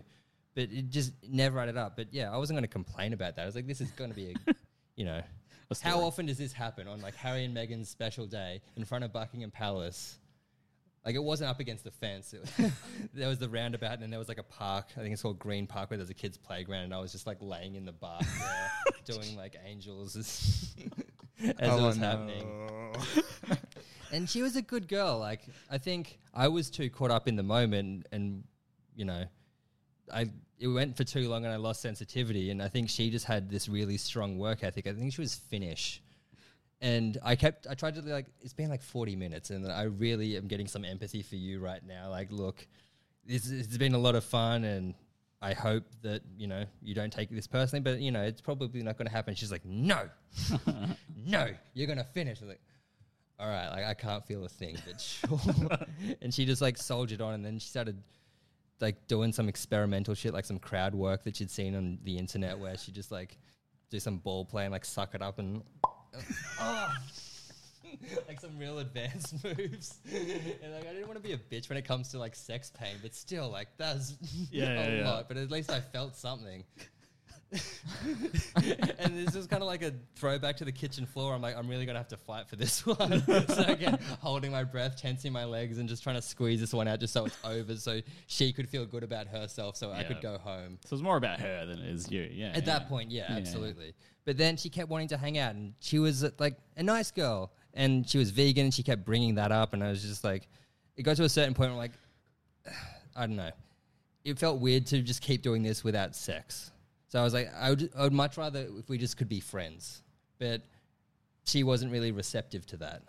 [0.56, 1.96] But it just never added up.
[1.96, 3.44] But yeah, I wasn't going to complain about that.
[3.44, 4.54] I was like, this is going to be a,
[4.96, 5.22] you know,
[5.82, 9.12] how often does this happen on like Harry and Meghan's special day in front of
[9.12, 10.18] Buckingham Palace?
[11.06, 12.34] Like it wasn't up against the fence.
[12.34, 12.72] It was
[13.14, 14.88] there was the roundabout, and then there was like a park.
[14.98, 17.28] I think it's called Green Park, where there's a kids' playground, and I was just
[17.28, 20.76] like laying in the bar there, doing like angels as,
[21.44, 22.48] as Oh, it was happening
[24.12, 25.20] and she was a good girl.
[25.20, 28.44] Like I think I was too caught up in the moment, and
[28.96, 29.26] you know,
[30.12, 30.30] I
[30.60, 32.52] it went for too long, and I lost sensitivity.
[32.52, 34.88] And I think she just had this really strong work ethic.
[34.88, 36.02] I think she was Finnish,
[36.82, 40.38] and I kept I tried to like it's been like forty minutes, and I really
[40.38, 42.10] am getting some empathy for you right now.
[42.10, 42.66] Like, look,
[43.26, 44.94] this it's been a lot of fun, and
[45.42, 48.82] I hope that you know you don't take this personally, but you know it's probably
[48.82, 49.36] not going to happen.
[49.36, 50.10] She's like, no,
[51.26, 52.42] no, you're going to finish.
[52.42, 52.62] Like,
[53.40, 55.40] all right, like I can't feel a thing, but sure.
[56.22, 58.02] and she just like soldiered on, and then she started
[58.82, 62.58] like doing some experimental shit, like some crowd work that she'd seen on the internet,
[62.60, 63.38] where she just like
[63.90, 65.62] do some ball play and like suck it up and
[66.60, 66.94] oh.
[68.28, 70.00] like some real advanced moves.
[70.06, 72.72] and like I didn't want to be a bitch when it comes to like sex
[72.78, 74.16] pain, but still like that's
[74.52, 75.10] Yeah, a yeah, yeah.
[75.10, 75.28] lot.
[75.28, 76.64] But at least I felt something.
[79.00, 81.34] and this is kind of like a throwback to the kitchen floor.
[81.34, 83.24] I'm like, I'm really gonna have to fight for this one.
[83.48, 86.88] so again, holding my breath, tensing my legs, and just trying to squeeze this one
[86.88, 90.22] out just so it's over, so she could feel good about herself, so I could
[90.22, 90.80] go home.
[90.86, 92.30] So it's more about her than it is you.
[92.32, 92.48] Yeah.
[92.50, 92.62] At yeah.
[92.66, 93.38] that point, yeah, Yeah.
[93.38, 93.94] absolutely.
[94.26, 97.12] But then she kept wanting to hang out, and she was uh, like a nice
[97.12, 100.24] girl, and she was vegan, and she kept bringing that up, and I was just
[100.24, 100.48] like,
[100.98, 101.92] it got to a certain point where I'm like,
[103.16, 103.52] I don't know,
[104.24, 106.72] it felt weird to just keep doing this without sex.
[107.16, 109.40] So I was like, I would, I would much rather if we just could be
[109.40, 110.04] friends,
[110.38, 110.64] but
[111.46, 113.04] she wasn't really receptive to that.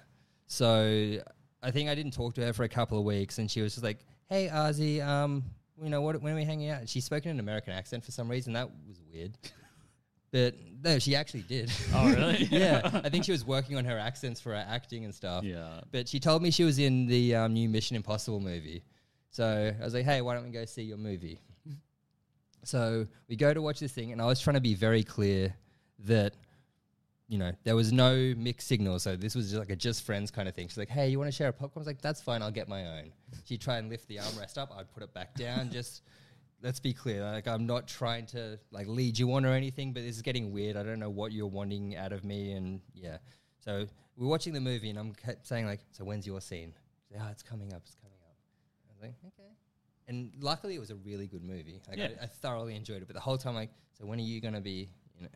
[0.47, 1.19] So
[1.61, 3.73] I think I didn't talk to her for a couple of weeks, and she was
[3.75, 5.43] just like, "Hey, Ozzy, um,
[5.83, 6.23] you know what?
[6.23, 8.53] When are we hanging out?" She spoke in an American accent for some reason.
[8.53, 9.37] That was weird.
[10.31, 10.55] But
[10.85, 11.73] no, she actually did.
[11.93, 12.45] Oh, really?
[12.53, 15.43] yeah, I think she was working on her accents for her acting and stuff.
[15.43, 15.81] Yeah.
[15.91, 18.85] But she told me she was in the um, new Mission Impossible movie.
[19.31, 21.41] So I was like, hey, why don't we go see your movie?
[22.67, 25.55] So we go to watch this thing, and I was trying to be very clear
[26.01, 26.35] that,
[27.29, 28.99] you know, there was no mixed signal.
[28.99, 30.69] So this was just like a just friends kind of thing.
[30.69, 31.73] She's like, hey, you want to share a popcorn?
[31.77, 33.13] I was like, that's fine, I'll get my own.
[33.45, 35.71] She'd try and lift the armrest up, I'd put it back down.
[35.73, 36.03] Just
[36.63, 37.23] let's be clear.
[37.23, 40.53] Like, I'm not trying to like lead you on or anything, but this is getting
[40.53, 40.77] weird.
[40.77, 42.53] I don't know what you're wanting out of me.
[42.53, 43.19] And yeah.
[43.61, 43.87] So
[44.17, 46.73] we're watching the movie, and I'm kept saying, like, so when's your scene?
[47.09, 48.37] She's like, oh, it's coming up, it's coming up.
[48.89, 49.36] I was like.
[50.09, 51.81] And luckily, it was a really good movie.
[51.89, 52.09] Like, Yeah.
[52.21, 53.07] I, I thoroughly enjoyed it.
[53.07, 55.29] But the whole time, like, so when are you going to be, you know?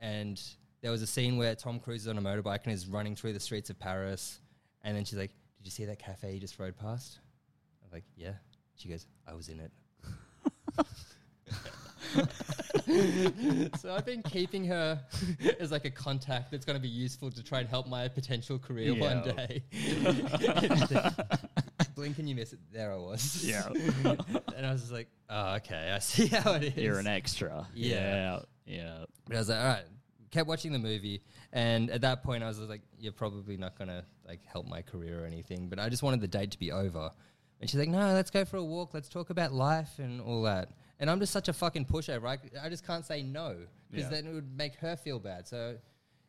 [0.00, 0.40] And
[0.82, 3.32] there was a scene where Tom Cruise is on a motorbike and is running through
[3.32, 4.40] the streets of Paris.
[4.82, 7.18] And then she's like, did you see that cafe you just rode past?
[7.84, 8.32] I'm like, yeah.
[8.76, 9.72] She goes, I was in it.
[13.78, 15.00] so I've been keeping her
[15.60, 18.58] as like a contact that's going to be useful to try and help my potential
[18.58, 19.62] career one day.
[21.98, 22.60] Blink and you miss it.
[22.72, 23.44] There I was.
[23.44, 23.66] Yeah.
[24.56, 26.76] and I was just like, oh, okay, I see how it is.
[26.76, 27.66] You're an extra.
[27.74, 27.96] Yeah.
[27.96, 28.40] Yeah.
[28.66, 29.04] Yeah.
[29.26, 29.84] But I was like, all right.
[30.30, 31.22] Kept watching the movie,
[31.54, 35.22] and at that point, I was like, "You're probably not gonna like help my career
[35.22, 37.10] or anything." But I just wanted the date to be over.
[37.62, 38.92] And she's like, "No, let's go for a walk.
[38.92, 40.68] Let's talk about life and all that."
[41.00, 42.26] And I'm just such a fucking pushover.
[42.28, 43.56] I, I just can't say no
[43.90, 44.10] because Yeah.
[44.20, 45.48] then it would make her feel bad.
[45.48, 45.78] So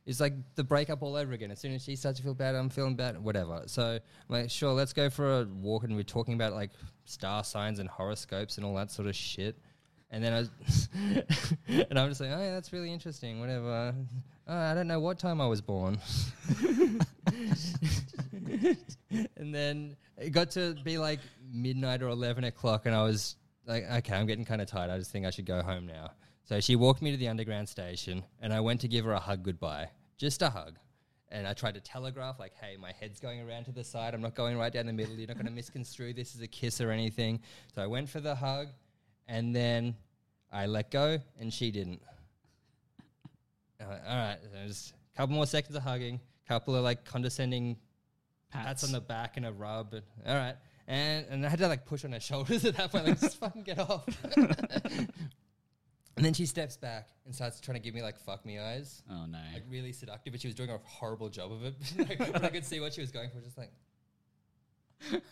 [0.09, 1.51] it's like the breakup all over again.
[1.51, 3.23] As soon as she starts to feel bad, I'm feeling bad.
[3.23, 3.61] Whatever.
[3.67, 6.71] So I'm like, sure, let's go for a walk, and we're talking about like
[7.05, 9.55] star signs and horoscopes and all that sort of shit.
[10.09, 10.89] And then I, was
[11.67, 13.39] and I'm just like, oh yeah, that's really interesting.
[13.39, 13.93] Whatever.
[14.47, 15.99] Oh, I don't know what time I was born.
[19.37, 21.19] and then it got to be like
[21.53, 23.35] midnight or eleven o'clock, and I was
[23.67, 24.89] like, okay, I'm getting kind of tired.
[24.89, 26.09] I just think I should go home now.
[26.45, 29.19] So she walked me to the underground station, and I went to give her a
[29.19, 30.77] hug goodbye, just a hug.
[31.31, 34.13] And I tried to telegraph, like, hey, my head's going around to the side.
[34.13, 35.15] I'm not going right down the middle.
[35.15, 37.39] You're not going to misconstrue this as a kiss or anything.
[37.73, 38.67] So I went for the hug,
[39.27, 39.95] and then
[40.51, 42.01] I let go, and she didn't.
[43.79, 47.77] Like, All right, so just a couple more seconds of hugging, couple of like condescending
[48.51, 49.93] pats on the back and a rub.
[49.93, 50.55] And, all right.
[50.87, 53.37] And, and I had to like push on her shoulders at that point, like, just
[53.37, 54.05] fucking get off.
[56.19, 59.03] and then she steps back and starts trying to give me like fuck me eyes.
[59.09, 59.39] Oh no.
[59.53, 61.75] Like really seductive, but she was doing a horrible job of it.
[61.97, 63.71] like, when I could see what she was going for, just like.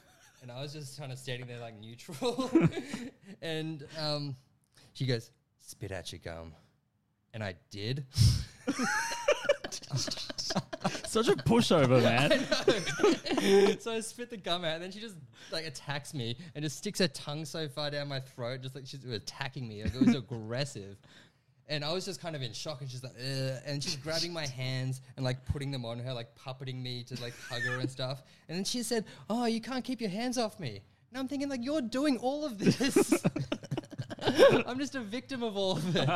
[0.43, 2.49] And I was just kind of standing there like neutral.
[3.41, 4.35] and um,
[4.93, 6.53] she goes, spit out your gum.
[7.33, 8.05] And I did.
[11.07, 12.31] Such a pushover, man.
[13.79, 15.15] so I spit the gum out, and then she just
[15.51, 18.85] like attacks me and just sticks her tongue so far down my throat, just like
[18.85, 19.83] she's attacking me.
[19.83, 20.97] Like it was aggressive.
[21.69, 23.61] And I was just kind of in shock, and she's like, Ugh.
[23.65, 27.21] and she's grabbing my hands and like putting them on her, like puppeting me to
[27.21, 28.23] like hug her and stuff.
[28.47, 31.49] And then she said, "Oh, you can't keep your hands off me." And I'm thinking,
[31.49, 33.23] like, you're doing all of this.
[34.21, 36.09] I'm just a victim of all of it.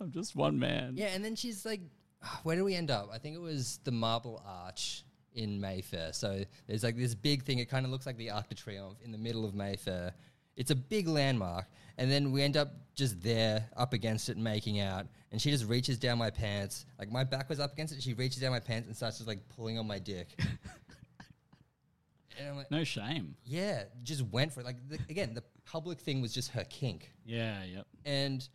[0.00, 0.94] I'm just one man.
[0.96, 1.80] Yeah, and then she's like,
[2.42, 3.10] where did we end up?
[3.12, 5.04] I think it was the Marble Arch
[5.34, 6.12] in Mayfair.
[6.12, 7.58] So there's like this big thing.
[7.58, 10.12] It kind of looks like the Arc de Triomphe in the middle of Mayfair.
[10.56, 11.66] It's a big landmark.
[11.98, 15.06] And then we end up just there, up against it, making out.
[15.30, 16.84] And she just reaches down my pants.
[16.98, 18.02] Like my back was up against it.
[18.02, 20.28] She reaches down my pants and starts just like pulling on my dick.
[22.38, 23.34] and I'm like, No shame.
[23.44, 24.66] yeah, just went for it.
[24.66, 27.62] Like the, again, the public thing was just her kink Yeah.
[27.64, 27.86] Yep.
[28.04, 28.48] and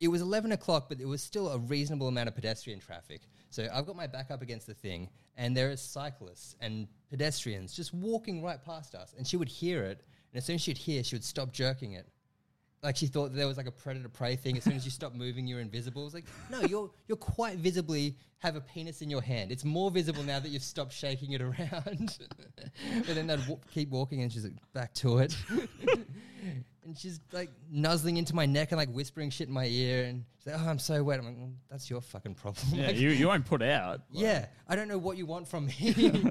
[0.00, 3.22] it was 11 o'clock, but there was still a reasonable amount of pedestrian traffic.
[3.50, 7.74] So I've got my back up against the thing, and there are cyclists and pedestrians
[7.74, 9.14] just walking right past us.
[9.16, 11.92] And she would hear it, and as soon as she'd hear, she would stop jerking
[11.92, 12.06] it.
[12.82, 14.56] Like she thought there was like a predator prey thing.
[14.56, 16.04] As soon as you stop moving, you're invisible.
[16.06, 19.50] It's like, no, you're you're quite visibly have a penis in your hand.
[19.50, 22.18] It's more visible now that you've stopped shaking it around.
[23.06, 25.36] but then they'd wa- keep walking, and she's like, back to it.
[26.84, 30.04] and she's like nuzzling into my neck and like whispering shit in my ear.
[30.04, 32.86] And she's like, "Oh, I'm so wet." I'm like, well, "That's your fucking problem." Yeah.
[32.86, 34.02] Like, You you won't put out.
[34.12, 36.30] yeah, I don't know what you want from me,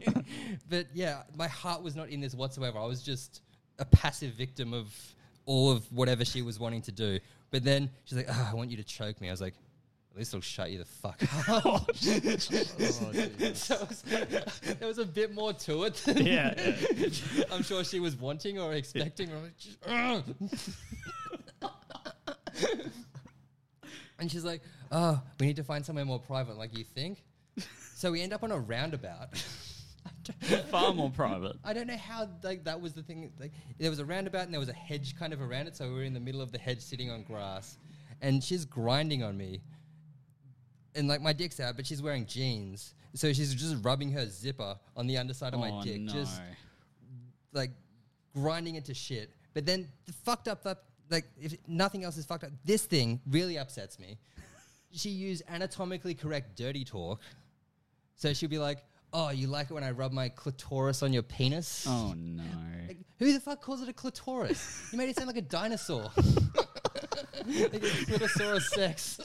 [0.70, 2.80] but yeah, my heart was not in this whatsoever.
[2.80, 3.42] I was just
[3.80, 4.96] a passive victim of
[5.48, 7.20] all of whatever she was wanting to do.
[7.50, 9.56] But then she's like, oh, "I want you to choke me." I was like,
[10.12, 11.20] "At least I'll shut you the fuck
[11.50, 14.04] up." Oh, so it was,
[14.80, 15.96] there was a bit more to it.
[15.96, 16.54] Than Yeah,
[17.52, 19.32] I'm sure she was wanting or expecting.
[19.32, 19.78] Or just,
[24.20, 24.62] and she's like,
[24.92, 27.24] "Oh, we need to find somewhere more private." Like you think?
[27.96, 29.30] So we end up on a roundabout.
[30.70, 31.56] Far more private.
[31.64, 33.32] I don't know how like that was the thing.
[33.40, 35.88] Like there was a roundabout and there was a hedge kind of around it, so
[35.88, 37.78] we were in the middle of the hedge, sitting on grass,
[38.22, 39.62] and she's grinding on me,
[40.96, 44.78] and like my dick's out, but she's wearing jeans, so she's just rubbing her zipper
[44.96, 46.12] on the underside of my oh dick, no.
[46.12, 46.42] just
[47.54, 47.72] like
[48.34, 49.32] grinding into shit.
[49.54, 53.22] But then the fucked up that like if nothing else is fucked up, this thing
[53.30, 54.18] really upsets me.
[54.92, 57.22] She used anatomically correct dirty talk.
[58.16, 58.80] So she'd be like,
[59.14, 62.44] "Oh, you like it when I rub my clitoris on your penis?" oh no.
[62.88, 64.90] Like, who the fuck calls it a clitoris?
[64.92, 66.12] you made it sound like a dinosaur.
[66.16, 69.20] like clitosaurus sex.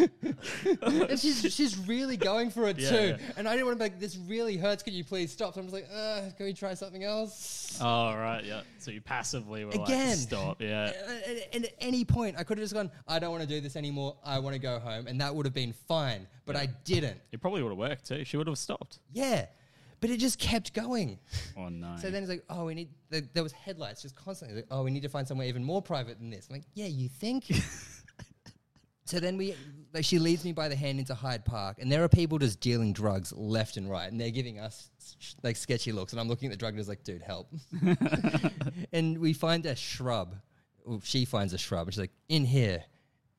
[0.82, 3.06] and she's she's really going for it Yeah, too.
[3.20, 3.32] yeah.
[3.36, 4.82] And I didn't want to be like, this really hurts.
[4.82, 5.54] Can you please stop?
[5.54, 7.78] So I'm just like, uh, can we try something else?
[7.82, 8.62] Oh right, yeah.
[8.78, 10.08] So you passively were Again.
[10.08, 10.92] like, stop, yeah.
[11.26, 13.60] And, and- at any point, I could have just gone, I don't want to do
[13.60, 14.16] this anymore.
[14.24, 15.06] I want to go home.
[15.06, 16.26] And that would have been fine.
[16.46, 17.20] But I didn't.
[17.32, 18.24] It probably would have worked too.
[18.24, 18.98] She would have stopped.
[19.12, 19.46] Yeah.
[20.00, 21.18] But it just kept going.
[21.58, 21.94] Oh no.
[22.00, 22.88] So then it's like, oh, we need.
[23.10, 24.56] There, there was headlights just constantly.
[24.56, 26.46] Like, oh, we need to find somewhere even more private than this.
[26.48, 27.44] I'm like, yeah, you think?
[29.10, 29.54] so then we,
[29.92, 32.60] like, she leads me by the hand into Hyde Park, and there are people just
[32.60, 34.90] dealing drugs left and right, and they're giving us
[35.42, 37.48] like sketchy looks, and I'm looking at the drug dealers like, dude, help.
[38.92, 40.36] and we find a shrub.
[40.84, 42.84] Well, she finds a shrub, and she's like, in here.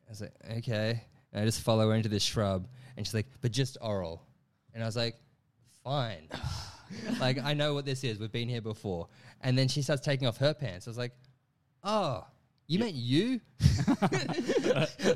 [0.07, 1.03] I was like, okay.
[1.31, 2.67] And I just follow her into this shrub,
[2.97, 4.21] and she's like, but just oral.
[4.73, 5.15] And I was like,
[5.83, 6.27] fine.
[7.19, 8.19] like, I know what this is.
[8.19, 9.07] We've been here before.
[9.39, 10.87] And then she starts taking off her pants.
[10.87, 11.13] I was like,
[11.83, 12.25] oh,
[12.71, 13.41] you meant you?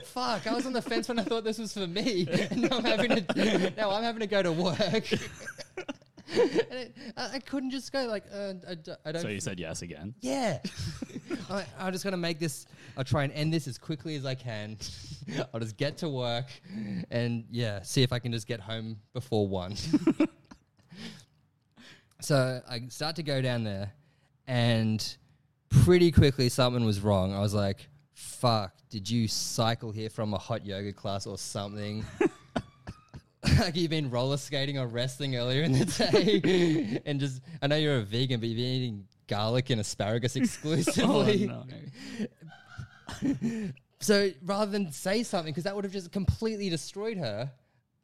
[0.03, 2.27] Fuck, I was on the fence when I thought this was for me.
[2.52, 5.10] And now I'm having to, now I'm having to go to work.
[5.14, 5.22] and
[6.34, 9.22] it, I, I couldn't just go like, uh, I, d- I don't.
[9.22, 10.14] so you said yes again.
[10.19, 10.60] Yeah.
[11.49, 12.65] I'm, I'm just going to make this,
[12.98, 14.77] I'll try and end this as quickly as I can.
[15.53, 16.48] I'll just get to work
[17.10, 19.76] and, yeah, see if I can just get home before one.
[22.19, 23.94] So I start to go down there,
[24.48, 25.15] and
[25.84, 27.34] pretty quickly something was wrong.
[27.34, 28.73] I was like, "Fuck!
[28.89, 32.06] Did you cycle here from a hot yoga class or something?"
[33.60, 37.76] like you've been roller skating or wrestling earlier in the day, and just I know
[37.76, 41.47] you're a vegan, but you've been eating garlic and asparagus Oh, exclusively.
[41.47, 41.64] no.
[43.99, 47.52] So rather than say something, because that would have just completely destroyed her,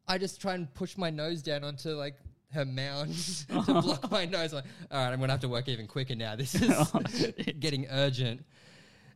[0.08, 2.16] I just try and push my nose down onto like
[2.54, 3.14] her mound
[3.50, 4.54] to block my nose.
[4.54, 6.36] Like, all right, I'm gonna have to work even quicker now.
[6.36, 7.60] This is Oh, shit.
[7.60, 8.46] getting urgent.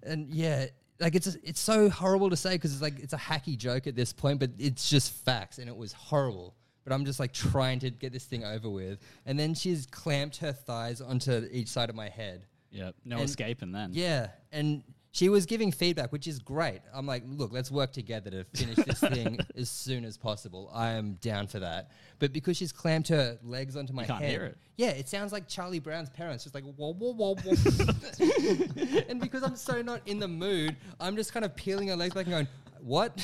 [0.04, 0.66] And yeah,
[1.00, 3.96] like it's it's so horrible to say because it's like it's a hacky joke at
[3.96, 6.56] this point, but it's just facts, and it was horrible.
[6.84, 10.38] But I'm just like trying to get this thing over with, and then she's clamped
[10.38, 12.46] her thighs onto each side of my head.
[12.72, 12.96] Yep.
[13.06, 13.92] No And- escaping then.
[13.94, 14.84] Yeah, and
[15.16, 16.82] she was giving feedback, which is great.
[16.94, 20.70] I'm like, look, let's work together to finish this thing as soon as possible.
[20.74, 21.92] I am down for that.
[22.20, 24.58] But because she's clamped her legs onto my can't head, hear it.
[24.76, 29.04] yeah, it sounds like Charlie Brown's parents, just like whoa, whoa, whoa, whoa.
[29.10, 32.14] and because I'm so not in the mood, I'm just kind of peeling her legs
[32.14, 32.48] back and going,
[32.86, 33.18] what?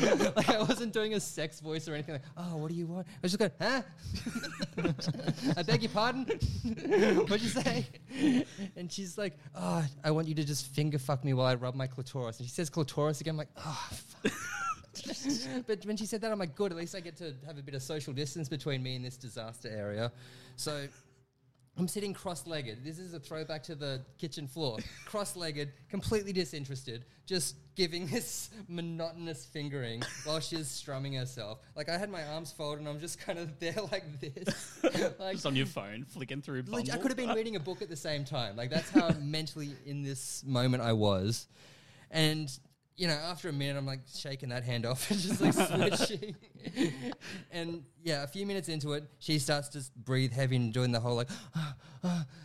[0.36, 3.08] like I wasn't doing a sex voice or anything like, oh, what do you want?
[3.08, 3.82] I was just going, huh?
[5.56, 6.24] I beg your pardon?
[7.26, 7.84] What'd you say?
[8.76, 11.74] And she's like, oh, I want you to just finger fuck me while I rub
[11.74, 12.38] my clitoris.
[12.38, 13.32] And she says clitoris again.
[13.32, 14.32] I'm like, oh, fuck.
[15.66, 17.62] but when she said that, I'm like, good, at least I get to have a
[17.62, 20.12] bit of social distance between me and this disaster area.
[20.54, 20.86] So
[21.78, 22.84] I'm sitting cross legged.
[22.84, 24.78] This is a throwback to the kitchen floor.
[25.04, 31.58] cross legged, completely disinterested, just giving this monotonous fingering while she's strumming herself.
[31.74, 34.82] Like I had my arms folded and I'm just kind of there like this.
[35.18, 36.62] like, Just on your phone, flicking through.
[36.62, 38.56] Leg- I could have been reading a book at the same time.
[38.56, 41.46] Like that's how mentally in this moment I was.
[42.10, 42.50] And
[42.96, 46.34] you know, after a minute, I'm like shaking that hand off and just like switching.
[47.52, 51.00] and yeah, a few minutes into it, she starts to breathe heavy and doing the
[51.00, 51.28] whole like,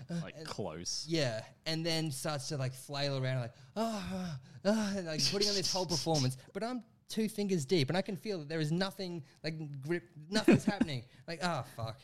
[0.10, 1.06] like close.
[1.07, 5.48] yeah, and then starts to like flail around like, ah, ah, ah, and like putting
[5.48, 6.38] on this whole performance.
[6.53, 10.03] But I'm two fingers deep, and I can feel that there is nothing like grip,
[10.30, 11.03] nothing's happening.
[11.28, 11.99] Like, ah, fuck.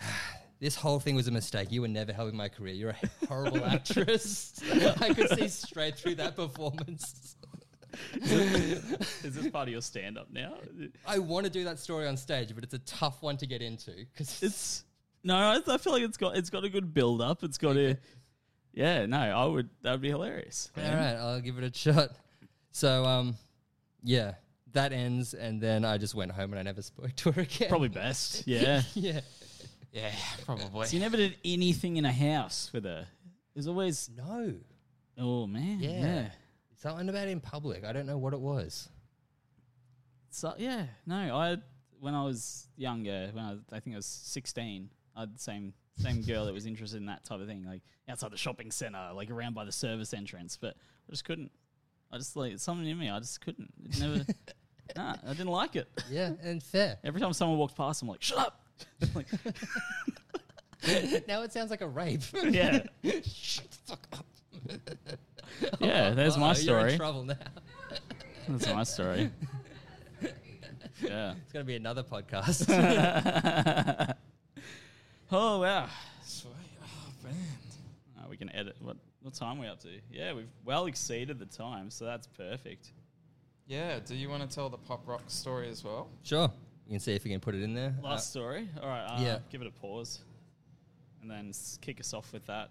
[0.58, 1.70] This whole thing was a mistake.
[1.70, 2.72] You were never helping my career.
[2.72, 4.58] You're a horrible actress.
[5.02, 7.35] I could see straight through that performance.
[8.14, 10.54] Is this part of your stand up now?
[11.06, 13.62] I want to do that story on stage, but it's a tough one to get
[13.62, 14.84] into because It's
[15.24, 17.42] no, I, I feel like it's got it's got a good build up.
[17.42, 17.98] It's got a
[18.72, 19.06] yeah.
[19.06, 20.70] No, I would that would be hilarious.
[20.76, 22.10] All right, I'll give it a shot.
[22.72, 23.36] So, um,
[24.04, 24.34] yeah,
[24.72, 27.68] that ends, and then I just went home and I never spoke to her again.
[27.70, 28.42] Probably best.
[28.46, 28.82] Yeah.
[28.94, 29.20] yeah.
[29.92, 30.12] Yeah,
[30.44, 30.86] probably.
[30.86, 33.06] so you never did anything in a house with her.
[33.54, 34.52] There's always No.
[35.16, 35.90] oh man Yeah.
[35.90, 36.28] yeah.
[36.76, 37.84] Something about in public.
[37.84, 38.88] I don't know what it was.
[40.30, 41.56] So yeah, no, I
[42.00, 45.38] when I was younger, when I, was, I think I was sixteen, I had the
[45.38, 48.70] same same girl that was interested in that type of thing, like outside the shopping
[48.70, 50.58] center, like around by the service entrance.
[50.60, 50.76] But
[51.08, 51.50] I just couldn't.
[52.12, 53.08] I just like something in me.
[53.08, 53.72] I just couldn't.
[53.84, 54.26] It never.
[54.96, 55.88] nah, I didn't like it.
[56.10, 56.98] Yeah, and fair.
[57.02, 58.60] Every time someone walked past, I'm like, shut up.
[59.14, 59.26] like,
[61.26, 62.22] now it sounds like a rape.
[62.44, 64.26] yeah, Shut the fuck up.
[65.80, 66.10] yeah.
[66.10, 66.96] There's my Uh-oh, You're in story.
[66.96, 67.34] trouble now.
[68.48, 69.30] That's my story.
[71.02, 71.34] yeah.
[71.42, 72.66] It's going to be another podcast.
[75.32, 75.88] oh wow.
[76.24, 76.52] Sweet.
[76.82, 77.34] Oh, man.
[78.18, 78.76] Uh, we can edit.
[78.80, 79.88] What what time are we up to?
[80.12, 82.92] Yeah, we've well exceeded the time, so that's perfect.
[83.66, 86.08] Yeah, do you want to tell the pop rock story as well?
[86.22, 86.50] sure.
[86.86, 87.92] You can see if we can put it in there.
[88.00, 88.68] Last story.
[88.80, 89.04] All right.
[89.06, 89.38] Uh, yeah.
[89.50, 90.20] Give it a pause,
[91.20, 92.70] and then s- kick us off with that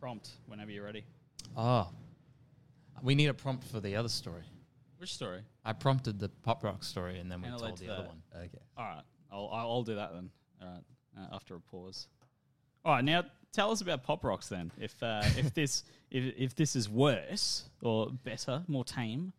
[0.00, 1.04] prompt whenever you're ready.
[1.56, 1.88] Oh.
[3.02, 4.42] We need a prompt for the other story.
[4.98, 5.40] Which story?
[5.64, 7.98] I prompted the pop rock story and then we And I'll told let the that-
[7.98, 8.22] other one.
[8.36, 8.58] Okay.
[8.76, 9.02] All right.
[9.30, 10.30] I'll I'll I'll do that then.
[10.60, 10.82] All right.
[11.18, 12.06] Uh, after a pause.
[12.84, 13.04] All right.
[13.04, 14.70] Now tell us about pop rocks then.
[14.78, 19.32] If uh, if this if if this is worse or better, more tame.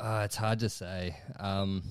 [0.00, 1.16] Uh, it's hard to say.
[1.40, 1.82] Um,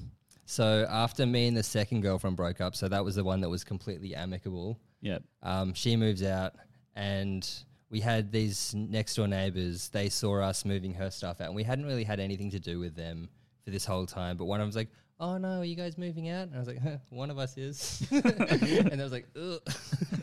[0.46, 3.50] so after me and the second girlfriend broke up, so that was the one that
[3.50, 4.80] was completely amicable.
[5.02, 5.24] Yep.
[5.44, 6.54] Um, she moves out,
[6.96, 7.48] and
[7.90, 9.90] we had these next door neighbors.
[9.90, 12.80] They saw us moving her stuff out, and we hadn't really had anything to do
[12.80, 13.30] with them
[13.64, 14.38] for this whole time.
[14.38, 14.90] But one of them was like,
[15.20, 17.58] "Oh no, are you guys moving out?" And I was like, huh, "One of us
[17.58, 19.62] is," and I was like, "Ugh."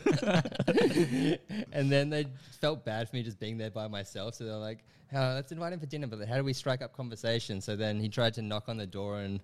[1.71, 2.27] and then they
[2.61, 4.83] felt bad for me just being there by myself, so they're like,
[5.13, 7.61] oh, "Let's invite him for dinner." But how do we strike up conversation?
[7.61, 9.41] So then he tried to knock on the door and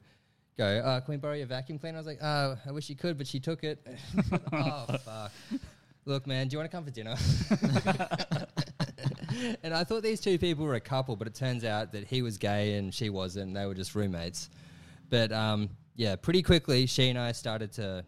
[0.58, 2.96] go, uh, "Can we borrow your vacuum cleaner?" I was like, "Oh, I wish you
[2.96, 3.84] could, but she took it."
[4.54, 5.32] oh fuck!
[6.06, 7.16] Look, man, do you want to come for dinner?
[9.64, 12.22] and I thought these two people were a couple, but it turns out that he
[12.22, 13.48] was gay and she wasn't.
[13.50, 14.50] And They were just roommates.
[15.10, 18.04] But um, yeah, pretty quickly, she and I started to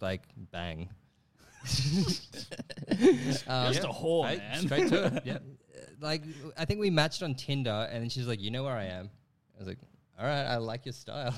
[0.00, 0.22] like
[0.52, 0.88] bang.
[3.46, 4.60] Um, Just a whore, Hey, man.
[4.62, 5.22] Straight to it.
[5.26, 5.38] Yeah.
[6.00, 6.22] like
[6.56, 8.84] I think we matched on Tinder, and then she was like, "You know where I
[8.84, 9.08] am."
[9.56, 9.78] I was like,
[10.18, 11.34] "All right, I like your style."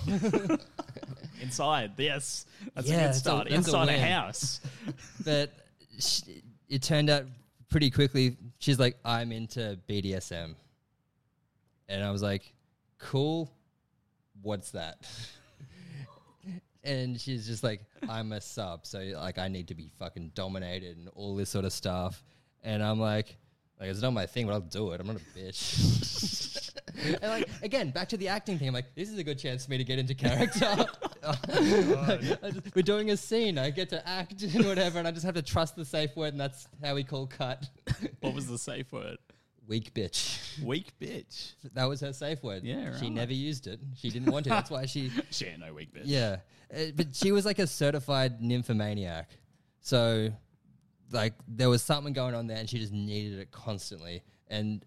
[1.41, 3.47] Inside, yes, that's a good start.
[3.49, 4.01] a Inside a, win.
[4.01, 4.61] house.
[5.25, 5.53] but
[5.99, 6.23] sh
[6.69, 7.25] it turned out
[7.69, 8.37] pretty quickly.
[8.59, 10.55] She's like, "I'm into BDSM,"
[11.89, 12.53] and I was like,
[12.99, 13.53] "Cool,
[14.43, 15.07] what's that?"
[16.85, 20.97] and she's just like, "I'm a sub, so like I need to be fucking dominated
[20.97, 22.23] and all this sort of stuff."
[22.65, 23.37] And I'm like,
[23.79, 25.01] "Like it's not my thing, but I'll do it.
[25.01, 26.73] I'm not a bitch."
[27.05, 28.69] and like again, back to the acting thing.
[28.69, 30.87] I'm like, "This is a good chance for me to get into character."
[31.49, 33.59] Just- we're doing a scene.
[33.59, 36.33] I get to act and whatever, and I just have to trust the safe word,
[36.35, 37.69] and that's how we call cut.
[38.21, 39.19] what was the safe word?
[39.67, 40.63] Weak bitch.
[40.63, 41.55] Weak bitch.
[41.75, 42.63] That was her safe word.
[42.63, 43.81] Yeah, She never used it.
[43.97, 44.51] She didn't want to.
[44.51, 45.11] That's why she.
[45.31, 46.03] She ain't no weak bitch.
[46.05, 46.37] Yeah,
[46.73, 49.29] Uh, but she was like a certified nymphomaniac.
[49.81, 50.31] So,
[51.11, 54.23] like, there was something going on there, and she just needed it constantly.
[54.49, 54.85] And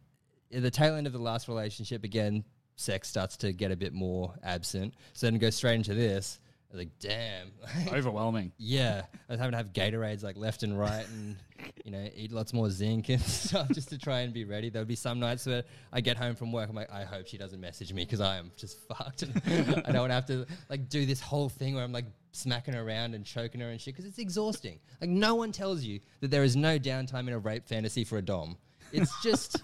[0.54, 2.44] at the tail end of the last relationship, again,
[2.80, 4.94] sex starts to get a bit more absent.
[5.14, 6.40] So then go straight into this.
[6.72, 7.52] I was like, damn.
[7.94, 8.52] Overwhelming.
[8.58, 11.36] Yeah, I was having to have Gatorades like left and right, and
[11.86, 14.70] you know, eat lots more zinc and stuff just to try and be ready.
[14.70, 17.28] There would be some nights where I get home from work, I'm like, I hope
[17.28, 19.24] she doesn't message me because I am just fucked.
[19.48, 22.76] I don't want to have to like do this whole thing where I'm like smacking
[22.76, 24.80] her around and choking her and shit because it's exhausting.
[25.02, 28.20] Like no one tells you that there is no downtime in a rape fantasy for
[28.20, 28.58] a dom.
[28.94, 29.60] It's just.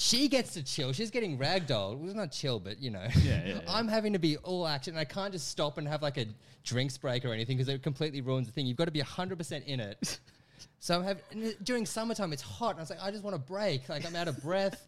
[0.00, 0.92] She gets to chill.
[0.92, 1.98] She's getting ragdolled.
[1.98, 3.04] Well, it's not chill, but you know.
[3.24, 3.60] Yeah, yeah, yeah.
[3.66, 6.26] I'm having to be all action, and I can't just stop and have like a
[6.62, 8.64] drinks break or anything because it completely ruins the thing.
[8.64, 10.20] You've got to be 100% in it.
[10.78, 13.42] so I'm having, during summertime, it's hot, and I was like, I just want to
[13.42, 13.88] break.
[13.88, 14.86] Like, I'm out of breath.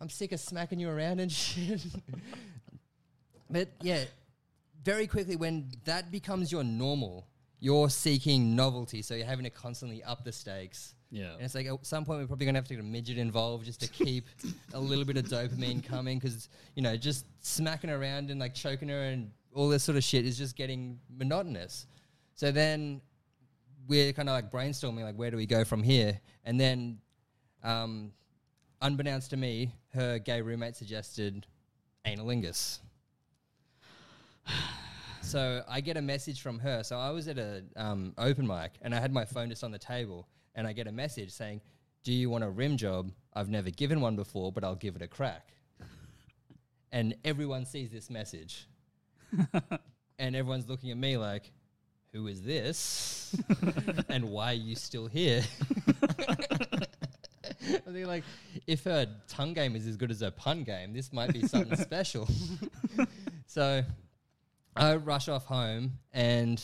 [0.00, 1.80] I'm sick of smacking you around and shit.
[3.50, 4.06] but yeah,
[4.82, 7.28] very quickly, when that becomes your normal,
[7.60, 9.02] you're seeking novelty.
[9.02, 10.94] So you're having to constantly up the stakes.
[11.10, 11.32] Yeah.
[11.34, 13.64] And it's like at some point we're probably gonna have to get a midget involved
[13.64, 14.26] just to keep
[14.74, 18.88] a little bit of dopamine coming because you know just smacking around and like choking
[18.88, 21.86] her and all this sort of shit is just getting monotonous.
[22.34, 23.00] So then
[23.88, 26.20] we're kind of like brainstorming like where do we go from here?
[26.44, 26.98] And then,
[27.64, 28.12] um,
[28.82, 31.46] unbeknownst to me, her gay roommate suggested
[32.06, 32.78] analingus.
[35.20, 36.82] So I get a message from her.
[36.82, 39.70] So I was at a um, open mic and I had my phone just on
[39.70, 40.26] the table,
[40.58, 41.60] and I get a message saying,
[42.02, 43.12] "Do you want a rim job?
[43.32, 45.52] I've never given one before, but I'll give it a crack."
[46.92, 48.66] and everyone sees this message,
[50.18, 51.52] and everyone's looking at me like,
[52.12, 53.40] "Who is this?
[54.08, 55.44] and why are you still here?"
[57.60, 58.24] I think like,
[58.66, 61.76] if her tongue game is as good as her pun game, this might be something
[61.78, 62.28] special.
[63.46, 63.84] so
[64.74, 66.60] I rush off home and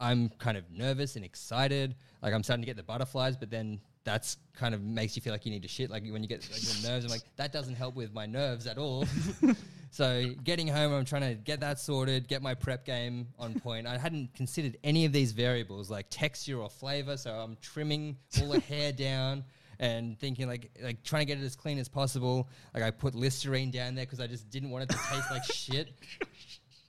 [0.00, 1.94] I'm kind of nervous and excited.
[2.22, 5.32] Like I'm starting to get the butterflies, but then that's kind of makes you feel
[5.32, 5.90] like you need to shit.
[5.90, 8.66] Like when you get like your nerves, I'm like that doesn't help with my nerves
[8.66, 9.06] at all.
[9.90, 13.86] so getting home, I'm trying to get that sorted, get my prep game on point.
[13.86, 18.50] I hadn't considered any of these variables like texture or flavor, so I'm trimming all
[18.50, 19.44] the hair down
[19.80, 22.48] and thinking like like trying to get it as clean as possible.
[22.74, 25.44] Like I put Listerine down there because I just didn't want it to taste like
[25.44, 25.90] shit.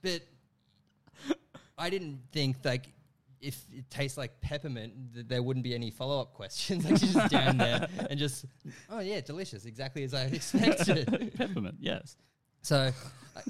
[0.02, 0.20] But
[1.76, 2.86] I didn't think like
[3.40, 6.84] if it tastes like peppermint, that there wouldn't be any follow up questions.
[6.90, 8.44] Like she's just down there and just,
[8.90, 11.32] oh yeah, delicious, exactly as I expected.
[11.36, 12.16] Peppermint, yes.
[12.62, 12.90] so
[13.36, 13.40] I,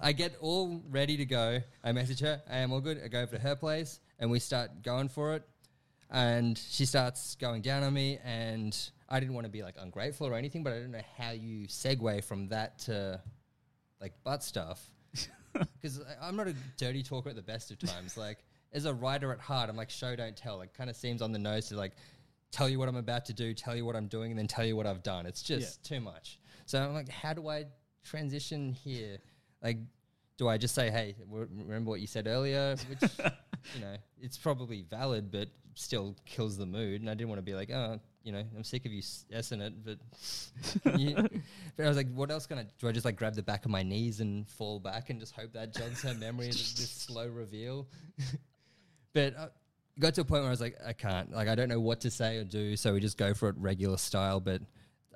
[0.00, 1.60] I get all ready to go.
[1.82, 3.00] I message her, I am all good.
[3.04, 5.42] I go over to her place and we start going for it.
[6.10, 8.78] And she starts going down on me, and
[9.08, 11.66] I didn't want to be like ungrateful or anything, but I don't know how you
[11.66, 13.20] segue from that to
[14.00, 14.90] like butt stuff
[15.80, 18.16] because I'm not a dirty talker at the best of times.
[18.16, 18.38] Like
[18.74, 20.60] as a writer at heart, I'm like show don't tell.
[20.60, 21.92] It kind of seems on the nose to like
[22.50, 24.64] tell you what I'm about to do, tell you what I'm doing, and then tell
[24.64, 25.26] you what I've done.
[25.26, 26.38] It's just too much.
[26.66, 27.66] So I'm like, how do I
[28.04, 29.18] transition here?
[29.62, 29.78] Like,
[30.36, 32.76] do I just say, hey, w- remember what you said earlier?
[32.88, 33.02] Which
[33.74, 37.00] you know, it's probably valid, but still kills the mood.
[37.00, 39.60] And I didn't want to be like, oh, you know, I'm sick of you s***ing
[39.60, 39.98] it, but
[40.98, 41.14] you,
[41.76, 42.88] but I was like, what else can I do?
[42.88, 45.52] I just like grab the back of my knees and fall back and just hope
[45.52, 47.86] that jogs her memory this slow reveal.
[49.14, 49.48] But uh,
[49.96, 51.80] it got to a point where I was like, I can't, like, I don't know
[51.80, 54.40] what to say or do, so we just go for it regular style.
[54.40, 54.60] But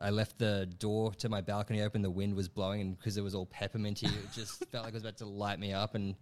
[0.00, 2.00] I left the door to my balcony open.
[2.00, 4.94] The wind was blowing, and because it was all pepperminty, it just felt like it
[4.94, 5.94] was about to light me up.
[5.94, 6.14] And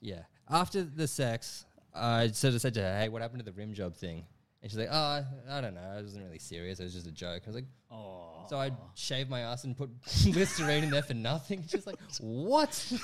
[0.00, 3.56] yeah, after the sex, I sort of said to her, "Hey, what happened to the
[3.56, 4.24] rim job thing?"
[4.66, 5.94] And she's like, "Oh, I don't know.
[5.96, 6.80] It wasn't really serious.
[6.80, 8.46] It was just a joke." I was like, Oh.
[8.50, 9.90] so I shaved my ass and put
[10.26, 11.62] Listerine in there for nothing.
[11.68, 12.92] She's like, what?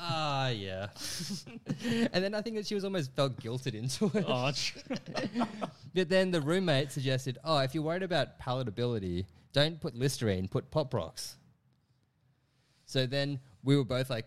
[0.00, 0.86] Ah, yeah.
[2.12, 4.24] and then I think that she was almost felt guilted into it.
[4.26, 4.50] Oh,
[5.94, 10.70] But then the roommate suggested, "Oh, if you're worried about palatability, don't put Listerine, put
[10.70, 11.36] Pop Rocks."
[12.86, 14.26] So then we were both like,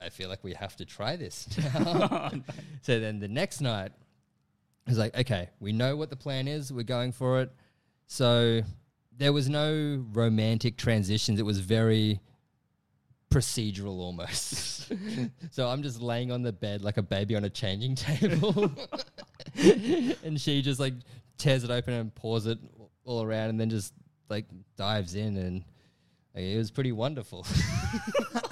[0.00, 2.30] "I feel like we have to try this." now."
[2.82, 3.92] so then the next night,
[4.86, 6.72] Was like, "Okay, we know what the plan is.
[6.72, 7.52] We're going for it."
[8.06, 8.62] So
[9.16, 11.38] there was no romantic transitions.
[11.38, 12.20] It was very
[13.32, 14.92] procedural almost.
[15.50, 18.72] so I'm just laying on the bed like a baby on a changing table.
[20.24, 20.94] and she just like
[21.38, 22.58] tears it open and pours it
[23.04, 23.94] all around and then just
[24.28, 24.46] like
[24.76, 25.64] dives in and
[26.34, 27.46] like, it was pretty wonderful.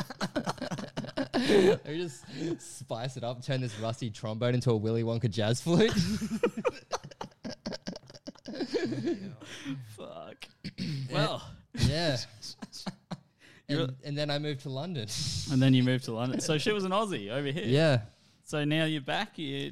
[1.86, 2.24] we just
[2.58, 5.92] spice it up, turn this rusty trombone into a Willy Wonka jazz flute.
[9.96, 10.44] fuck.
[11.12, 11.42] well,
[11.86, 12.16] yeah.
[13.68, 15.06] And, and then I moved to London.
[15.52, 16.40] and then you moved to London.
[16.40, 17.62] So she was an Aussie over here.
[17.66, 18.00] yeah.
[18.42, 19.38] So now you're back.
[19.38, 19.70] You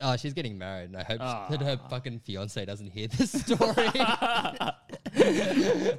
[0.00, 1.46] Oh, she's getting married, and I hope Ah.
[1.50, 3.88] that her fucking fiance doesn't hear this story.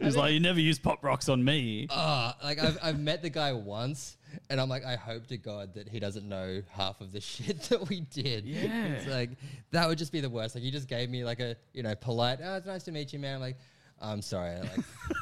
[0.01, 1.87] He's like, you never use pop rocks on me.
[1.89, 4.15] Ah, like I've, I've met the guy once,
[4.49, 7.61] and I'm like, I hope to God that he doesn't know half of the shit
[7.63, 8.45] that we did.
[8.45, 8.85] Yeah.
[8.85, 9.31] it's like
[9.71, 10.55] that would just be the worst.
[10.55, 13.13] Like he just gave me like a you know polite, oh, it's nice to meet
[13.13, 13.35] you, man.
[13.35, 13.57] I'm like,
[14.01, 14.79] I'm sorry, like.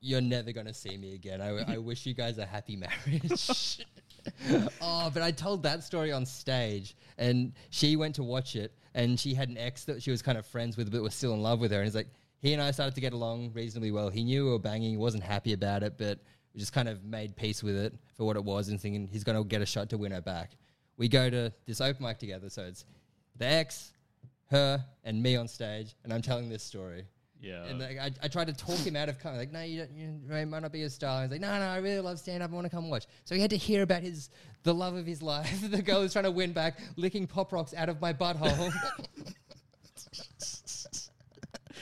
[0.00, 1.40] You're never gonna see me again.
[1.40, 3.84] I, I wish you guys a happy marriage.
[4.80, 9.18] oh, but I told that story on stage, and she went to watch it, and
[9.18, 11.42] she had an ex that she was kind of friends with, but was still in
[11.42, 11.78] love with her.
[11.78, 12.08] And it's like
[12.40, 14.08] he and I started to get along reasonably well.
[14.08, 16.20] He knew we were banging, he wasn't happy about it, but
[16.56, 19.24] we just kind of made peace with it for what it was, and thinking he's
[19.24, 20.56] gonna get a shot to win her back.
[20.96, 22.86] We go to this open mic together, so it's
[23.36, 23.92] the ex,
[24.46, 27.04] her, and me on stage, and I'm telling this story.
[27.42, 27.64] Yeah.
[27.64, 29.38] And like, I, I tried to talk him out of coming.
[29.38, 31.22] Like, no, you, don't, you might not be a star.
[31.22, 32.50] He's like, no, no, I really love stand up.
[32.50, 33.04] I want to come watch.
[33.26, 34.30] So he had to hear about his
[34.62, 35.70] the love of his life.
[35.70, 38.72] the girl who's trying to win back, licking pop rocks out of my butthole.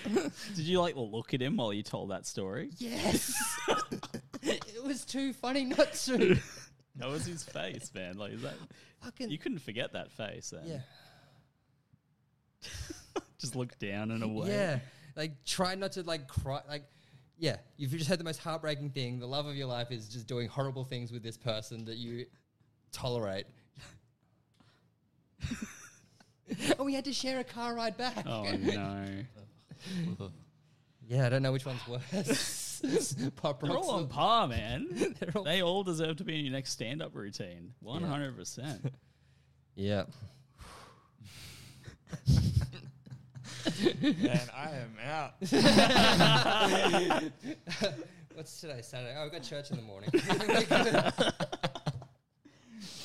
[0.55, 2.71] Did you like look at him while you told that story?
[2.79, 3.33] yes,
[4.85, 6.37] was too funny not to.
[6.97, 8.19] That was his face, man.
[8.19, 8.55] Like, is that
[9.03, 10.51] Fucking you couldn't forget that face?
[10.51, 10.63] Then.
[10.65, 10.79] yeah,
[13.41, 14.51] Just look down and away.
[14.51, 14.79] yeah.
[15.17, 16.61] Like, try not to like cry.
[16.69, 16.85] Like,
[17.37, 19.19] yeah, you've just had the most heartbreaking thing.
[19.19, 22.27] The love of your life is just doing horrible things with this person that you
[22.93, 23.47] tolerate.
[26.49, 28.25] and oh, we had to share a car ride back.
[28.25, 29.05] Oh no.
[31.09, 32.64] Yeah, I don't know which one's worse.
[33.37, 34.89] Pop They're all on or- par, man.
[35.21, 37.73] They're all- They all deserve to be in your next stand-up routine.
[37.81, 38.93] One hundred percent.
[39.75, 40.05] yeah.
[44.03, 45.35] and I am out.
[48.35, 48.81] What's today?
[48.83, 49.15] Saturday.
[49.17, 50.11] Oh, I've got church in the morning.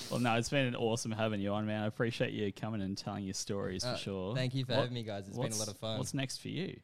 [0.09, 1.83] Well, no, it's been awesome having you on, man.
[1.83, 4.35] I appreciate you coming and telling your stories Uh, for sure.
[4.35, 5.27] Thank you for What- having me, guys.
[5.27, 5.97] It's been a what's- lot of fun.
[5.99, 6.79] What's next for you?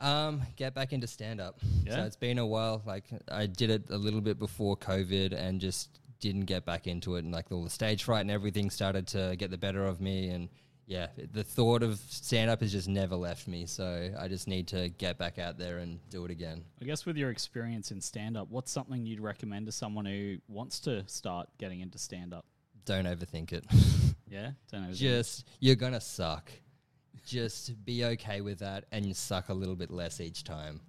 [0.00, 1.58] Um, get back into stand up.
[1.84, 1.96] Yeah?
[1.96, 2.82] So it's been a while.
[2.86, 7.16] Like I did it a little bit before COVID and just didn't get back into
[7.16, 7.24] it.
[7.24, 10.28] And like all the stage fright and everything started to get the better of me.
[10.28, 10.48] And
[10.86, 13.66] yeah, the thought of stand up has just never left me.
[13.66, 16.64] So I just need to get back out there and do it again.
[16.80, 20.78] I guess with your experience in stand-up, what's something you'd recommend to someone who wants
[20.80, 22.44] to start getting into stand-up?
[22.84, 23.64] Don't overthink it.
[24.28, 24.92] Yeah, don't know.
[24.92, 26.50] just you're gonna suck.
[27.26, 30.80] Just be okay with that and suck a little bit less each time.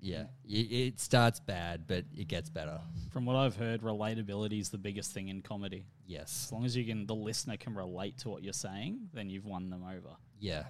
[0.00, 2.80] Yeah, y- it starts bad, but it gets better.
[3.10, 5.86] From what I've heard, relatability is the biggest thing in comedy.
[6.06, 6.44] Yes.
[6.46, 9.46] As long as you can, the listener can relate to what you're saying, then you've
[9.46, 10.14] won them over.
[10.38, 10.64] Yeah.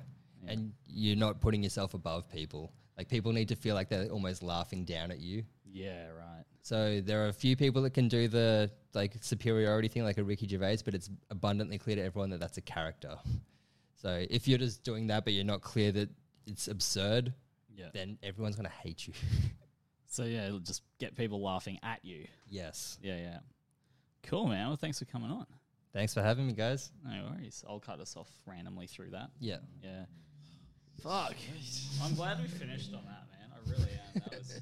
[0.49, 2.73] And you're not putting yourself above people.
[2.97, 5.43] Like people need to feel like they're almost laughing down at you.
[5.71, 6.45] Yeah, right.
[6.63, 10.25] So there are a few people that can do the like superiority thing, like a
[10.25, 13.17] Ricky Gervais, but it's abundantly clear to everyone that that's a character.
[13.97, 16.09] So if you're just doing that, but you're not clear that
[16.47, 17.33] it's absurd,
[17.75, 17.87] Yeah.
[17.93, 19.13] then everyone's gonna hate you.
[20.09, 22.27] So yeah, it'll just get people laughing at you.
[22.49, 22.97] yes.
[23.03, 23.39] Yeah, yeah.
[24.23, 24.69] Cool, man.
[24.69, 25.45] Well, thanks for coming on.
[25.93, 26.91] Thanks for having me, guys.
[27.05, 27.63] No worries.
[27.69, 29.31] I'll cut us off randomly through that.
[29.41, 29.59] Yeah.
[29.83, 30.05] Yeah.
[31.03, 31.35] Fuck.
[32.03, 33.51] I'm glad we finished on that, man.
[33.53, 34.23] I really am.
[34.31, 34.49] That was